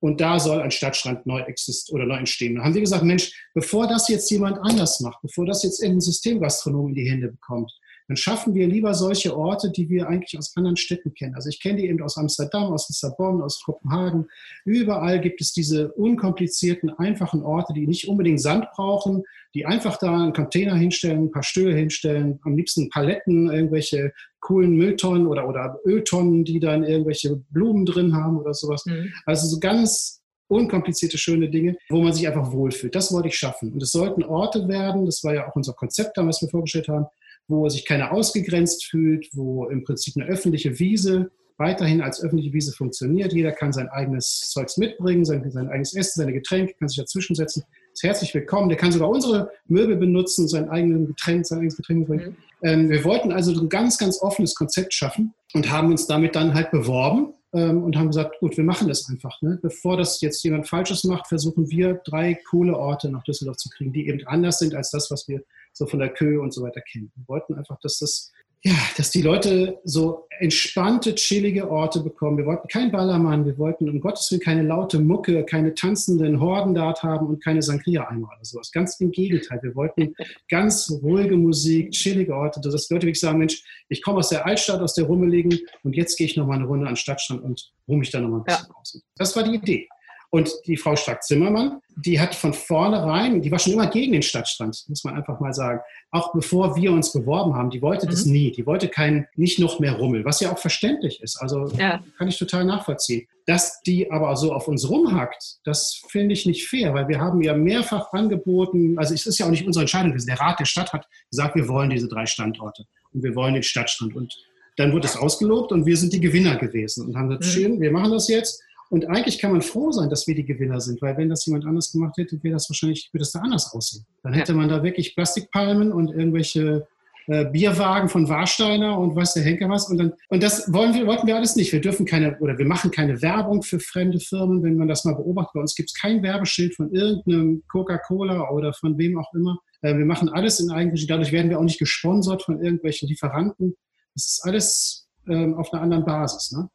Und 0.00 0.20
da 0.20 0.38
soll 0.38 0.60
ein 0.60 0.70
Stadtstrand 0.70 1.24
neu 1.24 1.40
exist 1.40 1.90
oder 1.90 2.04
neu 2.04 2.16
entstehen. 2.16 2.56
Da 2.56 2.64
haben 2.64 2.74
wir 2.74 2.82
gesagt, 2.82 3.02
Mensch, 3.02 3.32
bevor 3.54 3.88
das 3.88 4.08
jetzt 4.08 4.30
jemand 4.30 4.58
anders 4.58 5.00
macht, 5.00 5.22
bevor 5.22 5.46
das 5.46 5.62
jetzt 5.62 5.80
irgendein 5.82 6.02
Systemgastronom 6.02 6.88
in 6.88 6.94
die 6.94 7.10
Hände 7.10 7.28
bekommt, 7.28 7.72
dann 8.08 8.16
schaffen 8.16 8.54
wir 8.54 8.66
lieber 8.66 8.94
solche 8.94 9.36
Orte, 9.36 9.70
die 9.70 9.90
wir 9.90 10.08
eigentlich 10.08 10.38
aus 10.38 10.56
anderen 10.56 10.78
Städten 10.78 11.12
kennen. 11.12 11.34
Also 11.34 11.50
ich 11.50 11.60
kenne 11.60 11.76
die 11.76 11.88
eben 11.88 12.02
aus 12.02 12.16
Amsterdam, 12.16 12.72
aus 12.72 12.88
Lissabon, 12.88 13.42
aus 13.42 13.62
Kopenhagen. 13.62 14.26
Überall 14.64 15.20
gibt 15.20 15.42
es 15.42 15.52
diese 15.52 15.92
unkomplizierten, 15.92 16.88
einfachen 16.88 17.42
Orte, 17.42 17.74
die 17.74 17.86
nicht 17.86 18.08
unbedingt 18.08 18.40
Sand 18.40 18.66
brauchen, 18.74 19.24
die 19.54 19.66
einfach 19.66 19.98
da 19.98 20.22
einen 20.22 20.32
Container 20.32 20.74
hinstellen, 20.74 21.24
ein 21.24 21.30
paar 21.30 21.42
Stühle 21.42 21.74
hinstellen, 21.74 22.40
am 22.44 22.56
liebsten 22.56 22.88
Paletten, 22.88 23.50
irgendwelche 23.50 24.12
coolen 24.40 24.76
Mülltonnen 24.76 25.26
oder, 25.26 25.46
oder 25.46 25.78
Öltonnen, 25.84 26.44
die 26.44 26.60
dann 26.60 26.84
irgendwelche 26.84 27.36
Blumen 27.50 27.84
drin 27.84 28.14
haben 28.16 28.38
oder 28.38 28.54
sowas. 28.54 28.86
Mhm. 28.86 29.12
Also 29.26 29.46
so 29.46 29.60
ganz 29.60 30.22
unkomplizierte, 30.48 31.18
schöne 31.18 31.50
Dinge, 31.50 31.76
wo 31.90 32.00
man 32.00 32.14
sich 32.14 32.26
einfach 32.26 32.52
wohlfühlt. 32.52 32.94
Das 32.94 33.12
wollte 33.12 33.28
ich 33.28 33.36
schaffen. 33.36 33.72
Und 33.72 33.82
es 33.82 33.92
sollten 33.92 34.24
Orte 34.24 34.66
werden, 34.66 35.04
das 35.04 35.22
war 35.22 35.34
ja 35.34 35.46
auch 35.46 35.56
unser 35.56 35.74
Konzept 35.74 36.16
damals, 36.16 36.36
was 36.36 36.48
wir 36.48 36.50
vorgestellt 36.50 36.88
haben, 36.88 37.04
wo 37.48 37.68
sich 37.68 37.86
keiner 37.86 38.12
ausgegrenzt 38.12 38.86
fühlt, 38.86 39.28
wo 39.32 39.66
im 39.66 39.82
Prinzip 39.82 40.16
eine 40.16 40.26
öffentliche 40.26 40.78
Wiese 40.78 41.30
weiterhin 41.58 42.00
als 42.00 42.22
öffentliche 42.22 42.52
Wiese 42.52 42.72
funktioniert. 42.72 43.32
Jeder 43.32 43.52
kann 43.52 43.72
sein 43.72 43.88
eigenes 43.88 44.48
Zeugs 44.50 44.76
mitbringen, 44.76 45.24
sein, 45.24 45.50
sein 45.50 45.68
eigenes 45.68 45.94
Essen, 45.94 46.20
seine 46.20 46.32
Getränke, 46.32 46.74
kann 46.78 46.88
sich 46.88 46.98
dazwischensetzen. 46.98 47.64
Ist 47.92 48.04
herzlich 48.04 48.32
willkommen. 48.32 48.68
Der 48.68 48.78
kann 48.78 48.92
sogar 48.92 49.10
unsere 49.10 49.50
Möbel 49.66 49.96
benutzen, 49.96 50.46
sein 50.46 50.70
eigenes 50.70 51.08
Getränk, 51.08 51.44
sein 51.46 51.58
eigenes 51.58 51.76
Getränk 51.76 51.98
mitbringen. 52.00 52.36
Mhm. 52.62 52.68
Ähm, 52.68 52.90
wir 52.90 53.04
wollten 53.04 53.32
also 53.32 53.52
ein 53.60 53.68
ganz, 53.68 53.98
ganz 53.98 54.22
offenes 54.22 54.54
Konzept 54.54 54.94
schaffen 54.94 55.34
und 55.52 55.70
haben 55.70 55.90
uns 55.90 56.06
damit 56.06 56.36
dann 56.36 56.54
halt 56.54 56.70
beworben 56.70 57.34
ähm, 57.52 57.82
und 57.82 57.96
haben 57.96 58.06
gesagt, 58.08 58.38
gut, 58.38 58.56
wir 58.56 58.64
machen 58.64 58.86
das 58.86 59.08
einfach. 59.08 59.42
Ne? 59.42 59.58
Bevor 59.60 59.96
das 59.96 60.20
jetzt 60.20 60.44
jemand 60.44 60.68
Falsches 60.68 61.02
macht, 61.02 61.26
versuchen 61.26 61.68
wir 61.70 62.00
drei 62.04 62.38
coole 62.48 62.76
Orte 62.76 63.10
nach 63.10 63.24
Düsseldorf 63.24 63.56
zu 63.56 63.68
kriegen, 63.68 63.92
die 63.92 64.06
eben 64.06 64.24
anders 64.28 64.60
sind 64.60 64.76
als 64.76 64.90
das, 64.90 65.10
was 65.10 65.26
wir 65.26 65.42
so 65.78 65.86
von 65.86 66.00
der 66.00 66.10
Köhe 66.10 66.40
und 66.40 66.52
so 66.52 66.62
weiter 66.62 66.80
kennen. 66.80 67.10
Wir 67.14 67.28
wollten 67.28 67.54
einfach, 67.54 67.78
dass 67.80 67.98
das 67.98 68.32
ja, 68.64 68.74
dass 68.96 69.10
die 69.12 69.22
Leute 69.22 69.78
so 69.84 70.26
entspannte, 70.40 71.14
chillige 71.14 71.70
Orte 71.70 72.00
bekommen. 72.00 72.38
Wir 72.38 72.46
wollten 72.46 72.66
kein 72.66 72.90
Ballermann, 72.90 73.46
wir 73.46 73.56
wollten 73.56 73.88
um 73.88 74.00
Gottes 74.00 74.30
Willen 74.32 74.40
keine 74.40 74.62
laute 74.62 74.98
Mucke, 74.98 75.44
keine 75.44 75.74
tanzenden 75.74 76.40
Horden 76.40 76.74
dort 76.74 77.04
haben 77.04 77.28
und 77.28 77.42
keine 77.42 77.62
Sangria-Eimer 77.62 78.26
oder 78.26 78.44
sowas. 78.44 78.72
Ganz 78.72 78.98
im 79.00 79.12
Gegenteil. 79.12 79.60
Wir 79.62 79.76
wollten 79.76 80.14
ganz 80.48 80.90
ruhige 81.02 81.36
Musik, 81.36 81.92
chillige 81.92 82.34
Orte, 82.34 82.60
dass 82.60 82.90
Leute 82.90 83.06
wirklich 83.06 83.20
sagen, 83.20 83.38
Mensch, 83.38 83.62
ich 83.88 84.02
komme 84.02 84.18
aus 84.18 84.30
der 84.30 84.44
Altstadt, 84.44 84.80
aus 84.80 84.94
der 84.94 85.04
Rummeligen 85.04 85.56
und 85.84 85.94
jetzt 85.94 86.16
gehe 86.16 86.26
ich 86.26 86.36
nochmal 86.36 86.58
eine 86.58 86.66
Runde 86.66 86.86
an 86.86 86.94
den 86.94 86.96
Stadtstrand 86.96 87.42
und 87.42 87.72
ruhe 87.86 87.98
mich 87.98 88.10
da 88.10 88.20
nochmal 88.20 88.40
ein 88.40 88.44
bisschen 88.44 88.66
ja. 88.68 88.74
raus. 88.74 89.00
Das 89.16 89.36
war 89.36 89.44
die 89.44 89.54
Idee. 89.54 89.88
Und 90.30 90.50
die 90.66 90.76
Frau 90.76 90.94
Stark-Zimmermann, 90.94 91.80
die 91.96 92.20
hat 92.20 92.34
von 92.34 92.52
vornherein, 92.52 93.40
die 93.40 93.50
war 93.50 93.58
schon 93.58 93.72
immer 93.72 93.86
gegen 93.86 94.12
den 94.12 94.22
Stadtstrand, 94.22 94.84
muss 94.88 95.02
man 95.02 95.14
einfach 95.14 95.40
mal 95.40 95.54
sagen. 95.54 95.80
Auch 96.10 96.32
bevor 96.34 96.76
wir 96.76 96.92
uns 96.92 97.12
beworben 97.12 97.54
haben, 97.54 97.70
die 97.70 97.80
wollte 97.80 98.06
mhm. 98.06 98.10
das 98.10 98.26
nie. 98.26 98.52
Die 98.52 98.66
wollte 98.66 98.88
kein, 98.88 99.26
nicht 99.36 99.58
noch 99.58 99.80
mehr 99.80 99.94
Rummel, 99.94 100.26
was 100.26 100.40
ja 100.40 100.52
auch 100.52 100.58
verständlich 100.58 101.22
ist. 101.22 101.40
Also 101.40 101.68
ja. 101.78 102.00
kann 102.18 102.28
ich 102.28 102.38
total 102.38 102.66
nachvollziehen. 102.66 103.26
Dass 103.46 103.80
die 103.82 104.10
aber 104.10 104.36
so 104.36 104.52
auf 104.52 104.68
uns 104.68 104.88
rumhackt, 104.90 105.60
das 105.64 106.02
finde 106.08 106.34
ich 106.34 106.44
nicht 106.44 106.68
fair, 106.68 106.92
weil 106.92 107.08
wir 107.08 107.20
haben 107.20 107.40
ja 107.40 107.54
mehrfach 107.54 108.12
angeboten, 108.12 108.98
also 108.98 109.14
es 109.14 109.24
ist 109.24 109.38
ja 109.38 109.46
auch 109.46 109.50
nicht 109.50 109.66
unsere 109.66 109.84
Entscheidung 109.84 110.10
gewesen. 110.10 110.26
Der 110.26 110.40
Rat 110.40 110.60
der 110.60 110.66
Stadt 110.66 110.92
hat 110.92 111.08
gesagt, 111.30 111.54
wir 111.54 111.68
wollen 111.68 111.88
diese 111.88 112.08
drei 112.08 112.26
Standorte 112.26 112.84
und 113.14 113.22
wir 113.22 113.34
wollen 113.34 113.54
den 113.54 113.62
Stadtstrand. 113.62 114.14
Und 114.14 114.36
dann 114.76 114.92
wurde 114.92 115.06
es 115.06 115.16
ausgelobt 115.16 115.72
und 115.72 115.86
wir 115.86 115.96
sind 115.96 116.12
die 116.12 116.20
Gewinner 116.20 116.56
gewesen 116.56 117.06
und 117.06 117.16
haben 117.16 117.28
gesagt, 117.28 117.46
mhm. 117.46 117.48
schön, 117.48 117.80
wir 117.80 117.90
machen 117.90 118.12
das 118.12 118.28
jetzt. 118.28 118.62
Und 118.90 119.06
eigentlich 119.08 119.38
kann 119.38 119.52
man 119.52 119.62
froh 119.62 119.92
sein, 119.92 120.08
dass 120.08 120.26
wir 120.26 120.34
die 120.34 120.46
Gewinner 120.46 120.80
sind, 120.80 121.02
weil 121.02 121.16
wenn 121.16 121.28
das 121.28 121.44
jemand 121.46 121.66
anders 121.66 121.92
gemacht 121.92 122.16
hätte, 122.16 122.42
wäre 122.42 122.54
das 122.54 122.70
wahrscheinlich, 122.70 123.10
würde 123.12 123.22
das 123.22 123.32
da 123.32 123.40
anders 123.40 123.72
aussehen. 123.72 124.06
Dann 124.22 124.32
hätte 124.32 124.54
man 124.54 124.68
da 124.68 124.82
wirklich 124.82 125.14
Plastikpalmen 125.14 125.92
und 125.92 126.10
irgendwelche 126.10 126.86
äh, 127.28 127.44
Bierwagen 127.44 128.08
von 128.08 128.26
Warsteiner 128.30 128.98
und 128.98 129.14
weiß 129.14 129.34
der 129.34 129.42
Henker 129.42 129.68
was. 129.68 129.90
Und, 129.90 129.98
dann, 129.98 130.14
und 130.30 130.42
das 130.42 130.72
wollen 130.72 130.94
wir, 130.94 131.06
wollten 131.06 131.26
wir 131.26 131.36
alles 131.36 131.56
nicht. 131.56 131.72
Wir 131.72 131.80
dürfen 131.82 132.06
keine, 132.06 132.38
oder 132.38 132.56
wir 132.56 132.64
machen 132.64 132.90
keine 132.90 133.20
Werbung 133.20 133.62
für 133.62 133.78
fremde 133.80 134.18
Firmen, 134.18 134.62
wenn 134.62 134.76
man 134.76 134.88
das 134.88 135.04
mal 135.04 135.14
beobachtet. 135.14 135.52
Bei 135.52 135.60
uns 135.60 135.74
gibt 135.74 135.90
es 135.90 136.00
kein 136.00 136.22
Werbeschild 136.22 136.74
von 136.74 136.90
irgendeinem 136.90 137.62
Coca-Cola 137.70 138.48
oder 138.50 138.72
von 138.72 138.96
wem 138.96 139.18
auch 139.18 139.30
immer. 139.34 139.58
Äh, 139.82 139.98
wir 139.98 140.06
machen 140.06 140.30
alles 140.30 140.58
in 140.60 140.70
Eigenregie. 140.70 141.06
Dadurch 141.06 141.30
werden 141.30 141.50
wir 141.50 141.58
auch 141.58 141.64
nicht 141.64 141.78
gesponsert 141.78 142.42
von 142.42 142.62
irgendwelchen 142.62 143.08
Lieferanten. 143.08 143.76
Das 144.14 144.24
ist 144.24 144.40
alles 144.44 145.08
ähm, 145.28 145.52
auf 145.54 145.70
einer 145.72 145.82
anderen 145.82 146.06
Basis. 146.06 146.52
Ne? 146.52 146.70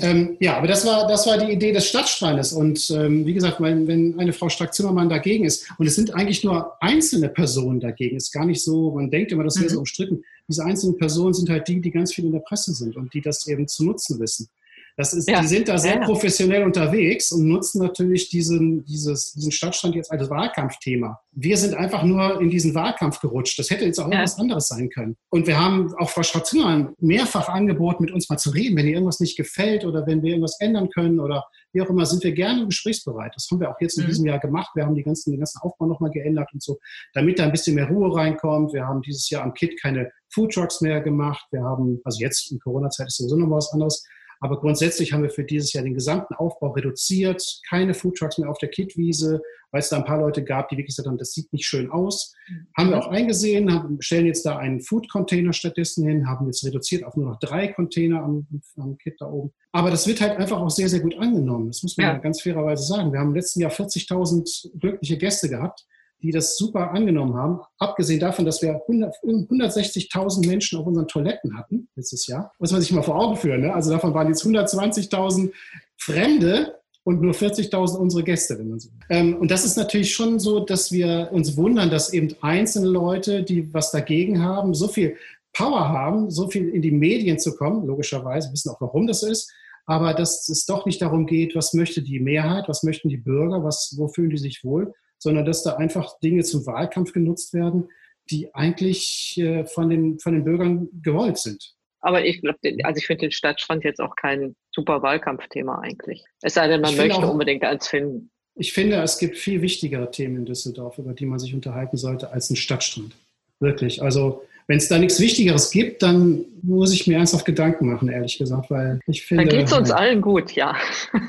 Ähm, 0.00 0.36
ja, 0.40 0.56
aber 0.56 0.66
das 0.66 0.86
war, 0.86 1.06
das 1.06 1.26
war 1.26 1.36
die 1.36 1.52
Idee 1.52 1.72
des 1.72 1.86
Stadtstrandes. 1.86 2.52
Und 2.52 2.90
ähm, 2.90 3.26
wie 3.26 3.34
gesagt, 3.34 3.60
wenn, 3.60 3.86
wenn 3.86 4.18
eine 4.18 4.32
Frau 4.32 4.48
Strack-Zimmermann 4.48 5.10
dagegen 5.10 5.44
ist, 5.44 5.70
und 5.78 5.86
es 5.86 5.94
sind 5.94 6.14
eigentlich 6.14 6.42
nur 6.42 6.72
einzelne 6.82 7.28
Personen 7.28 7.80
dagegen, 7.80 8.16
ist 8.16 8.32
gar 8.32 8.46
nicht 8.46 8.62
so, 8.62 8.92
man 8.92 9.10
denkt 9.10 9.30
immer, 9.32 9.44
das 9.44 9.56
wäre 9.56 9.66
mhm. 9.66 9.74
so 9.74 9.78
umstritten. 9.80 10.24
Diese 10.48 10.64
einzelnen 10.64 10.96
Personen 10.96 11.34
sind 11.34 11.50
halt 11.50 11.68
die, 11.68 11.80
die 11.80 11.90
ganz 11.90 12.14
viel 12.14 12.24
in 12.24 12.32
der 12.32 12.40
Presse 12.40 12.72
sind 12.72 12.96
und 12.96 13.12
die 13.12 13.20
das 13.20 13.46
eben 13.46 13.68
zu 13.68 13.84
nutzen 13.84 14.18
wissen. 14.20 14.48
Das 14.96 15.12
ist, 15.12 15.28
ja. 15.28 15.40
Die 15.40 15.48
sind 15.48 15.68
da 15.68 15.76
sehr 15.76 15.96
ja, 15.96 16.04
professionell 16.04 16.62
unterwegs 16.62 17.32
und 17.32 17.48
nutzen 17.48 17.82
natürlich 17.82 18.28
diesen, 18.28 18.84
dieses, 18.84 19.32
diesen 19.32 19.50
Stadtstand 19.50 19.96
jetzt 19.96 20.12
als 20.12 20.30
Wahlkampfthema. 20.30 21.18
Wir 21.32 21.56
sind 21.56 21.74
einfach 21.74 22.04
nur 22.04 22.40
in 22.40 22.48
diesen 22.48 22.74
Wahlkampf 22.74 23.18
gerutscht. 23.20 23.58
Das 23.58 23.70
hätte 23.70 23.84
jetzt 23.84 23.98
auch 23.98 24.06
irgendwas 24.06 24.38
anderes 24.38 24.68
sein 24.68 24.88
können. 24.90 25.16
Und 25.30 25.48
wir 25.48 25.60
haben 25.60 25.92
auch 25.98 26.10
Frau 26.10 26.22
Schwarzenmann 26.22 26.94
mehrfach 27.00 27.48
angeboten, 27.48 28.04
mit 28.04 28.12
uns 28.12 28.28
mal 28.30 28.38
zu 28.38 28.50
reden, 28.50 28.76
wenn 28.76 28.86
ihr 28.86 28.92
irgendwas 28.92 29.18
nicht 29.18 29.36
gefällt 29.36 29.84
oder 29.84 30.06
wenn 30.06 30.22
wir 30.22 30.30
irgendwas 30.30 30.60
ändern 30.60 30.88
können 30.90 31.18
oder 31.18 31.44
wie 31.72 31.82
auch 31.82 31.90
immer, 31.90 32.06
sind 32.06 32.22
wir 32.22 32.32
gerne 32.32 32.64
gesprächsbereit. 32.66 33.32
Das 33.34 33.48
haben 33.50 33.58
wir 33.58 33.70
auch 33.70 33.80
jetzt 33.80 33.98
in 33.98 34.04
mhm. 34.04 34.08
diesem 34.08 34.26
Jahr 34.26 34.38
gemacht. 34.38 34.70
Wir 34.74 34.84
haben 34.84 34.94
die 34.94 35.02
ganzen, 35.02 35.32
den 35.32 35.40
ganzen 35.40 35.60
Aufbau 35.60 35.86
nochmal 35.86 36.10
geändert 36.12 36.48
und 36.52 36.62
so, 36.62 36.78
damit 37.14 37.40
da 37.40 37.44
ein 37.44 37.50
bisschen 37.50 37.74
mehr 37.74 37.88
Ruhe 37.88 38.14
reinkommt. 38.14 38.72
Wir 38.72 38.86
haben 38.86 39.02
dieses 39.02 39.28
Jahr 39.28 39.42
am 39.42 39.54
KIT 39.54 39.80
keine 39.82 40.12
Foodtrucks 40.32 40.80
mehr 40.80 41.00
gemacht. 41.00 41.44
Wir 41.50 41.62
haben, 41.64 42.00
also 42.04 42.20
jetzt 42.20 42.52
in 42.52 42.60
Corona-Zeit 42.60 43.08
ist 43.08 43.16
sowieso 43.16 43.36
noch 43.36 43.50
was 43.50 43.72
anderes. 43.72 44.04
Aber 44.44 44.60
grundsätzlich 44.60 45.14
haben 45.14 45.22
wir 45.22 45.30
für 45.30 45.42
dieses 45.42 45.72
Jahr 45.72 45.84
den 45.84 45.94
gesamten 45.94 46.34
Aufbau 46.34 46.72
reduziert. 46.72 47.42
Keine 47.66 47.94
Foodtrucks 47.94 48.36
mehr 48.36 48.50
auf 48.50 48.58
der 48.58 48.68
Kittwiese, 48.68 49.40
weil 49.70 49.80
es 49.80 49.88
da 49.88 49.96
ein 49.96 50.04
paar 50.04 50.20
Leute 50.20 50.44
gab, 50.44 50.68
die 50.68 50.76
wirklich 50.76 50.94
gesagt 50.94 51.08
haben, 51.08 51.16
das 51.16 51.32
sieht 51.32 51.50
nicht 51.50 51.64
schön 51.64 51.90
aus. 51.90 52.34
Mhm. 52.46 52.66
Haben 52.76 52.90
wir 52.90 52.98
auch 52.98 53.08
eingesehen, 53.08 53.72
haben, 53.72 54.02
stellen 54.02 54.26
jetzt 54.26 54.44
da 54.44 54.58
einen 54.58 54.82
Food-Container 54.82 55.54
stattdessen 55.54 56.06
hin, 56.06 56.28
haben 56.28 56.44
jetzt 56.44 56.62
reduziert 56.62 57.04
auf 57.04 57.16
nur 57.16 57.30
noch 57.30 57.38
drei 57.38 57.68
Container 57.68 58.22
am, 58.22 58.46
am 58.76 58.98
Kit 58.98 59.14
da 59.18 59.30
oben. 59.30 59.50
Aber 59.72 59.90
das 59.90 60.06
wird 60.06 60.20
halt 60.20 60.36
einfach 60.36 60.60
auch 60.60 60.68
sehr, 60.68 60.90
sehr 60.90 61.00
gut 61.00 61.16
angenommen. 61.18 61.68
Das 61.68 61.82
muss 61.82 61.96
man 61.96 62.06
ja. 62.06 62.18
ganz 62.18 62.42
fairerweise 62.42 62.82
sagen. 62.82 63.14
Wir 63.14 63.20
haben 63.20 63.28
im 63.28 63.36
letzten 63.36 63.60
Jahr 63.60 63.72
40.000 63.72 64.78
glückliche 64.78 65.16
Gäste 65.16 65.48
gehabt 65.48 65.86
die 66.24 66.30
das 66.30 66.56
super 66.56 66.90
angenommen 66.92 67.34
haben. 67.34 67.60
Abgesehen 67.78 68.18
davon, 68.18 68.46
dass 68.46 68.62
wir 68.62 68.80
160.000 68.88 70.46
Menschen 70.46 70.78
auf 70.80 70.86
unseren 70.86 71.06
Toiletten 71.06 71.56
hatten 71.58 71.88
letztes 71.94 72.26
Jahr. 72.26 72.50
Muss 72.58 72.72
man 72.72 72.80
sich 72.80 72.92
mal 72.92 73.02
vor 73.02 73.16
Augen 73.16 73.36
führen. 73.36 73.60
Ne? 73.60 73.74
Also 73.74 73.90
davon 73.90 74.14
waren 74.14 74.28
jetzt 74.28 74.42
120.000 74.42 75.52
Fremde 75.98 76.76
und 77.02 77.20
nur 77.20 77.34
40.000 77.34 77.98
unsere 77.98 78.22
Gäste, 78.22 78.58
wenn 78.58 78.70
man 78.70 78.80
so. 78.80 78.88
Ähm, 79.10 79.36
und 79.36 79.50
das 79.50 79.66
ist 79.66 79.76
natürlich 79.76 80.14
schon 80.14 80.40
so, 80.40 80.60
dass 80.60 80.90
wir 80.90 81.28
uns 81.30 81.58
wundern, 81.58 81.90
dass 81.90 82.14
eben 82.14 82.34
einzelne 82.40 82.88
Leute, 82.88 83.42
die 83.42 83.74
was 83.74 83.90
dagegen 83.90 84.42
haben, 84.42 84.72
so 84.72 84.88
viel 84.88 85.16
Power 85.52 85.90
haben, 85.90 86.30
so 86.30 86.48
viel 86.48 86.70
in 86.70 86.80
die 86.80 86.90
Medien 86.90 87.38
zu 87.38 87.54
kommen, 87.54 87.86
logischerweise, 87.86 88.50
wissen 88.50 88.70
auch, 88.70 88.80
warum 88.80 89.06
das 89.06 89.22
ist, 89.22 89.52
aber 89.84 90.14
dass 90.14 90.48
es 90.48 90.64
doch 90.64 90.86
nicht 90.86 91.02
darum 91.02 91.26
geht, 91.26 91.54
was 91.54 91.74
möchte 91.74 92.00
die 92.00 92.18
Mehrheit, 92.18 92.64
was 92.66 92.82
möchten 92.82 93.10
die 93.10 93.18
Bürger, 93.18 93.62
was, 93.62 93.94
wo 93.98 94.08
fühlen 94.08 94.30
die 94.30 94.38
sich 94.38 94.64
wohl, 94.64 94.94
sondern 95.24 95.44
dass 95.46 95.62
da 95.62 95.76
einfach 95.76 96.20
Dinge 96.20 96.44
zum 96.44 96.66
Wahlkampf 96.66 97.12
genutzt 97.12 97.54
werden, 97.54 97.88
die 98.30 98.54
eigentlich 98.54 99.36
äh, 99.38 99.64
von, 99.64 99.90
den, 99.90 100.18
von 100.18 100.34
den 100.34 100.44
Bürgern 100.44 100.88
gewollt 101.02 101.38
sind. 101.38 101.74
Aber 102.00 102.24
ich 102.24 102.42
glaube, 102.42 102.58
also 102.82 102.98
ich 102.98 103.06
finde 103.06 103.22
den 103.22 103.32
Stadtstrand 103.32 103.82
jetzt 103.82 104.00
auch 104.00 104.14
kein 104.16 104.54
super 104.70 105.02
Wahlkampfthema 105.02 105.80
eigentlich. 105.80 106.22
Es 106.42 106.54
sei 106.54 106.68
denn, 106.68 106.82
man 106.82 106.94
möchte 106.96 107.16
auch, 107.16 107.30
unbedingt 107.30 107.64
eins 107.64 107.88
finden. 107.88 108.30
Ich 108.54 108.74
finde, 108.74 108.96
es 108.96 109.18
gibt 109.18 109.38
viel 109.38 109.62
wichtigere 109.62 110.10
Themen 110.10 110.36
in 110.36 110.44
Düsseldorf, 110.44 110.98
über 110.98 111.14
die 111.14 111.24
man 111.24 111.38
sich 111.38 111.54
unterhalten 111.54 111.96
sollte, 111.96 112.30
als 112.30 112.50
ein 112.50 112.56
Stadtstrand. 112.56 113.16
Wirklich. 113.58 114.02
Also 114.02 114.42
wenn 114.66 114.76
es 114.76 114.88
da 114.88 114.98
nichts 114.98 115.18
Wichtigeres 115.18 115.70
gibt, 115.70 116.02
dann 116.02 116.44
muss 116.62 116.92
ich 116.92 117.06
mir 117.06 117.16
ernsthaft 117.16 117.46
Gedanken 117.46 117.90
machen, 117.90 118.10
ehrlich 118.10 118.36
gesagt, 118.36 118.70
weil 118.70 119.00
ich 119.06 119.24
finde. 119.24 119.44
Dann 119.44 119.56
geht 119.56 119.66
es 119.66 119.72
uns 119.72 119.90
allen 119.90 120.20
gut, 120.20 120.52
ja. 120.52 120.76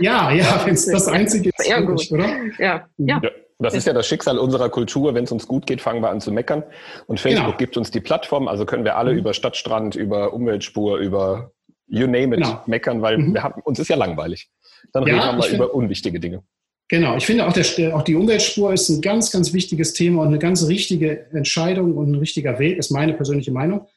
Ja, 0.01 0.33
ja, 0.33 0.61
wenn 0.65 0.73
es 0.73 0.85
das 0.85 1.07
Einzige 1.07 1.49
ist, 1.49 1.65
Sehr 1.65 1.81
gut. 1.81 2.11
oder? 2.11 2.27
Ja, 2.59 2.89
ja. 2.97 3.21
ja. 3.23 3.31
Das 3.57 3.73
ist 3.73 3.87
ja 3.87 3.93
das 3.93 4.05
Schicksal 4.05 4.37
unserer 4.37 4.69
Kultur. 4.69 5.13
Wenn 5.13 5.23
es 5.23 5.31
uns 5.31 5.47
gut 5.47 5.65
geht, 5.65 5.81
fangen 5.81 6.01
wir 6.01 6.09
an 6.09 6.19
zu 6.19 6.31
meckern. 6.31 6.63
Und 7.07 7.19
Facebook 7.19 7.45
genau. 7.45 7.57
gibt 7.57 7.77
uns 7.77 7.89
die 7.89 8.01
Plattform, 8.01 8.47
also 8.47 8.65
können 8.65 8.83
wir 8.83 8.97
alle 8.97 9.13
mhm. 9.13 9.19
über 9.19 9.33
Stadtstrand, 9.33 9.95
über 9.95 10.33
Umweltspur, 10.33 10.97
über 10.97 11.51
you 11.87 12.05
name 12.05 12.35
it 12.35 12.43
genau. 12.43 12.61
meckern, 12.65 13.01
weil 13.01 13.17
mhm. 13.17 13.33
wir 13.33 13.43
haben, 13.43 13.61
uns 13.61 13.79
ist 13.79 13.87
ja 13.87 13.95
langweilig. 13.95 14.49
Dann 14.91 15.05
ja, 15.07 15.13
reden 15.15 15.25
wir 15.25 15.33
mal 15.33 15.49
über 15.49 15.73
unwichtige 15.73 16.19
Dinge. 16.19 16.43
Genau, 16.87 17.15
ich 17.17 17.25
finde 17.25 17.47
auch, 17.47 17.53
der, 17.53 17.95
auch 17.95 18.03
die 18.03 18.15
Umweltspur 18.15 18.71
ist 18.71 18.89
ein 18.89 19.01
ganz, 19.01 19.31
ganz 19.31 19.53
wichtiges 19.53 19.93
Thema 19.93 20.21
und 20.21 20.27
eine 20.27 20.39
ganz 20.39 20.67
richtige 20.67 21.25
Entscheidung 21.31 21.97
und 21.97 22.11
ein 22.11 22.15
richtiger 22.15 22.59
Weg, 22.59 22.77
ist 22.77 22.91
meine 22.91 23.13
persönliche 23.13 23.51
Meinung, 23.51 23.87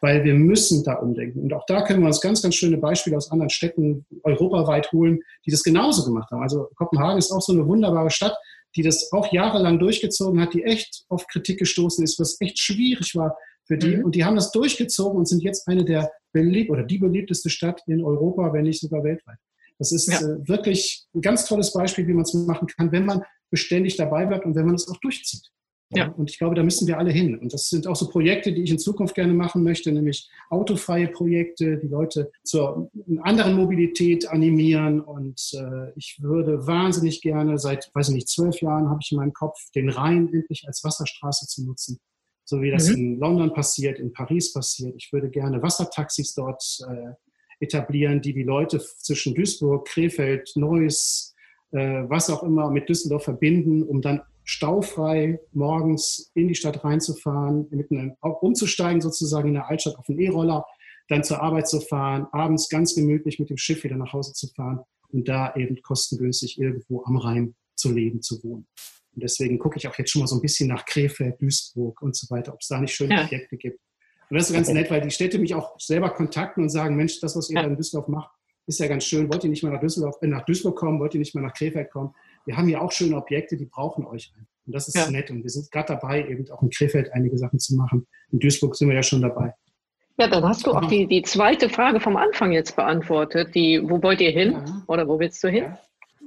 weil 0.00 0.22
wir 0.22 0.34
müssen 0.34 0.84
da 0.84 0.94
umdenken. 0.94 1.40
Und 1.40 1.52
auch 1.52 1.64
da 1.66 1.82
können 1.82 2.00
wir 2.00 2.06
uns 2.06 2.20
ganz, 2.20 2.42
ganz 2.42 2.54
schöne 2.54 2.76
Beispiele 2.76 3.16
aus 3.16 3.32
anderen 3.32 3.50
Städten 3.50 4.06
europaweit 4.22 4.92
holen, 4.92 5.20
die 5.44 5.50
das 5.50 5.64
genauso 5.64 6.04
gemacht 6.04 6.30
haben. 6.30 6.42
Also 6.42 6.68
Kopenhagen 6.76 7.18
ist 7.18 7.32
auch 7.32 7.42
so 7.42 7.52
eine 7.52 7.66
wunderbare 7.66 8.10
Stadt, 8.10 8.36
die 8.76 8.82
das 8.82 9.12
auch 9.12 9.32
jahrelang 9.32 9.78
durchgezogen 9.78 10.40
hat, 10.40 10.54
die 10.54 10.62
echt 10.62 11.04
auf 11.08 11.26
Kritik 11.26 11.58
gestoßen 11.58 12.04
ist, 12.04 12.20
was 12.20 12.40
echt 12.40 12.58
schwierig 12.58 13.14
war 13.14 13.36
für 13.64 13.78
die. 13.78 13.96
Mhm. 13.96 14.04
Und 14.04 14.14
die 14.14 14.24
haben 14.24 14.36
das 14.36 14.52
durchgezogen 14.52 15.18
und 15.18 15.26
sind 15.26 15.42
jetzt 15.42 15.66
eine 15.66 15.84
der 15.84 16.10
beliebt 16.32 16.70
oder 16.70 16.82
die 16.82 16.98
beliebteste 16.98 17.50
Stadt 17.50 17.80
in 17.86 18.04
Europa, 18.04 18.52
wenn 18.52 18.64
nicht 18.64 18.80
sogar 18.80 19.02
weltweit. 19.02 19.38
Das 19.78 19.92
ist 19.92 20.08
ja. 20.08 20.20
äh, 20.20 20.48
wirklich 20.48 21.06
ein 21.14 21.20
ganz 21.20 21.46
tolles 21.46 21.72
Beispiel, 21.72 22.06
wie 22.06 22.12
man 22.12 22.22
es 22.22 22.34
machen 22.34 22.68
kann, 22.68 22.92
wenn 22.92 23.06
man 23.06 23.22
beständig 23.50 23.96
dabei 23.96 24.26
bleibt 24.26 24.44
und 24.44 24.54
wenn 24.54 24.66
man 24.66 24.74
es 24.74 24.88
auch 24.88 24.96
durchzieht. 24.98 25.50
Ja. 25.90 26.08
Und 26.08 26.30
ich 26.30 26.38
glaube, 26.38 26.56
da 26.56 26.64
müssen 26.64 26.88
wir 26.88 26.98
alle 26.98 27.12
hin. 27.12 27.38
Und 27.38 27.52
das 27.52 27.68
sind 27.68 27.86
auch 27.86 27.94
so 27.94 28.08
Projekte, 28.08 28.52
die 28.52 28.62
ich 28.62 28.70
in 28.70 28.78
Zukunft 28.78 29.14
gerne 29.14 29.34
machen 29.34 29.62
möchte, 29.62 29.92
nämlich 29.92 30.28
autofreie 30.50 31.06
Projekte, 31.06 31.78
die 31.78 31.86
Leute 31.86 32.30
zur 32.42 32.90
anderen 33.22 33.54
Mobilität 33.54 34.28
animieren. 34.28 35.00
Und 35.00 35.40
äh, 35.54 35.92
ich 35.94 36.18
würde 36.20 36.66
wahnsinnig 36.66 37.20
gerne, 37.20 37.58
seit, 37.58 37.90
weiß 37.94 38.08
ich 38.08 38.14
nicht, 38.16 38.28
zwölf 38.28 38.60
Jahren 38.60 38.88
habe 38.88 38.98
ich 39.00 39.12
in 39.12 39.18
meinem 39.18 39.32
Kopf, 39.32 39.58
den 39.76 39.88
Rhein 39.88 40.28
endlich 40.32 40.64
als 40.66 40.82
Wasserstraße 40.82 41.46
zu 41.46 41.64
nutzen. 41.64 42.00
So 42.44 42.62
wie 42.62 42.70
das 42.70 42.88
mhm. 42.88 42.94
in 42.94 43.18
London 43.20 43.52
passiert, 43.52 44.00
in 44.00 44.12
Paris 44.12 44.52
passiert. 44.52 44.94
Ich 44.96 45.12
würde 45.12 45.30
gerne 45.30 45.62
Wassertaxis 45.62 46.34
dort 46.34 46.64
äh, 46.88 47.12
etablieren, 47.60 48.20
die 48.20 48.32
die 48.32 48.42
Leute 48.42 48.80
zwischen 48.80 49.34
Duisburg, 49.34 49.86
Krefeld, 49.86 50.50
Neuss, 50.56 51.34
äh, 51.70 52.02
was 52.08 52.28
auch 52.28 52.42
immer 52.42 52.70
mit 52.70 52.88
Düsseldorf 52.88 53.24
verbinden, 53.24 53.82
um 53.82 54.00
dann 54.00 54.22
staufrei 54.46 55.40
morgens 55.52 56.30
in 56.34 56.48
die 56.48 56.54
Stadt 56.54 56.84
reinzufahren, 56.84 57.66
mitten 57.70 58.16
umzusteigen 58.20 59.00
sozusagen 59.00 59.48
in 59.48 59.54
der 59.54 59.68
Altstadt 59.68 59.96
auf 59.96 60.06
den 60.06 60.18
E-Roller, 60.20 60.64
dann 61.08 61.24
zur 61.24 61.42
Arbeit 61.42 61.68
zu 61.68 61.80
fahren, 61.80 62.28
abends 62.32 62.68
ganz 62.68 62.94
gemütlich 62.94 63.38
mit 63.40 63.50
dem 63.50 63.58
Schiff 63.58 63.82
wieder 63.84 63.96
nach 63.96 64.12
Hause 64.12 64.32
zu 64.32 64.46
fahren 64.48 64.80
und 65.08 65.28
da 65.28 65.54
eben 65.56 65.82
kostengünstig 65.82 66.60
irgendwo 66.60 67.04
am 67.04 67.16
Rhein 67.16 67.54
zu 67.74 67.92
leben, 67.92 68.22
zu 68.22 68.42
wohnen. 68.44 68.66
Und 69.14 69.22
deswegen 69.22 69.58
gucke 69.58 69.78
ich 69.78 69.88
auch 69.88 69.98
jetzt 69.98 70.10
schon 70.10 70.20
mal 70.20 70.28
so 70.28 70.36
ein 70.36 70.42
bisschen 70.42 70.68
nach 70.68 70.84
Krefeld, 70.84 71.42
Duisburg 71.42 72.00
und 72.00 72.14
so 72.14 72.32
weiter, 72.32 72.54
ob 72.54 72.60
es 72.60 72.68
da 72.68 72.80
nicht 72.80 72.94
schöne 72.94 73.14
ja. 73.14 73.26
Projekte 73.26 73.56
gibt. 73.56 73.80
Und 74.30 74.36
das 74.36 74.48
ist 74.48 74.54
ganz 74.54 74.68
nett, 74.68 74.90
weil 74.90 75.00
die 75.00 75.10
Städte 75.10 75.38
mich 75.38 75.54
auch 75.54 75.78
selber 75.80 76.10
kontakten 76.10 76.62
und 76.62 76.68
sagen, 76.68 76.96
Mensch, 76.96 77.20
das, 77.20 77.36
was 77.36 77.50
ihr 77.50 77.60
da 77.60 77.66
in 77.66 77.76
Düsseldorf 77.76 78.08
macht, 78.08 78.30
ist 78.66 78.80
ja 78.80 78.88
ganz 78.88 79.04
schön. 79.04 79.28
Wollt 79.30 79.44
ihr 79.44 79.50
nicht 79.50 79.62
mal 79.62 79.70
nach 79.70 79.80
Düsseldorf, 79.80 80.16
äh, 80.22 80.26
nach 80.26 80.44
Duisburg 80.44 80.76
kommen? 80.76 81.00
Wollt 81.00 81.14
ihr 81.14 81.20
nicht 81.20 81.34
mal 81.34 81.42
nach 81.42 81.54
Krefeld 81.54 81.90
kommen? 81.90 82.12
Wir 82.46 82.56
haben 82.56 82.68
ja 82.68 82.80
auch 82.80 82.92
schöne 82.92 83.16
Objekte, 83.16 83.56
die 83.56 83.66
brauchen 83.66 84.06
euch. 84.06 84.32
Und 84.66 84.74
das 84.74 84.88
ist 84.88 84.96
ja. 84.96 85.10
nett. 85.10 85.30
Und 85.30 85.42
wir 85.42 85.50
sind 85.50 85.70
gerade 85.70 85.94
dabei, 85.94 86.26
eben 86.26 86.48
auch 86.50 86.62
in 86.62 86.70
Krefeld 86.70 87.12
einige 87.12 87.36
Sachen 87.38 87.58
zu 87.58 87.74
machen. 87.76 88.06
In 88.32 88.38
Duisburg 88.38 88.76
sind 88.76 88.88
wir 88.88 88.94
ja 88.94 89.02
schon 89.02 89.20
dabei. 89.20 89.54
Ja, 90.18 90.28
dann 90.28 90.44
hast 90.44 90.66
du 90.66 90.72
auch 90.72 90.86
die, 90.86 91.06
die 91.06 91.22
zweite 91.22 91.68
Frage 91.68 92.00
vom 92.00 92.16
Anfang 92.16 92.52
jetzt 92.52 92.74
beantwortet. 92.74 93.54
Die, 93.54 93.82
wo 93.82 94.02
wollt 94.02 94.20
ihr 94.20 94.30
hin? 94.30 94.52
Ja. 94.52 94.82
Oder 94.86 95.06
wo 95.06 95.18
willst 95.18 95.42
du 95.44 95.48
hin? 95.48 95.64
Ja. 95.64 95.78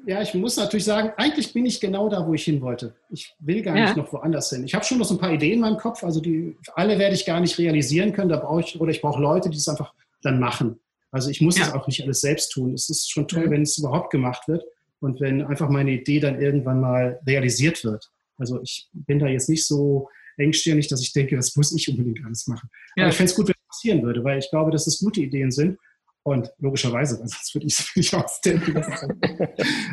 Ja, 0.06 0.22
ich 0.22 0.34
muss 0.34 0.56
natürlich 0.56 0.86
sagen, 0.86 1.12
eigentlich 1.18 1.52
bin 1.52 1.66
ich 1.66 1.82
genau 1.82 2.08
da, 2.08 2.26
wo 2.26 2.34
ich 2.34 2.46
hin 2.46 2.62
wollte. 2.62 2.96
Ich 3.10 3.36
will 3.40 3.62
gar 3.62 3.74
nicht 3.74 3.98
noch 3.98 4.12
woanders 4.14 4.50
hin. 4.50 4.64
Ich 4.64 4.74
habe 4.74 4.86
schon 4.86 4.98
noch 4.98 5.06
so 5.06 5.16
ein 5.16 5.20
paar 5.20 5.34
Ideen 5.34 5.56
in 5.56 5.60
meinem 5.60 5.78
Kopf, 5.78 6.04
also 6.04 6.22
die 6.22 6.56
alle 6.74 6.98
werde 6.98 7.16
ich 7.16 7.26
gar 7.26 7.42
nicht 7.42 7.58
realisieren 7.58 8.14
können. 8.14 8.30
Da 8.30 8.38
brauche 8.38 8.62
ich, 8.62 8.80
oder 8.80 8.92
ich 8.92 9.02
brauche 9.02 9.22
Leute, 9.22 9.50
die 9.50 9.58
es 9.58 9.68
einfach 9.68 9.94
dann 10.22 10.40
machen. 10.40 10.80
Also 11.12 11.30
ich 11.30 11.42
muss 11.42 11.58
ja. 11.58 11.66
das 11.66 11.74
auch 11.74 11.86
nicht 11.86 12.02
alles 12.02 12.22
selbst 12.22 12.54
tun. 12.54 12.74
Es 12.74 12.90
ist 12.90 13.12
schon 13.12 13.28
toll, 13.28 13.48
mhm. 13.48 13.52
wenn 13.52 13.62
es 13.64 13.78
überhaupt 13.78 14.10
gemacht 14.10 14.48
wird 14.48 14.64
und 15.00 15.22
wenn 15.22 15.42
einfach 15.42 15.70
meine 15.70 15.92
Idee 15.92 16.20
dann 16.20 16.42
irgendwann 16.42 16.80
mal 16.80 17.20
realisiert 17.26 17.84
wird. 17.84 18.10
Also 18.38 18.62
ich 18.62 18.90
bin 18.94 19.20
da 19.20 19.28
jetzt 19.28 19.50
nicht 19.50 19.66
so 19.66 20.10
engstirnig, 20.38 20.88
dass 20.88 21.02
ich 21.02 21.14
denke, 21.14 21.36
das 21.36 21.56
muss 21.56 21.74
ich 21.74 21.90
unbedingt 21.90 22.26
alles 22.26 22.48
machen. 22.48 22.70
Ja. 22.96 23.04
Aber 23.04 23.12
ich 23.12 23.18
fände 23.18 23.32
es 23.32 23.36
gut, 23.36 23.48
wenn 23.48 23.56
es 23.60 23.68
passieren 23.68 24.04
würde, 24.04 24.24
weil 24.24 24.40
ich 24.40 24.50
glaube, 24.50 24.72
dass 24.72 24.86
das 24.86 25.00
gute 25.00 25.22
Ideen 25.22 25.52
sind. 25.52 25.78
Und 26.24 26.52
logischerweise, 26.60 27.16
sonst 27.16 27.56
würde 27.56 27.68
ich 27.68 27.80
es 27.80 27.96
nicht 27.96 28.14
ausdenken. 28.14 28.76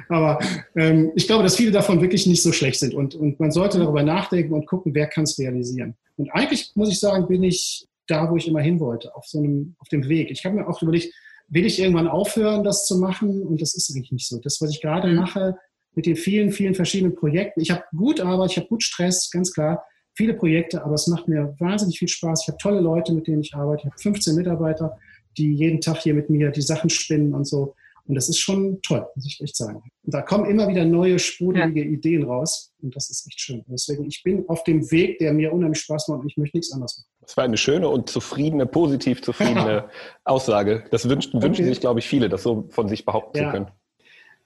Aber 0.09 0.38
ähm, 0.76 1.12
ich 1.14 1.26
glaube, 1.26 1.44
dass 1.44 1.57
viele 1.57 1.70
davon 1.70 2.00
wirklich 2.00 2.26
nicht 2.26 2.42
so 2.42 2.52
schlecht 2.52 2.80
sind. 2.80 2.94
Und, 2.94 3.14
und 3.14 3.38
man 3.38 3.52
sollte 3.52 3.78
darüber 3.78 4.02
nachdenken 4.02 4.52
und 4.52 4.66
gucken, 4.66 4.94
wer 4.94 5.07
kann 5.07 5.24
es 5.24 5.38
realisieren. 5.38 5.96
Und 6.16 6.30
eigentlich 6.30 6.72
muss 6.74 6.90
ich 6.90 6.98
sagen, 6.98 7.28
bin 7.28 7.42
ich 7.42 7.86
da, 8.07 8.30
wo 8.30 8.36
ich 8.36 8.48
immer 8.48 8.61
hin 8.61 8.80
wollte, 8.80 9.14
auf 9.14 9.24
so 9.26 9.38
einem, 9.38 9.76
auf 9.78 9.88
dem 9.88 10.09
Weg. 10.09 10.30
Ich 10.30 10.44
habe 10.44 10.57
mir 10.57 10.68
auch 10.68 10.82
überlegt, 10.82 11.12
will 11.49 11.66
ich 11.66 11.80
irgendwann 11.80 12.09
aufhören, 12.09 12.64
das 12.64 12.86
zu 12.86 12.99
machen? 12.99 13.42
Und 13.42 13.61
das 13.61 13.74
ist 13.74 13.90
eigentlich 13.90 14.12
nicht 14.12 14.28
so. 14.28 14.38
Das, 14.40 14.61
was 14.61 14.70
ich 14.70 14.80
gerade 14.80 15.09
mhm. 15.09 15.16
mache, 15.16 15.57
mit 15.94 16.07
den 16.07 16.16
vielen, 16.16 16.53
vielen 16.53 16.74
verschiedenen 16.74 17.14
Projekten. 17.14 17.61
Ich 17.61 17.70
habe 17.70 17.82
gut 17.97 18.20
Arbeit, 18.20 18.51
ich 18.53 18.57
habe 18.59 18.68
gut 18.68 18.82
Stress, 18.82 19.30
ganz 19.30 19.53
klar. 19.53 19.82
Viele 20.14 20.34
Projekte, 20.34 20.82
aber 20.84 20.94
es 20.94 21.07
macht 21.07 21.28
mir 21.28 21.55
wahnsinnig 21.59 21.99
viel 21.99 22.09
Spaß. 22.09 22.42
Ich 22.42 22.49
habe 22.49 22.59
tolle 22.59 22.80
Leute, 22.80 23.12
mit 23.12 23.26
denen 23.26 23.42
ich 23.42 23.55
arbeite. 23.55 23.82
Ich 23.82 23.86
habe 23.86 23.99
15 23.99 24.34
Mitarbeiter, 24.34 24.99
die 25.36 25.55
jeden 25.55 25.80
Tag 25.80 25.99
hier 25.99 26.14
mit 26.14 26.30
mir 26.30 26.51
die 26.51 26.62
Sachen 26.62 26.90
spinnen 26.90 27.34
und 27.34 27.47
so. 27.47 27.74
Und 28.07 28.14
das 28.14 28.28
ist 28.28 28.38
schon 28.38 28.80
toll, 28.82 29.07
muss 29.14 29.26
ich 29.26 29.40
echt 29.40 29.57
sagen. 29.57 29.82
Und 30.03 30.14
da 30.14 30.22
kommen 30.22 30.47
immer 30.47 30.68
wieder 30.68 30.84
neue, 30.84 31.18
sprudelige 31.18 31.84
ja. 31.84 31.90
Ideen 31.90 32.22
raus. 32.22 32.72
Und 32.80 32.94
das 32.94 33.11
ist 33.11 33.26
echt 33.26 33.40
schön. 33.40 33.64
Deswegen, 33.66 34.07
ich 34.07 34.22
bin 34.22 34.49
auf 34.49 34.62
dem 34.64 34.90
Weg, 34.90 35.18
der 35.18 35.32
mir 35.32 35.53
unheimlich 35.53 35.80
Spaß 35.80 36.09
macht 36.09 36.20
und 36.20 36.28
ich 36.28 36.36
möchte 36.36 36.57
nichts 36.57 36.72
anderes 36.72 36.99
machen. 36.99 37.15
Das 37.26 37.36
war 37.36 37.42
eine 37.42 37.56
schöne 37.56 37.88
und 37.88 38.08
zufriedene, 38.08 38.66
positiv 38.66 39.20
zufriedene 39.20 39.86
Aussage. 40.24 40.84
Das 40.92 41.08
wünschen, 41.08 41.36
okay. 41.36 41.44
wünschen 41.44 41.64
sich, 41.64 41.80
glaube 41.80 41.98
ich, 41.98 42.06
viele, 42.06 42.28
das 42.28 42.44
so 42.44 42.66
von 42.70 42.88
sich 42.88 43.04
behaupten 43.04 43.36
ja. 43.36 43.46
zu 43.46 43.50
können. 43.50 43.66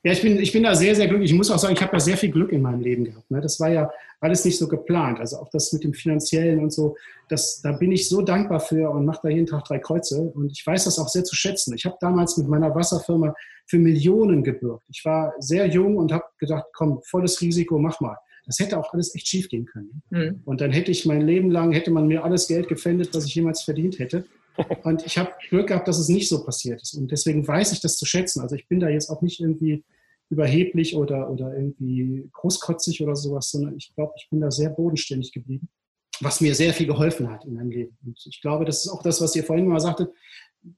Ja, 0.02 0.12
ich 0.12 0.22
bin, 0.22 0.38
ich 0.38 0.50
bin 0.50 0.62
da 0.62 0.74
sehr, 0.74 0.94
sehr 0.94 1.08
glücklich. 1.08 1.30
Ich 1.30 1.36
muss 1.36 1.50
auch 1.50 1.58
sagen, 1.58 1.74
ich 1.74 1.82
habe 1.82 1.92
da 1.92 2.00
sehr 2.00 2.16
viel 2.16 2.30
Glück 2.30 2.52
in 2.52 2.62
meinem 2.62 2.80
Leben 2.80 3.04
gehabt. 3.04 3.30
Ne? 3.30 3.42
Das 3.42 3.60
war 3.60 3.68
ja 3.68 3.90
alles 4.18 4.46
nicht 4.46 4.56
so 4.56 4.66
geplant. 4.66 5.20
Also 5.20 5.36
auch 5.36 5.50
das 5.50 5.74
mit 5.74 5.84
dem 5.84 5.92
Finanziellen 5.92 6.60
und 6.60 6.72
so, 6.72 6.96
das, 7.28 7.60
da 7.60 7.72
bin 7.72 7.92
ich 7.92 8.08
so 8.08 8.22
dankbar 8.22 8.60
für 8.60 8.88
und 8.90 9.04
mache 9.04 9.20
da 9.24 9.28
jeden 9.28 9.46
Tag 9.46 9.64
drei 9.64 9.78
Kreuze. 9.78 10.18
Und 10.22 10.52
ich 10.52 10.66
weiß 10.66 10.84
das 10.84 10.98
auch 10.98 11.08
sehr 11.08 11.24
zu 11.24 11.36
schätzen. 11.36 11.74
Ich 11.74 11.84
habe 11.84 11.98
damals 12.00 12.38
mit 12.38 12.48
meiner 12.48 12.74
Wasserfirma 12.74 13.34
für 13.66 13.78
Millionen 13.78 14.42
gebürgt. 14.42 14.84
Ich 14.88 15.04
war 15.04 15.34
sehr 15.38 15.66
jung 15.66 15.98
und 15.98 16.12
habe 16.12 16.24
gedacht, 16.38 16.64
komm, 16.72 17.02
volles 17.02 17.38
Risiko, 17.42 17.78
mach 17.78 18.00
mal. 18.00 18.16
Das 18.50 18.58
hätte 18.58 18.76
auch 18.80 18.92
alles 18.92 19.14
echt 19.14 19.28
schief 19.28 19.48
gehen 19.48 19.64
können. 19.64 20.02
Mhm. 20.10 20.40
Und 20.44 20.60
dann 20.60 20.72
hätte 20.72 20.90
ich 20.90 21.06
mein 21.06 21.20
Leben 21.20 21.52
lang, 21.52 21.70
hätte 21.70 21.92
man 21.92 22.08
mir 22.08 22.24
alles 22.24 22.48
Geld 22.48 22.66
gefändet, 22.66 23.14
was 23.14 23.24
ich 23.24 23.34
jemals 23.36 23.62
verdient 23.62 24.00
hätte. 24.00 24.24
Und 24.82 25.06
ich 25.06 25.18
habe 25.18 25.30
Glück 25.50 25.68
gehabt, 25.68 25.86
dass 25.86 26.00
es 26.00 26.08
nicht 26.08 26.28
so 26.28 26.44
passiert 26.44 26.82
ist. 26.82 26.94
Und 26.94 27.12
deswegen 27.12 27.46
weiß 27.46 27.70
ich 27.70 27.80
das 27.80 27.96
zu 27.96 28.06
schätzen. 28.06 28.40
Also 28.40 28.56
ich 28.56 28.66
bin 28.66 28.80
da 28.80 28.88
jetzt 28.88 29.08
auch 29.08 29.22
nicht 29.22 29.38
irgendwie 29.38 29.84
überheblich 30.30 30.96
oder, 30.96 31.30
oder 31.30 31.56
irgendwie 31.56 32.28
großkotzig 32.32 33.00
oder 33.04 33.14
sowas, 33.14 33.52
sondern 33.52 33.76
ich 33.76 33.94
glaube, 33.94 34.14
ich 34.16 34.28
bin 34.30 34.40
da 34.40 34.50
sehr 34.50 34.70
bodenständig 34.70 35.30
geblieben, 35.30 35.68
was 36.18 36.40
mir 36.40 36.56
sehr 36.56 36.72
viel 36.72 36.88
geholfen 36.88 37.30
hat 37.30 37.44
in 37.44 37.54
meinem 37.54 37.70
Leben. 37.70 37.96
Und 38.04 38.18
ich 38.26 38.40
glaube, 38.40 38.64
das 38.64 38.84
ist 38.84 38.90
auch 38.90 39.04
das, 39.04 39.20
was 39.20 39.36
ihr 39.36 39.44
vorhin 39.44 39.68
mal 39.68 39.78
sagtet, 39.78 40.10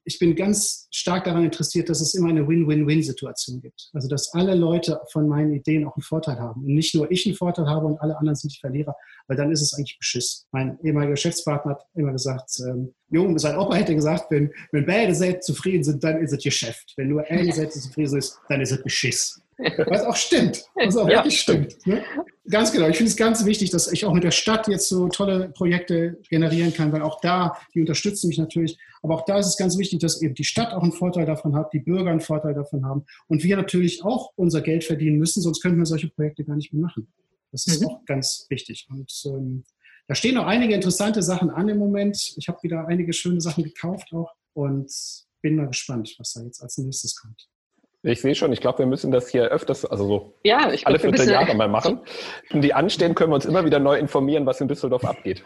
ich 0.05 0.19
bin 0.19 0.37
ganz 0.37 0.87
stark 0.91 1.25
daran 1.25 1.45
interessiert, 1.45 1.89
dass 1.89 2.01
es 2.01 2.15
immer 2.15 2.29
eine 2.29 2.47
Win-Win-Win-Situation 2.47 3.61
gibt. 3.61 3.91
Also, 3.93 4.09
dass 4.09 4.33
alle 4.33 4.55
Leute 4.55 5.01
von 5.11 5.29
meinen 5.29 5.53
Ideen 5.53 5.87
auch 5.87 5.97
einen 5.97 6.03
Vorteil 6.03 6.39
haben. 6.39 6.63
Und 6.63 6.75
nicht 6.75 6.95
nur 6.95 7.11
ich 7.11 7.27
einen 7.27 7.35
Vorteil 7.35 7.67
habe 7.67 7.87
und 7.87 8.01
alle 8.01 8.17
anderen 8.17 8.37
sind 8.37 8.55
die 8.55 8.61
Verlierer, 8.61 8.95
weil 9.27 9.37
dann 9.37 9.51
ist 9.51 9.63
es 9.63 9.75
eigentlich 9.75 9.99
Beschiss. 9.99 10.47
Mein 10.53 10.79
ehemaliger 10.83 11.13
Geschäftspartner 11.13 11.73
hat 11.73 11.87
immer 11.95 12.13
gesagt, 12.13 12.51
ähm, 12.67 12.95
Jung, 13.11 13.39
sein 13.39 13.57
Opa 13.57 13.75
hätte 13.75 13.95
gesagt, 13.95 14.31
wenn, 14.31 14.51
wenn 14.71 14.87
beide 14.87 15.15
Seiten 15.15 15.43
zufrieden 15.43 15.85
sind, 15.85 16.03
dann 16.03 16.23
ist 16.23 16.33
es 16.33 16.43
Geschäft. 16.43 16.95
Wenn 16.97 17.09
nur 17.09 17.25
eine 17.29 17.53
Seite 17.53 17.71
zufrieden 17.71 18.19
ist, 18.19 18.39
dann 18.49 18.61
ist 18.61 18.73
es 18.73 18.83
Beschiss. 18.83 19.41
Was 19.59 20.05
auch 20.05 20.17
stimmt. 20.17 20.65
Was 20.75 20.97
auch 20.97 21.09
ja. 21.09 21.19
wirklich 21.19 21.41
stimmt. 21.41 21.87
Ne? 21.87 22.03
Ganz 22.51 22.73
genau. 22.73 22.89
Ich 22.89 22.97
finde 22.97 23.11
es 23.11 23.17
ganz 23.17 23.45
wichtig, 23.45 23.71
dass 23.71 23.91
ich 23.91 24.05
auch 24.05 24.13
mit 24.13 24.25
der 24.25 24.31
Stadt 24.31 24.67
jetzt 24.69 24.89
so 24.89 25.09
tolle 25.09 25.51
Projekte 25.51 26.19
generieren 26.29 26.73
kann, 26.73 26.93
weil 26.93 27.03
auch 27.03 27.21
da, 27.21 27.57
die 27.75 27.81
unterstützen 27.81 28.29
mich 28.29 28.39
natürlich, 28.39 28.79
aber 29.03 29.15
auch 29.15 29.25
da 29.25 29.39
ist 29.39 29.47
es 29.47 29.57
ganz 29.57 29.79
wichtig, 29.79 30.01
dass 30.01 30.21
eben 30.23 30.35
die 30.35 30.45
Stadt 30.45 30.73
auch 30.73 30.83
einen 30.83 30.93
Vorteil 30.93 31.27
davon 31.27 31.55
hat, 31.55 31.73
die 31.73 31.81
Bürger 31.81 32.11
einen 32.11 32.21
Vorteil 32.21 32.55
davon 32.55 32.85
haben 32.85 33.05
und 33.29 33.45
wir 33.45 33.57
natürlich 33.57 34.05
auch 34.05 34.33
unser 34.37 34.61
Geld 34.61 34.85
verdienen 34.85 35.19
müssen, 35.19 35.43
sonst 35.43 35.63
könnten 35.63 35.79
wir 35.79 35.87
solche 35.87 36.09
Projekte 36.09 36.45
gar 36.45 36.57
nicht 36.57 36.73
mehr 36.73 36.83
machen. 36.83 37.13
Das 37.53 37.67
ist 37.67 37.83
mhm. 37.83 37.89
auch 37.89 38.05
ganz 38.07 38.47
wichtig. 38.49 38.89
Und 38.91 39.13
ähm, 39.27 39.65
da 40.09 40.15
stehen 40.15 40.35
noch 40.35 40.47
einige 40.47 40.75
interessante 40.75 41.23
Sachen 41.23 41.51
an 41.51 41.69
im 41.69 41.79
Moment. 41.79 42.35
Ich 42.37 42.49
habe 42.49 42.63
wieder 42.63 42.89
einige 42.89 43.13
schöne 43.13 43.41
Sachen 43.41 43.63
gekauft 43.63 44.13
auch 44.13 44.33
und 44.55 44.91
bin 45.43 45.57
mal 45.57 45.69
gespannt, 45.69 46.15
was 46.19 46.33
da 46.33 46.43
jetzt 46.43 46.63
als 46.63 46.79
nächstes 46.79 47.15
kommt. 47.17 47.49
Ich 48.05 48.21
sehe 48.21 48.35
schon, 48.35 48.53
ich 48.53 48.61
glaube, 48.61 48.81
wir 48.81 48.87
müssen 48.87 49.13
das 49.13 49.29
hier 49.29 49.45
öfters, 49.45 49.85
also 49.85 50.07
so 50.07 50.35
ja, 50.43 50.73
ich 50.73 50.87
alle 50.87 50.99
Vierteljahre 50.99 51.55
mal 51.55 51.69
machen. 51.69 52.01
Wenn 52.51 52.61
die 52.63 52.75
anstehen, 52.75 53.15
können 53.15 53.31
wir 53.31 53.37
uns 53.37 53.45
immer 53.45 53.65
wieder 53.65 53.79
neu 53.79 53.97
informieren, 53.97 54.45
was 54.45 54.61
in 54.61 54.69
Düsseldorf 54.69 55.05
abgeht. 55.05 55.45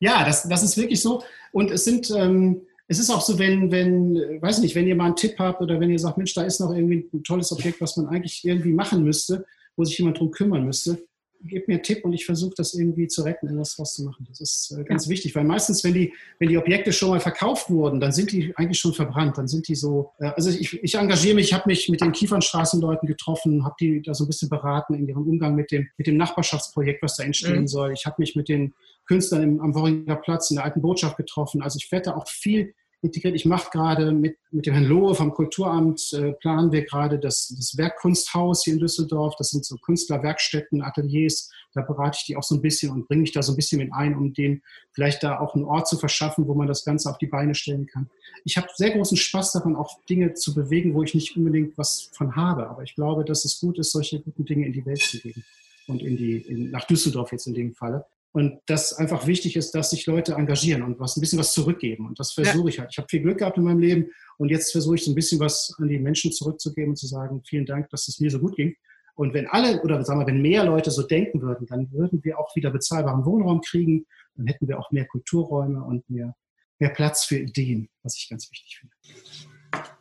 Ja, 0.00 0.24
das, 0.24 0.48
das 0.48 0.64
ist 0.64 0.76
wirklich 0.76 1.00
so. 1.00 1.22
Und 1.52 1.70
es 1.70 1.84
sind, 1.84 2.10
ähm, 2.10 2.62
es 2.88 2.98
ist 2.98 3.08
auch 3.08 3.20
so, 3.20 3.38
wenn, 3.38 3.70
wenn, 3.70 4.42
weiß 4.42 4.58
nicht, 4.58 4.74
wenn 4.74 4.88
ihr 4.88 4.96
mal 4.96 5.06
einen 5.06 5.16
Tipp 5.16 5.36
habt 5.38 5.60
oder 5.62 5.78
wenn 5.78 5.90
ihr 5.90 5.98
sagt, 6.00 6.18
Mensch, 6.18 6.34
da 6.34 6.42
ist 6.42 6.58
noch 6.58 6.74
irgendwie 6.74 7.08
ein 7.12 7.22
tolles 7.22 7.52
Objekt, 7.52 7.80
was 7.80 7.96
man 7.96 8.08
eigentlich 8.08 8.44
irgendwie 8.44 8.72
machen 8.72 9.04
müsste, 9.04 9.46
wo 9.76 9.84
sich 9.84 9.96
jemand 9.96 10.18
drum 10.18 10.32
kümmern 10.32 10.64
müsste, 10.64 11.06
gebt 11.44 11.68
mir 11.68 11.74
einen 11.74 11.82
Tipp 11.82 12.04
und 12.04 12.12
ich 12.12 12.24
versuche 12.24 12.54
das 12.56 12.74
irgendwie 12.74 13.06
zu 13.08 13.22
retten, 13.22 13.48
etwas 13.48 13.76
draus 13.76 13.94
zu 13.94 14.04
machen. 14.04 14.26
Das 14.28 14.40
ist 14.40 14.76
äh, 14.78 14.84
ganz 14.84 15.06
ja. 15.06 15.10
wichtig, 15.10 15.34
weil 15.34 15.44
meistens, 15.44 15.84
wenn 15.84 15.94
die, 15.94 16.12
wenn 16.38 16.48
die 16.48 16.58
Objekte 16.58 16.92
schon 16.92 17.10
mal 17.10 17.20
verkauft 17.20 17.70
wurden, 17.70 18.00
dann 18.00 18.12
sind 18.12 18.32
die 18.32 18.52
eigentlich 18.56 18.78
schon 18.78 18.92
verbrannt. 18.92 19.38
Dann 19.38 19.48
sind 19.48 19.68
die 19.68 19.74
so, 19.74 20.12
äh, 20.18 20.26
also 20.26 20.50
ich, 20.50 20.82
ich 20.82 20.94
engagiere 20.94 21.34
mich, 21.34 21.46
ich 21.46 21.54
habe 21.54 21.68
mich 21.68 21.88
mit 21.88 22.00
den 22.00 22.12
Kiefernstraßenleuten 22.12 23.06
getroffen, 23.06 23.64
habe 23.64 23.74
die 23.80 24.02
da 24.02 24.14
so 24.14 24.24
ein 24.24 24.28
bisschen 24.28 24.48
beraten 24.48 24.94
in 24.94 25.08
ihrem 25.08 25.26
Umgang 25.26 25.54
mit 25.54 25.70
dem, 25.70 25.88
mit 25.96 26.06
dem 26.06 26.16
Nachbarschaftsprojekt, 26.16 27.02
was 27.02 27.16
da 27.16 27.24
entstehen 27.24 27.62
mhm. 27.62 27.68
soll. 27.68 27.92
Ich 27.92 28.06
habe 28.06 28.16
mich 28.18 28.36
mit 28.36 28.48
den 28.48 28.74
Künstlern 29.06 29.42
im, 29.42 29.60
am 29.60 29.74
Worringer 29.74 30.16
Platz 30.16 30.50
in 30.50 30.56
der 30.56 30.64
alten 30.64 30.82
Botschaft 30.82 31.16
getroffen. 31.16 31.62
Also 31.62 31.78
ich 31.82 31.90
werde 31.90 32.10
da 32.10 32.16
auch 32.16 32.28
viel 32.28 32.74
integriert. 33.02 33.34
Ich 33.34 33.44
mache 33.44 33.70
gerade 33.70 34.12
mit, 34.12 34.38
mit 34.52 34.66
dem 34.66 34.74
Herrn 34.74 34.86
Lohe 34.86 35.14
vom 35.14 35.32
Kulturamt, 35.32 36.12
äh, 36.12 36.32
planen 36.34 36.70
wir 36.70 36.84
gerade 36.84 37.18
das, 37.18 37.48
das 37.48 37.76
Werkkunsthaus 37.76 38.64
hier 38.64 38.74
in 38.74 38.80
Düsseldorf. 38.80 39.34
Das 39.36 39.50
sind 39.50 39.64
so 39.64 39.76
Künstlerwerkstätten, 39.76 40.82
Ateliers. 40.82 41.50
Da 41.74 41.82
berate 41.82 42.18
ich 42.20 42.26
die 42.26 42.36
auch 42.36 42.44
so 42.44 42.54
ein 42.54 42.62
bisschen 42.62 42.92
und 42.92 43.08
bringe 43.08 43.22
mich 43.22 43.32
da 43.32 43.42
so 43.42 43.52
ein 43.52 43.56
bisschen 43.56 43.78
mit 43.78 43.92
ein, 43.92 44.16
um 44.16 44.32
denen 44.32 44.62
vielleicht 44.92 45.22
da 45.22 45.40
auch 45.40 45.54
einen 45.54 45.64
Ort 45.64 45.88
zu 45.88 45.98
verschaffen, 45.98 46.46
wo 46.46 46.54
man 46.54 46.68
das 46.68 46.84
Ganze 46.84 47.10
auf 47.10 47.18
die 47.18 47.26
Beine 47.26 47.54
stellen 47.54 47.86
kann. 47.86 48.08
Ich 48.44 48.56
habe 48.56 48.68
sehr 48.76 48.90
großen 48.90 49.16
Spaß 49.16 49.52
daran, 49.52 49.74
auch 49.74 49.98
Dinge 50.08 50.34
zu 50.34 50.54
bewegen, 50.54 50.94
wo 50.94 51.02
ich 51.02 51.14
nicht 51.14 51.36
unbedingt 51.36 51.76
was 51.76 52.10
von 52.12 52.36
habe. 52.36 52.68
Aber 52.68 52.82
ich 52.82 52.94
glaube, 52.94 53.24
dass 53.24 53.44
es 53.44 53.58
gut 53.58 53.78
ist, 53.78 53.90
solche 53.90 54.20
guten 54.20 54.44
Dinge 54.44 54.66
in 54.66 54.72
die 54.72 54.86
Welt 54.86 55.02
zu 55.02 55.18
geben 55.18 55.44
und 55.88 56.02
in 56.02 56.16
die, 56.16 56.36
in, 56.36 56.70
nach 56.70 56.84
Düsseldorf 56.84 57.32
jetzt 57.32 57.46
in 57.46 57.54
dem 57.54 57.74
Falle. 57.74 58.04
Und 58.32 58.60
dass 58.66 58.94
einfach 58.94 59.26
wichtig 59.26 59.56
ist, 59.56 59.72
dass 59.72 59.90
sich 59.90 60.06
Leute 60.06 60.34
engagieren 60.34 60.82
und 60.82 60.98
was 60.98 61.16
ein 61.16 61.20
bisschen 61.20 61.38
was 61.38 61.52
zurückgeben. 61.52 62.06
Und 62.06 62.18
das 62.18 62.32
versuche 62.32 62.64
ja. 62.64 62.68
ich 62.68 62.78
halt. 62.78 62.88
Ich 62.92 62.98
habe 62.98 63.08
viel 63.10 63.20
Glück 63.20 63.38
gehabt 63.38 63.58
in 63.58 63.64
meinem 63.64 63.80
Leben 63.80 64.10
und 64.38 64.48
jetzt 64.48 64.72
versuche 64.72 64.94
ich 64.94 65.04
so 65.04 65.10
ein 65.10 65.14
bisschen 65.14 65.38
was 65.38 65.74
an 65.78 65.88
die 65.88 65.98
Menschen 65.98 66.32
zurückzugeben 66.32 66.92
und 66.92 66.96
zu 66.96 67.06
sagen, 67.06 67.42
vielen 67.46 67.66
Dank, 67.66 67.90
dass 67.90 68.08
es 68.08 68.20
mir 68.20 68.30
so 68.30 68.38
gut 68.38 68.56
ging. 68.56 68.74
Und 69.14 69.34
wenn 69.34 69.46
alle, 69.46 69.82
oder 69.82 70.02
sagen 70.04 70.20
wir, 70.20 70.26
wenn 70.26 70.40
mehr 70.40 70.64
Leute 70.64 70.90
so 70.90 71.02
denken 71.02 71.42
würden, 71.42 71.66
dann 71.66 71.92
würden 71.92 72.24
wir 72.24 72.38
auch 72.38 72.56
wieder 72.56 72.70
bezahlbaren 72.70 73.26
Wohnraum 73.26 73.60
kriegen, 73.60 74.06
dann 74.36 74.46
hätten 74.46 74.66
wir 74.68 74.78
auch 74.78 74.90
mehr 74.90 75.06
Kulturräume 75.06 75.84
und 75.84 76.08
mehr, 76.08 76.34
mehr 76.78 76.90
Platz 76.90 77.24
für 77.24 77.36
Ideen, 77.36 77.90
was 78.02 78.16
ich 78.16 78.30
ganz 78.30 78.50
wichtig 78.50 78.80
finde. 78.80 78.94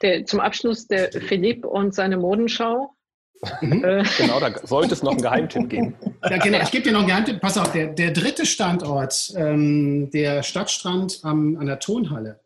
Der, 0.02 0.26
zum 0.26 0.40
Abschluss 0.40 0.88
der 0.88 1.12
Philipp 1.12 1.66
und 1.66 1.94
seine 1.94 2.18
Modenschau. 2.18 2.96
Mhm. 3.62 3.84
Äh. 3.84 4.04
Genau, 4.18 4.40
da 4.40 4.54
sollte 4.64 4.94
es 4.94 5.04
noch 5.04 5.12
einen 5.12 5.22
Geheimtipp 5.22 5.70
geben. 5.70 5.96
Ja, 6.24 6.38
genau, 6.38 6.62
ich 6.62 6.72
gebe 6.72 6.84
dir 6.84 6.92
noch 6.92 7.00
einen 7.00 7.10
Geheimtipp. 7.10 7.42
Pass 7.42 7.58
auf, 7.58 7.72
der, 7.72 7.88
der 7.88 8.12
dritte 8.12 8.46
Standort, 8.46 9.34
ähm, 9.36 10.10
der 10.12 10.44
Stadtstrand 10.44 11.20
am, 11.24 11.58
an 11.58 11.66
der 11.66 11.80
Tonhalle, 11.80 12.40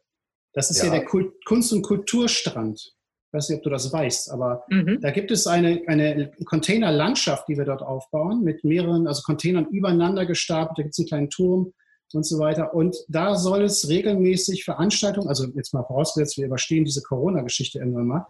das 0.53 0.71
ist 0.71 0.79
ja, 0.79 0.85
ja 0.85 0.91
der 0.91 1.05
Kult, 1.05 1.43
Kunst- 1.45 1.73
und 1.73 1.81
Kulturstrand. 1.81 2.93
Ich 3.27 3.33
weiß 3.33 3.49
nicht, 3.49 3.57
ob 3.57 3.63
du 3.63 3.69
das 3.69 3.91
weißt, 3.91 4.31
aber 4.31 4.63
mhm. 4.69 4.99
da 5.01 5.11
gibt 5.11 5.29
es 5.29 5.45
eine, 5.45 5.81
eine 5.87 6.31
Containerlandschaft, 6.45 7.49
die 7.49 7.57
wir 7.57 7.65
dort 7.65 7.81
aufbauen, 7.81 8.43
mit 8.43 8.63
mehreren, 8.63 9.07
also 9.07 9.23
Containern 9.23 9.65
übereinander 9.65 10.25
gestapelt. 10.25 10.77
Da 10.77 10.83
gibt 10.83 10.93
es 10.93 10.99
einen 10.99 11.07
kleinen 11.07 11.29
Turm 11.29 11.73
und 12.13 12.25
so 12.25 12.39
weiter. 12.39 12.73
Und 12.73 12.95
da 13.09 13.35
soll 13.35 13.63
es 13.63 13.89
regelmäßig 13.89 14.63
Veranstaltungen, 14.63 15.27
also 15.27 15.47
jetzt 15.53 15.73
mal 15.73 15.83
vorausgesetzt, 15.83 16.37
wir 16.37 16.45
überstehen 16.45 16.85
diese 16.85 17.01
Corona-Geschichte 17.01 17.79
irgendwann 17.79 18.07
mal, 18.07 18.27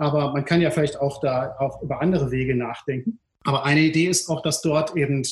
aber 0.00 0.32
man 0.32 0.44
kann 0.46 0.62
ja 0.62 0.70
vielleicht 0.70 0.98
auch 0.98 1.20
da 1.20 1.56
auch 1.58 1.82
über 1.82 2.00
andere 2.00 2.30
Wege 2.30 2.54
nachdenken. 2.54 3.20
Aber 3.44 3.64
eine 3.64 3.80
Idee 3.80 4.06
ist 4.06 4.28
auch, 4.30 4.42
dass 4.42 4.62
dort 4.62 4.96
eben 4.96 5.22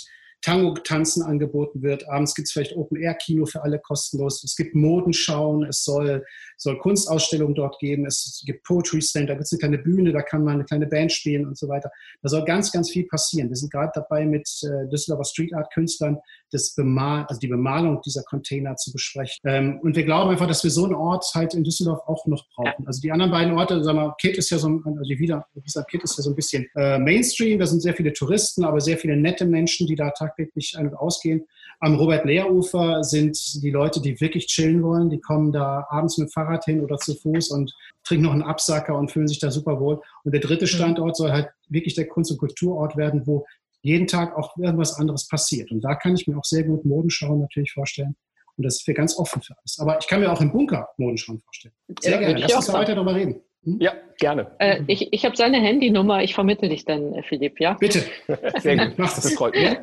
Tango-Tanzen 0.43 1.23
angeboten 1.23 1.83
wird. 1.83 2.09
Abends 2.09 2.35
gibt 2.35 2.47
es 2.47 2.53
vielleicht 2.53 2.77
Open-Air-Kino 2.77 3.47
für 3.47 3.63
alle 3.63 3.81
kostenlos. 3.81 4.45
Es 4.45 4.55
gibt 4.55 4.75
Modenschauen, 4.75 5.65
es 5.65 5.83
soll, 5.83 6.25
soll 6.57 6.79
Kunstausstellungen 6.79 7.55
dort 7.55 7.79
geben, 7.81 8.07
es 8.07 8.43
gibt 8.47 8.63
Poetry 8.65 9.01
Slam, 9.03 9.27
da 9.27 9.35
gibt 9.35 9.47
es 9.47 9.53
eine 9.53 9.59
kleine 9.59 9.79
Bühne, 9.79 10.13
da 10.13 10.23
kann 10.23 10.45
man 10.45 10.55
eine 10.55 10.65
kleine 10.65 10.87
Band 10.87 11.13
spielen 11.13 11.47
und 11.47 11.59
so 11.59 11.69
weiter. 11.69 11.91
Da 12.23 12.29
soll 12.29 12.45
ganz, 12.45 12.71
ganz 12.71 12.91
viel 12.91 13.07
passieren. 13.07 13.49
Wir 13.49 13.57
sind 13.57 13.73
gerade 13.73 13.91
dabei, 13.95 14.27
mit 14.27 14.49
äh, 14.63 14.89
Düsseldorfer 14.91 15.25
Street 15.25 15.55
Art-Künstlern 15.55 16.19
das 16.51 16.75
Bemal, 16.75 17.25
also 17.27 17.39
die 17.39 17.49
Bemalung 17.49 18.01
dieser 18.03 18.23
Container 18.23 18.77
zu 18.77 18.93
besprechen. 18.93 19.39
Ähm, 19.45 19.81
und 19.83 19.97
wir 19.97 20.05
glauben 20.05 20.31
einfach, 20.31 20.47
dass 20.47 20.65
wir 20.65 20.71
so 20.71 20.85
einen 20.85 20.95
Ort 20.95 21.25
halt 21.35 21.55
in 21.55 21.65
Düsseldorf 21.65 22.01
auch 22.07 22.27
noch 22.27 22.45
brauchen. 22.55 22.87
Also 22.87 23.01
die 23.01 23.13
anderen 23.13 23.31
beiden 23.31 23.57
Orte, 23.57 23.83
sagen 23.83 23.99
wir, 23.99 24.15
Kit 24.21 24.37
ist 24.37 24.51
ja 24.51 24.59
so, 24.59 24.69
also 24.69 25.03
die 25.03 25.19
wieder, 25.19 25.47
dieser 25.55 25.85
Kit 25.85 26.03
ist 26.03 26.17
ja 26.17 26.23
so 26.23 26.31
ein 26.31 26.37
bisschen 26.37 26.67
äh, 26.75 26.99
Mainstream, 26.99 27.59
da 27.59 27.67
sind 27.67 27.81
sehr 27.81 27.95
viele 27.95 28.13
Touristen, 28.13 28.65
aber 28.65 28.81
sehr 28.81 28.99
viele 28.99 29.17
nette 29.17 29.45
Menschen, 29.45 29.87
die 29.87 29.95
da 29.95 30.11
tagtäglich 30.11 30.75
ein- 30.77 30.89
und 30.89 30.95
ausgehen. 30.95 31.47
Am 31.81 31.95
Robert-Lehr-Ufer 31.95 33.05
sind 33.05 33.39
die 33.63 33.71
Leute, 33.71 34.01
die 34.01 34.21
wirklich 34.21 34.47
chillen 34.47 34.83
wollen, 34.83 35.11
die 35.11 35.21
kommen 35.21 35.53
da 35.53 35.87
abends 35.91 36.19
mit 36.19 36.33
Fahrrad 36.33 36.65
hin 36.65 36.81
oder 36.81 36.97
zu 36.97 37.15
Fuß 37.15 37.51
und 37.51 37.73
trinken 38.05 38.25
noch 38.25 38.33
einen 38.33 38.43
Absacker 38.43 38.97
und 38.97 39.13
fühlen 39.13 39.29
sich 39.29 39.39
da 39.39 39.51
super 39.51 39.79
wohl. 39.79 40.01
Und 40.25 40.33
der 40.33 40.41
dritte 40.41 40.65
mhm. 40.65 40.69
Standort 40.69 41.17
soll 41.17 41.31
halt 41.31 41.51
wirklich 41.69 41.95
der 41.95 42.09
Kunst- 42.09 42.33
und 42.33 42.39
Kulturort 42.39 42.97
werden, 42.97 43.27
wo 43.27 43.47
jeden 43.83 44.07
Tag 44.07 44.37
auch 44.37 44.57
irgendwas 44.57 44.99
anderes 44.99 45.29
passiert. 45.29 45.71
Und 45.71 45.83
da 45.83 45.95
kann 45.95 46.15
ich 46.15 46.27
mir 46.27 46.37
auch 46.37 46.45
sehr 46.45 46.65
gut 46.65 46.85
Modenschauen 46.85 47.41
natürlich 47.41 47.73
vorstellen. 47.73 48.17
Und 48.57 48.65
das 48.65 48.77
ist 48.81 48.87
wir 48.87 48.95
ganz 48.95 49.17
offen 49.17 49.41
für 49.41 49.55
alles. 49.57 49.79
Aber 49.79 49.99
ich 50.01 50.09
kann 50.09 50.21
mir 50.21 50.33
auch 50.33 50.41
im 50.41 50.51
Bunker 50.51 50.89
Modenschauen 50.97 51.41
vorstellen. 51.41 51.75
Sehr 52.01 52.13
ja, 52.13 52.19
gerne. 52.19 52.41
Lass 52.41 52.55
uns 52.57 52.73
weiter 52.73 52.95
darüber 52.95 53.15
reden. 53.15 53.41
Hm? 53.65 53.79
Ja, 53.81 53.93
gerne. 54.19 54.51
Äh, 54.59 54.83
ich 54.89 55.13
ich 55.13 55.25
habe 55.25 55.37
seine 55.37 55.59
Handynummer, 55.59 56.23
ich 56.23 56.35
vermittle 56.35 56.69
dich 56.69 56.85
dann, 56.85 57.15
äh, 57.15 57.23
Philipp, 57.23 57.61
ja? 57.61 57.75
Bitte. 57.75 58.03
Sehr 58.59 58.77
gut. 58.77 58.99
Mach 58.99 59.15
das. 59.15 59.25
das 59.25 59.35
freut 59.35 59.55
mich. 59.55 59.77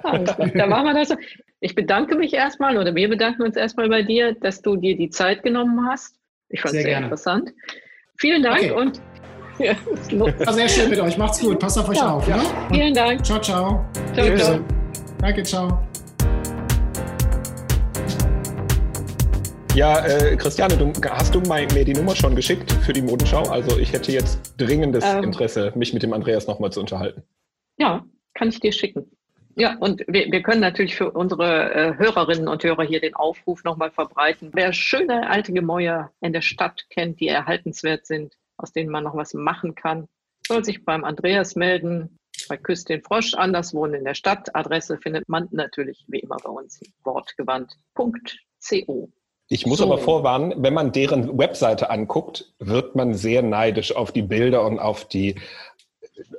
da 0.54 0.68
machen 0.68 0.86
wir 0.86 0.94
das 0.94 1.10
so. 1.10 1.16
Ich 1.62 1.74
bedanke 1.74 2.16
mich 2.16 2.34
erstmal 2.34 2.78
oder 2.78 2.94
wir 2.96 3.10
bedanken 3.10 3.44
uns 3.44 3.56
erstmal 3.56 3.88
bei 3.90 4.04
dir, 4.04 4.36
dass 4.36 4.62
du 4.62 4.76
dir 4.76 4.98
die 4.98 5.10
Zeit 5.10 5.44
genommen 5.44 5.88
hast. 5.90 6.18
Ich 6.50 6.62
fand 6.62 6.76
es 6.76 6.82
sehr, 6.82 6.92
sehr 6.92 6.98
interessant. 7.00 7.54
Vielen 8.18 8.44
Dank 8.44 8.60
okay. 8.60 8.72
und 8.72 9.02
ja, 9.60 9.76
War 10.46 10.54
sehr 10.54 10.70
schön 10.70 10.90
mit 10.90 11.00
euch. 11.00 11.18
Macht's 11.18 11.40
gut. 11.40 11.60
Passt 11.60 11.78
auf 11.78 11.88
euch 11.90 11.98
ja, 11.98 12.14
auf. 12.14 12.28
Ja. 12.28 12.38
Ne? 12.38 12.44
Vielen 12.72 12.94
Dank. 12.94 13.26
Ciao, 13.26 13.40
ciao. 13.40 13.86
Ciao, 14.14 14.38
ciao. 14.38 14.60
Danke, 15.20 15.44
ciao. 15.44 15.80
Ja, 19.76 20.06
äh, 20.06 20.38
Christiane, 20.38 20.78
du, 20.78 20.94
hast 21.10 21.36
du 21.36 21.42
mir 21.42 21.84
die 21.84 21.94
Nummer 21.94 22.16
schon 22.16 22.34
geschickt 22.34 22.72
für 22.72 22.94
die 22.94 23.02
Modenschau? 23.02 23.44
Also 23.44 23.78
ich 23.78 23.92
hätte 23.92 24.12
jetzt 24.12 24.54
dringendes 24.58 25.04
ähm, 25.04 25.26
Interesse, 25.26 25.74
mich 25.76 25.94
mit 25.94 26.02
dem 26.02 26.14
Andreas 26.14 26.48
nochmal 26.48 26.72
zu 26.72 26.80
unterhalten. 26.80 27.24
Ja, 27.78 28.06
kann 28.34 28.50
ich 28.50 28.62
dir 28.62 28.72
schicken. 28.72 29.12
Ja, 29.58 29.78
und 29.80 30.04
wir, 30.08 30.32
wir 30.32 30.42
können 30.44 30.62
natürlich 30.62 30.96
für 30.96 31.12
unsere 31.12 31.74
äh, 31.74 31.98
Hörerinnen 31.98 32.48
und 32.48 32.64
Hörer 32.64 32.84
hier 32.84 33.02
den 33.02 33.16
Aufruf 33.16 33.64
nochmal 33.64 33.92
verbreiten. 33.92 34.52
Wer 34.54 34.72
schöne 34.72 35.30
alte 35.30 35.52
Gemäuer 35.52 36.12
in 36.22 36.32
der 36.32 36.42
Stadt 36.42 36.86
kennt, 36.90 37.20
die 37.20 37.28
erhaltenswert 37.28 38.06
sind, 38.06 38.34
aus 38.58 38.74
denen 38.74 38.90
man 38.90 39.04
noch 39.04 39.16
was 39.16 39.34
machen 39.34 39.76
kann, 39.76 40.08
soll 40.48 40.64
sich 40.64 40.86
beim 40.86 41.04
Andreas 41.04 41.56
melden. 41.56 42.18
Bei 42.48 42.58
Küss 42.58 42.84
den 42.84 43.02
Frosch, 43.02 43.34
anders 43.34 43.74
wohnen 43.74 43.96
in 43.96 44.06
der 44.06 44.14
Stadt. 44.14 44.56
Adresse 44.56 44.98
findet 44.98 45.28
man 45.28 45.48
natürlich 45.52 46.06
wie 46.08 46.20
immer 46.20 46.38
bei 46.44 46.50
uns 46.50 46.80
wortgewandt.co. 47.04 49.12
Ich 49.48 49.66
muss 49.66 49.80
so. 49.80 49.86
aber 49.86 50.00
vorwarnen, 50.00 50.54
wenn 50.58 50.74
man 50.74 50.92
deren 50.92 51.38
Webseite 51.38 51.90
anguckt, 51.90 52.54
wird 52.60 52.96
man 52.96 53.14
sehr 53.14 53.44
neidisch 53.44 53.96
auf 53.96 54.12
die 54.12 54.24
Bilder 54.24 54.66
und 54.66 54.80
auf 54.80 55.08
die 55.08 55.36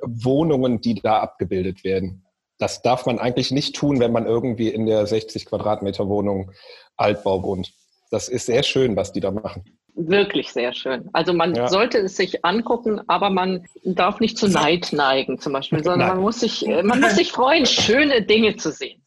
Wohnungen, 0.01 0.81
die 0.81 0.95
da 0.95 1.19
abgebildet 1.19 1.83
werden. 1.83 2.25
Das 2.57 2.81
darf 2.81 3.05
man 3.05 3.19
eigentlich 3.19 3.51
nicht 3.51 3.75
tun, 3.75 3.99
wenn 3.99 4.11
man 4.11 4.25
irgendwie 4.25 4.69
in 4.69 4.85
der 4.85 5.05
60 5.05 5.45
Quadratmeter 5.45 6.09
Wohnung 6.09 6.51
Altbau 6.95 7.43
wohnt. 7.43 7.73
Das 8.09 8.29
ist 8.29 8.47
sehr 8.47 8.63
schön, 8.63 8.95
was 8.95 9.13
die 9.13 9.19
da 9.19 9.31
machen. 9.31 9.76
Wirklich 9.99 10.53
sehr 10.53 10.73
schön. 10.73 11.09
Also 11.11 11.33
man 11.33 11.55
ja. 11.55 11.67
sollte 11.69 11.97
es 11.97 12.15
sich 12.15 12.45
angucken, 12.45 13.01
aber 13.07 13.31
man 13.31 13.65
darf 13.83 14.19
nicht 14.19 14.37
zu 14.37 14.47
Neid 14.47 14.89
neigen 14.91 15.39
zum 15.39 15.53
Beispiel, 15.53 15.83
sondern 15.83 16.09
man 16.09 16.19
muss, 16.19 16.41
sich, 16.41 16.63
man 16.83 17.01
muss 17.01 17.15
sich 17.15 17.31
freuen, 17.31 17.65
schöne 17.65 18.21
Dinge 18.21 18.55
zu 18.57 18.71
sehen. 18.71 19.01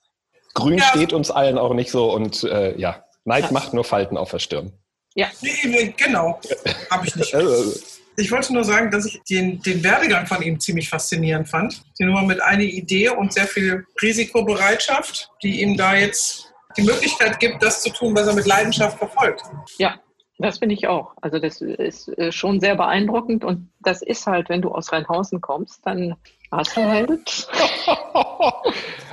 Grün 0.55 0.79
ja. 0.79 0.85
steht 0.87 1.13
uns 1.13 1.31
allen 1.31 1.59
auch 1.59 1.75
nicht 1.75 1.93
so 1.93 2.13
und 2.13 2.43
äh, 2.43 2.77
ja, 2.77 3.05
Neid 3.25 3.45
ja. 3.45 3.53
macht 3.53 3.73
nur 3.73 3.85
Falten 3.85 4.17
auf 4.17 4.33
der 4.33 4.41
Stirn. 4.41 4.73
Ja. 5.15 5.29
Genau, 5.97 6.41
habe 6.91 7.07
ich 7.07 7.15
nicht. 7.15 7.35
Also, 7.37 7.79
ich 8.17 8.33
wollte 8.33 8.53
nur 8.53 8.65
sagen, 8.65 8.91
dass 8.91 9.07
ich 9.07 9.21
den, 9.31 9.63
den 9.63 9.85
Werdegang 9.85 10.27
von 10.27 10.43
ihm 10.43 10.59
ziemlich 10.59 10.89
faszinierend 10.89 11.49
fand. 11.49 11.83
Die 12.01 12.05
Nummer 12.05 12.23
mit 12.23 12.43
einer 12.43 12.65
Idee 12.65 13.11
und 13.11 13.33
sehr 13.33 13.47
viel 13.47 13.87
Risikobereitschaft, 14.03 15.31
die 15.45 15.63
ihm 15.63 15.77
da 15.77 15.95
jetzt 15.95 16.53
die 16.77 16.83
Möglichkeit 16.83 17.39
gibt, 17.39 17.63
das 17.63 17.81
zu 17.83 17.91
tun, 17.91 18.15
was 18.17 18.27
er 18.27 18.35
mit 18.35 18.47
Leidenschaft 18.47 18.99
verfolgt. 18.99 19.43
Ja, 19.79 20.01
das 20.43 20.59
finde 20.59 20.75
ich 20.75 20.87
auch. 20.87 21.15
Also 21.21 21.39
das 21.39 21.61
ist 21.61 22.09
äh, 22.19 22.33
schon 22.33 22.61
sehr 22.61 22.77
beeindruckend 22.77 23.45
und 23.45 23.71
das 23.81 24.03
ist 24.03 24.27
halt, 24.27 24.49
wenn 24.49 24.63
du 24.63 24.71
aus 24.71 24.93
Rheinhausen 24.93 25.41
kommst, 25.41 25.87
dann 25.87 26.17
hast 26.51 26.77
du 26.77 26.85
halt. 26.85 27.49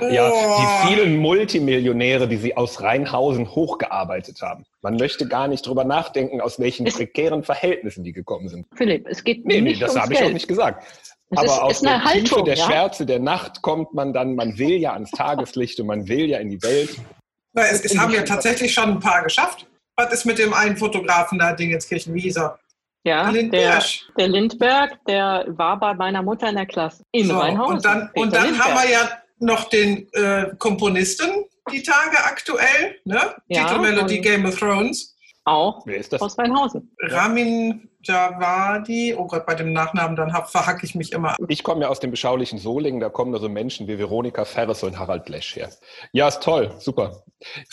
ja, 0.00 0.30
die 0.30 0.88
vielen 0.88 1.16
Multimillionäre, 1.18 2.28
die 2.28 2.36
sie 2.36 2.56
aus 2.56 2.82
Rheinhausen 2.82 3.54
hochgearbeitet 3.54 4.40
haben. 4.42 4.64
Man 4.82 4.96
möchte 4.96 5.26
gar 5.26 5.48
nicht 5.48 5.66
drüber 5.66 5.84
nachdenken, 5.84 6.40
aus 6.40 6.58
welchen 6.58 6.86
es 6.86 6.96
prekären 6.96 7.42
Verhältnissen 7.42 8.04
die 8.04 8.12
gekommen 8.12 8.48
sind. 8.48 8.66
Philipp, 8.74 9.06
es 9.08 9.24
geht 9.24 9.44
nee, 9.44 9.60
nicht 9.60 9.80
nee, 9.80 9.86
das 9.86 9.96
habe 9.96 10.14
ich 10.14 10.22
auch 10.22 10.32
nicht 10.32 10.48
gesagt. 10.48 10.86
Es 11.30 11.38
Aber 11.38 11.46
ist, 11.46 11.58
aus 11.58 11.72
ist 11.72 11.84
der 11.84 12.04
Haltung, 12.04 12.24
Tiefe 12.24 12.42
der 12.44 12.56
ja? 12.56 12.64
Schwärze 12.64 13.06
der 13.06 13.18
Nacht 13.18 13.60
kommt 13.60 13.92
man 13.92 14.12
dann, 14.12 14.34
man 14.34 14.56
will 14.58 14.76
ja 14.76 14.94
ans 14.94 15.10
Tageslicht 15.10 15.78
und 15.80 15.86
man 15.86 16.08
will 16.08 16.26
ja 16.26 16.38
in 16.38 16.48
die 16.48 16.62
Welt. 16.62 16.96
Na, 17.52 17.62
es, 17.66 17.84
es 17.84 17.98
haben 17.98 18.14
ja 18.14 18.22
tatsächlich 18.22 18.72
schon 18.72 18.84
ein 18.84 19.00
paar 19.00 19.22
geschafft. 19.24 19.66
Was 19.98 20.12
ist 20.12 20.24
mit 20.24 20.38
dem 20.38 20.54
einen 20.54 20.76
Fotografen 20.76 21.40
da, 21.40 21.52
Dingenskirchen? 21.52 22.14
Wie 22.14 22.20
hieß 22.20 22.36
er? 22.36 22.60
Ja, 23.02 23.32
der, 23.32 23.82
der, 24.16 24.28
Lindberg, 24.28 25.04
der 25.06 25.44
war 25.48 25.78
bei 25.80 25.92
meiner 25.94 26.22
Mutter 26.22 26.48
in 26.48 26.54
der 26.54 26.66
Klasse 26.66 27.02
in 27.10 27.26
so, 27.26 27.36
Rheinhausen. 27.36 27.76
Und 27.76 27.84
dann, 27.84 28.10
und 28.14 28.32
dann 28.32 28.58
haben 28.58 28.74
wir 28.74 28.90
ja 28.90 29.10
noch 29.40 29.68
den 29.68 30.08
äh, 30.12 30.54
Komponisten, 30.58 31.46
die 31.72 31.82
Tage 31.82 32.16
aktuell, 32.24 32.96
ne? 33.04 33.34
Ja, 33.48 33.64
Titelmelodie 33.64 34.20
Game 34.20 34.46
of 34.46 34.56
Thrones. 34.56 35.16
Auch 35.44 35.84
Wer 35.84 35.96
ist 35.96 36.12
das? 36.12 36.20
aus 36.20 36.38
Rheinhausen. 36.38 36.94
Ramin 37.02 37.87
Javadi, 38.08 39.14
oh 39.16 39.26
Gott, 39.26 39.46
bei 39.46 39.54
dem 39.54 39.72
Nachnamen, 39.72 40.16
dann 40.16 40.30
verhacke 40.46 40.84
ich 40.84 40.94
mich 40.94 41.12
immer. 41.12 41.36
Ich 41.48 41.62
komme 41.62 41.82
ja 41.82 41.88
aus 41.88 42.00
dem 42.00 42.10
beschaulichen 42.10 42.58
Solingen, 42.58 43.00
da 43.00 43.08
kommen 43.08 43.32
da 43.32 43.38
so 43.38 43.48
Menschen 43.48 43.86
wie 43.86 43.98
Veronika 43.98 44.44
Ferres 44.44 44.82
und 44.82 44.98
Harald 44.98 45.28
Lesch 45.28 45.56
her. 45.56 45.70
Ja, 46.12 46.28
ist 46.28 46.42
toll, 46.42 46.74
super. 46.78 47.22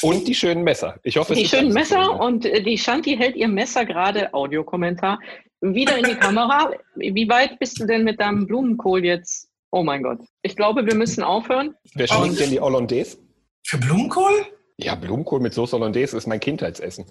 Und 0.01 0.27
die 0.27 0.35
schönen 0.35 0.63
Messer. 0.63 0.95
Ich 1.03 1.17
hoffe, 1.17 1.33
die 1.33 1.47
schönen 1.47 1.73
Messer 1.73 2.19
und 2.19 2.45
äh, 2.45 2.61
die 2.61 2.77
Shanti 2.77 3.15
hält 3.17 3.35
ihr 3.35 3.47
Messer 3.47 3.85
gerade, 3.85 4.33
Audiokommentar, 4.33 5.19
wieder 5.61 5.97
in 5.97 6.05
die 6.05 6.15
Kamera. 6.15 6.71
Wie 6.95 7.27
weit 7.29 7.57
bist 7.59 7.79
du 7.79 7.85
denn 7.85 8.03
mit 8.03 8.19
deinem 8.19 8.45
Blumenkohl 8.45 9.03
jetzt? 9.03 9.49
Oh 9.71 9.83
mein 9.83 10.03
Gott. 10.03 10.19
Ich 10.41 10.55
glaube, 10.55 10.85
wir 10.85 10.95
müssen 10.95 11.23
aufhören. 11.23 11.75
Wer 11.95 12.07
schmeckt 12.07 12.39
denn 12.39 12.49
die 12.49 12.59
Hollandaise? 12.59 13.17
Für 13.63 13.77
Blumenkohl? 13.77 14.45
Ja, 14.77 14.95
Blumenkohl 14.95 15.39
mit 15.39 15.53
Soße 15.53 15.77
Hollandaise 15.77 16.15
ist 16.15 16.27
mein 16.27 16.39
Kindheitsessen. 16.39 17.05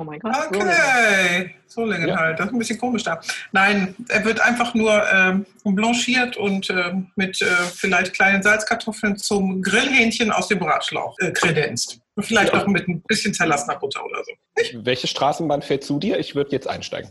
Oh 0.00 0.04
mein 0.04 0.18
Gott. 0.18 0.34
Okay, 0.48 1.54
so 1.66 1.84
lange 1.84 2.08
ja. 2.08 2.16
halt. 2.16 2.38
Das 2.38 2.46
ist 2.46 2.52
ein 2.54 2.58
bisschen 2.58 2.78
komisch 2.78 3.02
da. 3.02 3.20
Nein, 3.52 3.94
er 4.08 4.24
wird 4.24 4.40
einfach 4.40 4.72
nur 4.72 5.04
ähm, 5.12 5.44
blanchiert 5.62 6.38
und 6.38 6.70
äh, 6.70 6.94
mit 7.16 7.42
äh, 7.42 7.44
vielleicht 7.74 8.14
kleinen 8.14 8.42
Salzkartoffeln 8.42 9.18
zum 9.18 9.60
Grillhähnchen 9.60 10.30
aus 10.30 10.48
dem 10.48 10.58
Bratschlauch 10.58 11.18
äh, 11.18 11.32
kredenzt. 11.32 12.00
Vielleicht 12.18 12.54
auch 12.54 12.66
mit 12.66 12.88
ein 12.88 13.02
bisschen 13.02 13.34
zerlassener 13.34 13.76
Butter 13.76 14.02
oder 14.02 14.24
so. 14.24 14.32
Nicht? 14.56 14.86
Welche 14.86 15.06
Straßenbahn 15.06 15.60
fährt 15.60 15.84
zu 15.84 15.98
dir? 15.98 16.18
Ich 16.18 16.34
würde 16.34 16.52
jetzt 16.52 16.66
einsteigen. 16.66 17.10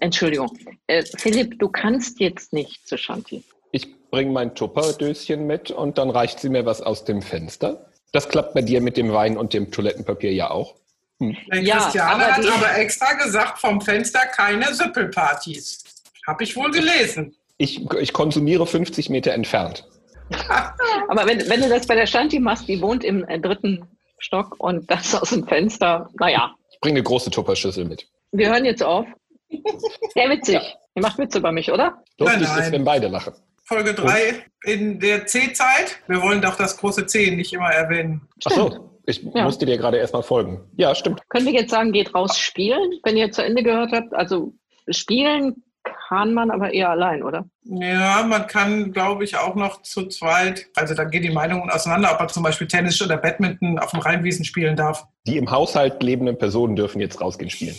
Entschuldigung. 0.00 0.56
Äh, 0.86 1.04
Philipp, 1.18 1.58
du 1.58 1.68
kannst 1.68 2.18
jetzt 2.18 2.54
nicht 2.54 2.88
zu 2.88 2.96
Shanti. 2.96 3.44
Ich 3.72 3.88
bringe 4.10 4.32
mein 4.32 4.54
Tupperdöschen 4.54 5.46
mit 5.46 5.70
und 5.70 5.98
dann 5.98 6.08
reicht 6.08 6.40
sie 6.40 6.48
mir 6.48 6.64
was 6.64 6.80
aus 6.80 7.04
dem 7.04 7.20
Fenster. 7.20 7.90
Das 8.12 8.30
klappt 8.30 8.54
bei 8.54 8.62
dir 8.62 8.80
mit 8.80 8.96
dem 8.96 9.12
Wein 9.12 9.36
und 9.36 9.52
dem 9.52 9.70
Toilettenpapier 9.70 10.32
ja 10.32 10.50
auch. 10.50 10.76
Hm. 11.22 11.36
Ja, 11.64 11.78
Christiane 11.78 12.24
aber 12.24 12.36
hat 12.36 12.46
aber 12.46 12.78
extra 12.78 13.12
gesagt, 13.12 13.60
vom 13.60 13.80
Fenster 13.80 14.20
keine 14.26 14.74
Süppelpartys. 14.74 15.84
Habe 16.26 16.42
ich 16.42 16.56
wohl 16.56 16.70
gelesen. 16.70 17.36
Ich, 17.58 17.80
ich 18.00 18.12
konsumiere 18.12 18.66
50 18.66 19.08
Meter 19.08 19.32
entfernt. 19.32 19.86
aber 21.08 21.26
wenn, 21.26 21.48
wenn 21.48 21.60
du 21.60 21.68
das 21.68 21.86
bei 21.86 21.94
der 21.94 22.06
Shanti 22.06 22.40
machst, 22.40 22.66
die 22.66 22.80
wohnt 22.80 23.04
im 23.04 23.24
äh, 23.28 23.38
dritten 23.38 23.86
Stock 24.18 24.56
und 24.58 24.90
das 24.90 25.14
aus 25.14 25.30
dem 25.30 25.46
Fenster, 25.46 26.08
naja. 26.18 26.54
Ich 26.70 26.80
bringe 26.80 26.96
eine 26.96 27.04
große 27.04 27.30
Tupperschüssel 27.30 27.84
mit. 27.84 28.08
Wir 28.32 28.48
hören 28.48 28.64
jetzt 28.64 28.82
auf. 28.82 29.06
Sehr 29.48 30.28
witzig. 30.30 30.54
Ja. 30.54 30.62
Ihr 30.94 31.02
macht 31.02 31.18
Witze 31.18 31.38
über 31.38 31.52
mich, 31.52 31.70
oder? 31.70 32.02
Lustig 32.18 32.40
nein, 32.40 32.50
nein. 32.50 32.62
ist, 32.64 32.72
wenn 32.72 32.84
beide 32.84 33.08
lachen. 33.08 33.34
Folge 33.64 33.94
3 33.94 34.44
in 34.64 34.98
der 34.98 35.26
C-Zeit. 35.26 35.98
Wir 36.08 36.20
wollen 36.20 36.40
doch 36.42 36.56
das 36.56 36.76
große 36.76 37.06
C 37.06 37.30
nicht 37.30 37.52
immer 37.52 37.70
erwähnen. 37.70 38.28
Ach 38.44 38.50
so. 38.50 38.91
Ich 39.06 39.22
ja. 39.22 39.44
musste 39.44 39.66
dir 39.66 39.76
gerade 39.76 39.98
erstmal 39.98 40.22
folgen. 40.22 40.60
Ja, 40.76 40.94
stimmt. 40.94 41.20
Könnt 41.28 41.46
ihr 41.46 41.52
jetzt 41.52 41.70
sagen, 41.70 41.92
geht 41.92 42.14
raus 42.14 42.38
spielen, 42.38 42.92
wenn 43.04 43.16
ihr 43.16 43.32
zu 43.32 43.44
Ende 43.44 43.62
gehört 43.62 43.92
habt? 43.92 44.14
Also 44.14 44.54
spielen 44.88 45.62
kann 46.08 46.32
man 46.34 46.50
aber 46.50 46.72
eher 46.72 46.90
allein, 46.90 47.22
oder? 47.22 47.44
Ja, 47.64 48.22
man 48.22 48.46
kann, 48.46 48.92
glaube 48.92 49.24
ich, 49.24 49.36
auch 49.36 49.54
noch 49.54 49.82
zu 49.82 50.06
zweit. 50.06 50.68
Also 50.76 50.94
da 50.94 51.04
gehen 51.04 51.22
die 51.22 51.30
Meinungen 51.30 51.70
auseinander, 51.70 52.12
ob 52.12 52.20
man 52.20 52.28
zum 52.28 52.42
Beispiel 52.42 52.68
Tennis 52.68 53.02
oder 53.02 53.16
Badminton 53.16 53.78
auf 53.78 53.90
dem 53.90 54.00
Rheinwiesen 54.00 54.44
spielen 54.44 54.76
darf. 54.76 55.04
Die 55.26 55.36
im 55.36 55.50
Haushalt 55.50 56.02
lebenden 56.02 56.38
Personen 56.38 56.76
dürfen 56.76 57.00
jetzt 57.00 57.20
rausgehen 57.20 57.50
spielen. 57.50 57.76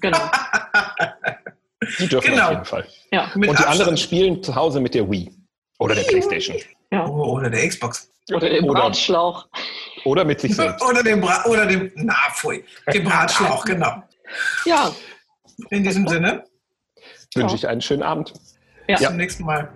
Genau. 0.00 0.18
die 1.98 2.08
dürfen 2.08 2.32
genau. 2.32 2.44
auf 2.44 2.50
jeden 2.50 2.64
Fall. 2.64 2.86
Ja. 3.12 3.30
Und 3.34 3.42
die 3.42 3.48
Abstand. 3.50 3.70
anderen 3.70 3.96
spielen 3.96 4.42
zu 4.42 4.54
Hause 4.54 4.80
mit 4.80 4.94
der 4.94 5.10
Wii 5.10 5.30
oder 5.78 5.94
der 5.94 6.02
Playstation. 6.02 6.56
Ja. 6.90 7.06
Oh, 7.06 7.36
oder 7.36 7.50
der 7.50 7.68
Xbox. 7.68 8.11
Oder 8.30 8.50
dem 8.50 8.66
Bratschlauch. 8.66 9.48
Oder 10.04 10.24
mit 10.24 10.40
sich 10.40 10.54
selbst. 10.54 10.82
Oder 10.84 11.02
dem, 11.02 11.20
Bra 11.20 11.44
oder 11.46 11.66
dem, 11.66 11.90
na, 11.96 12.14
pfui, 12.32 12.64
dem 12.92 13.04
Bratschlauch, 13.04 13.64
genau. 13.64 14.02
Ja. 14.64 14.92
In 15.70 15.82
diesem 15.82 16.06
Sinne 16.06 16.44
wünsche 17.34 17.56
ich 17.56 17.66
einen 17.66 17.80
schönen 17.80 18.02
Abend. 18.02 18.32
Ja. 18.88 18.96
Bis 18.96 19.06
zum 19.06 19.16
nächsten 19.16 19.44
Mal. 19.44 19.68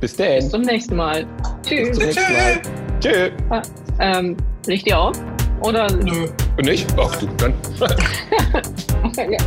Bis 0.00 0.16
dann. 0.16 0.36
Bis 0.36 0.50
zum 0.50 0.62
nächsten 0.62 0.96
Mal. 0.96 1.26
Tschüss. 1.66 1.98
Bis 1.98 1.98
zum 1.98 2.06
nächsten 2.06 2.32
Mal. 2.32 2.62
Tschüss. 3.00 3.32
Ah, 3.50 3.62
ähm, 3.98 4.36
legt 4.66 4.86
ihr 4.86 4.98
auf? 4.98 5.16
Oder? 5.60 5.90
Nö. 5.92 6.28
Nicht? 6.62 6.86
Ach 6.98 7.14
du, 7.16 7.26
dann. 7.36 7.54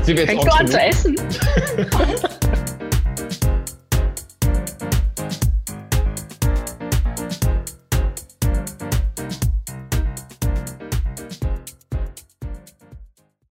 Sie 0.04 0.16
Fängst 0.16 0.46
du 0.46 0.52
an 0.52 0.68
zu 0.68 0.80
essen? 0.80 1.16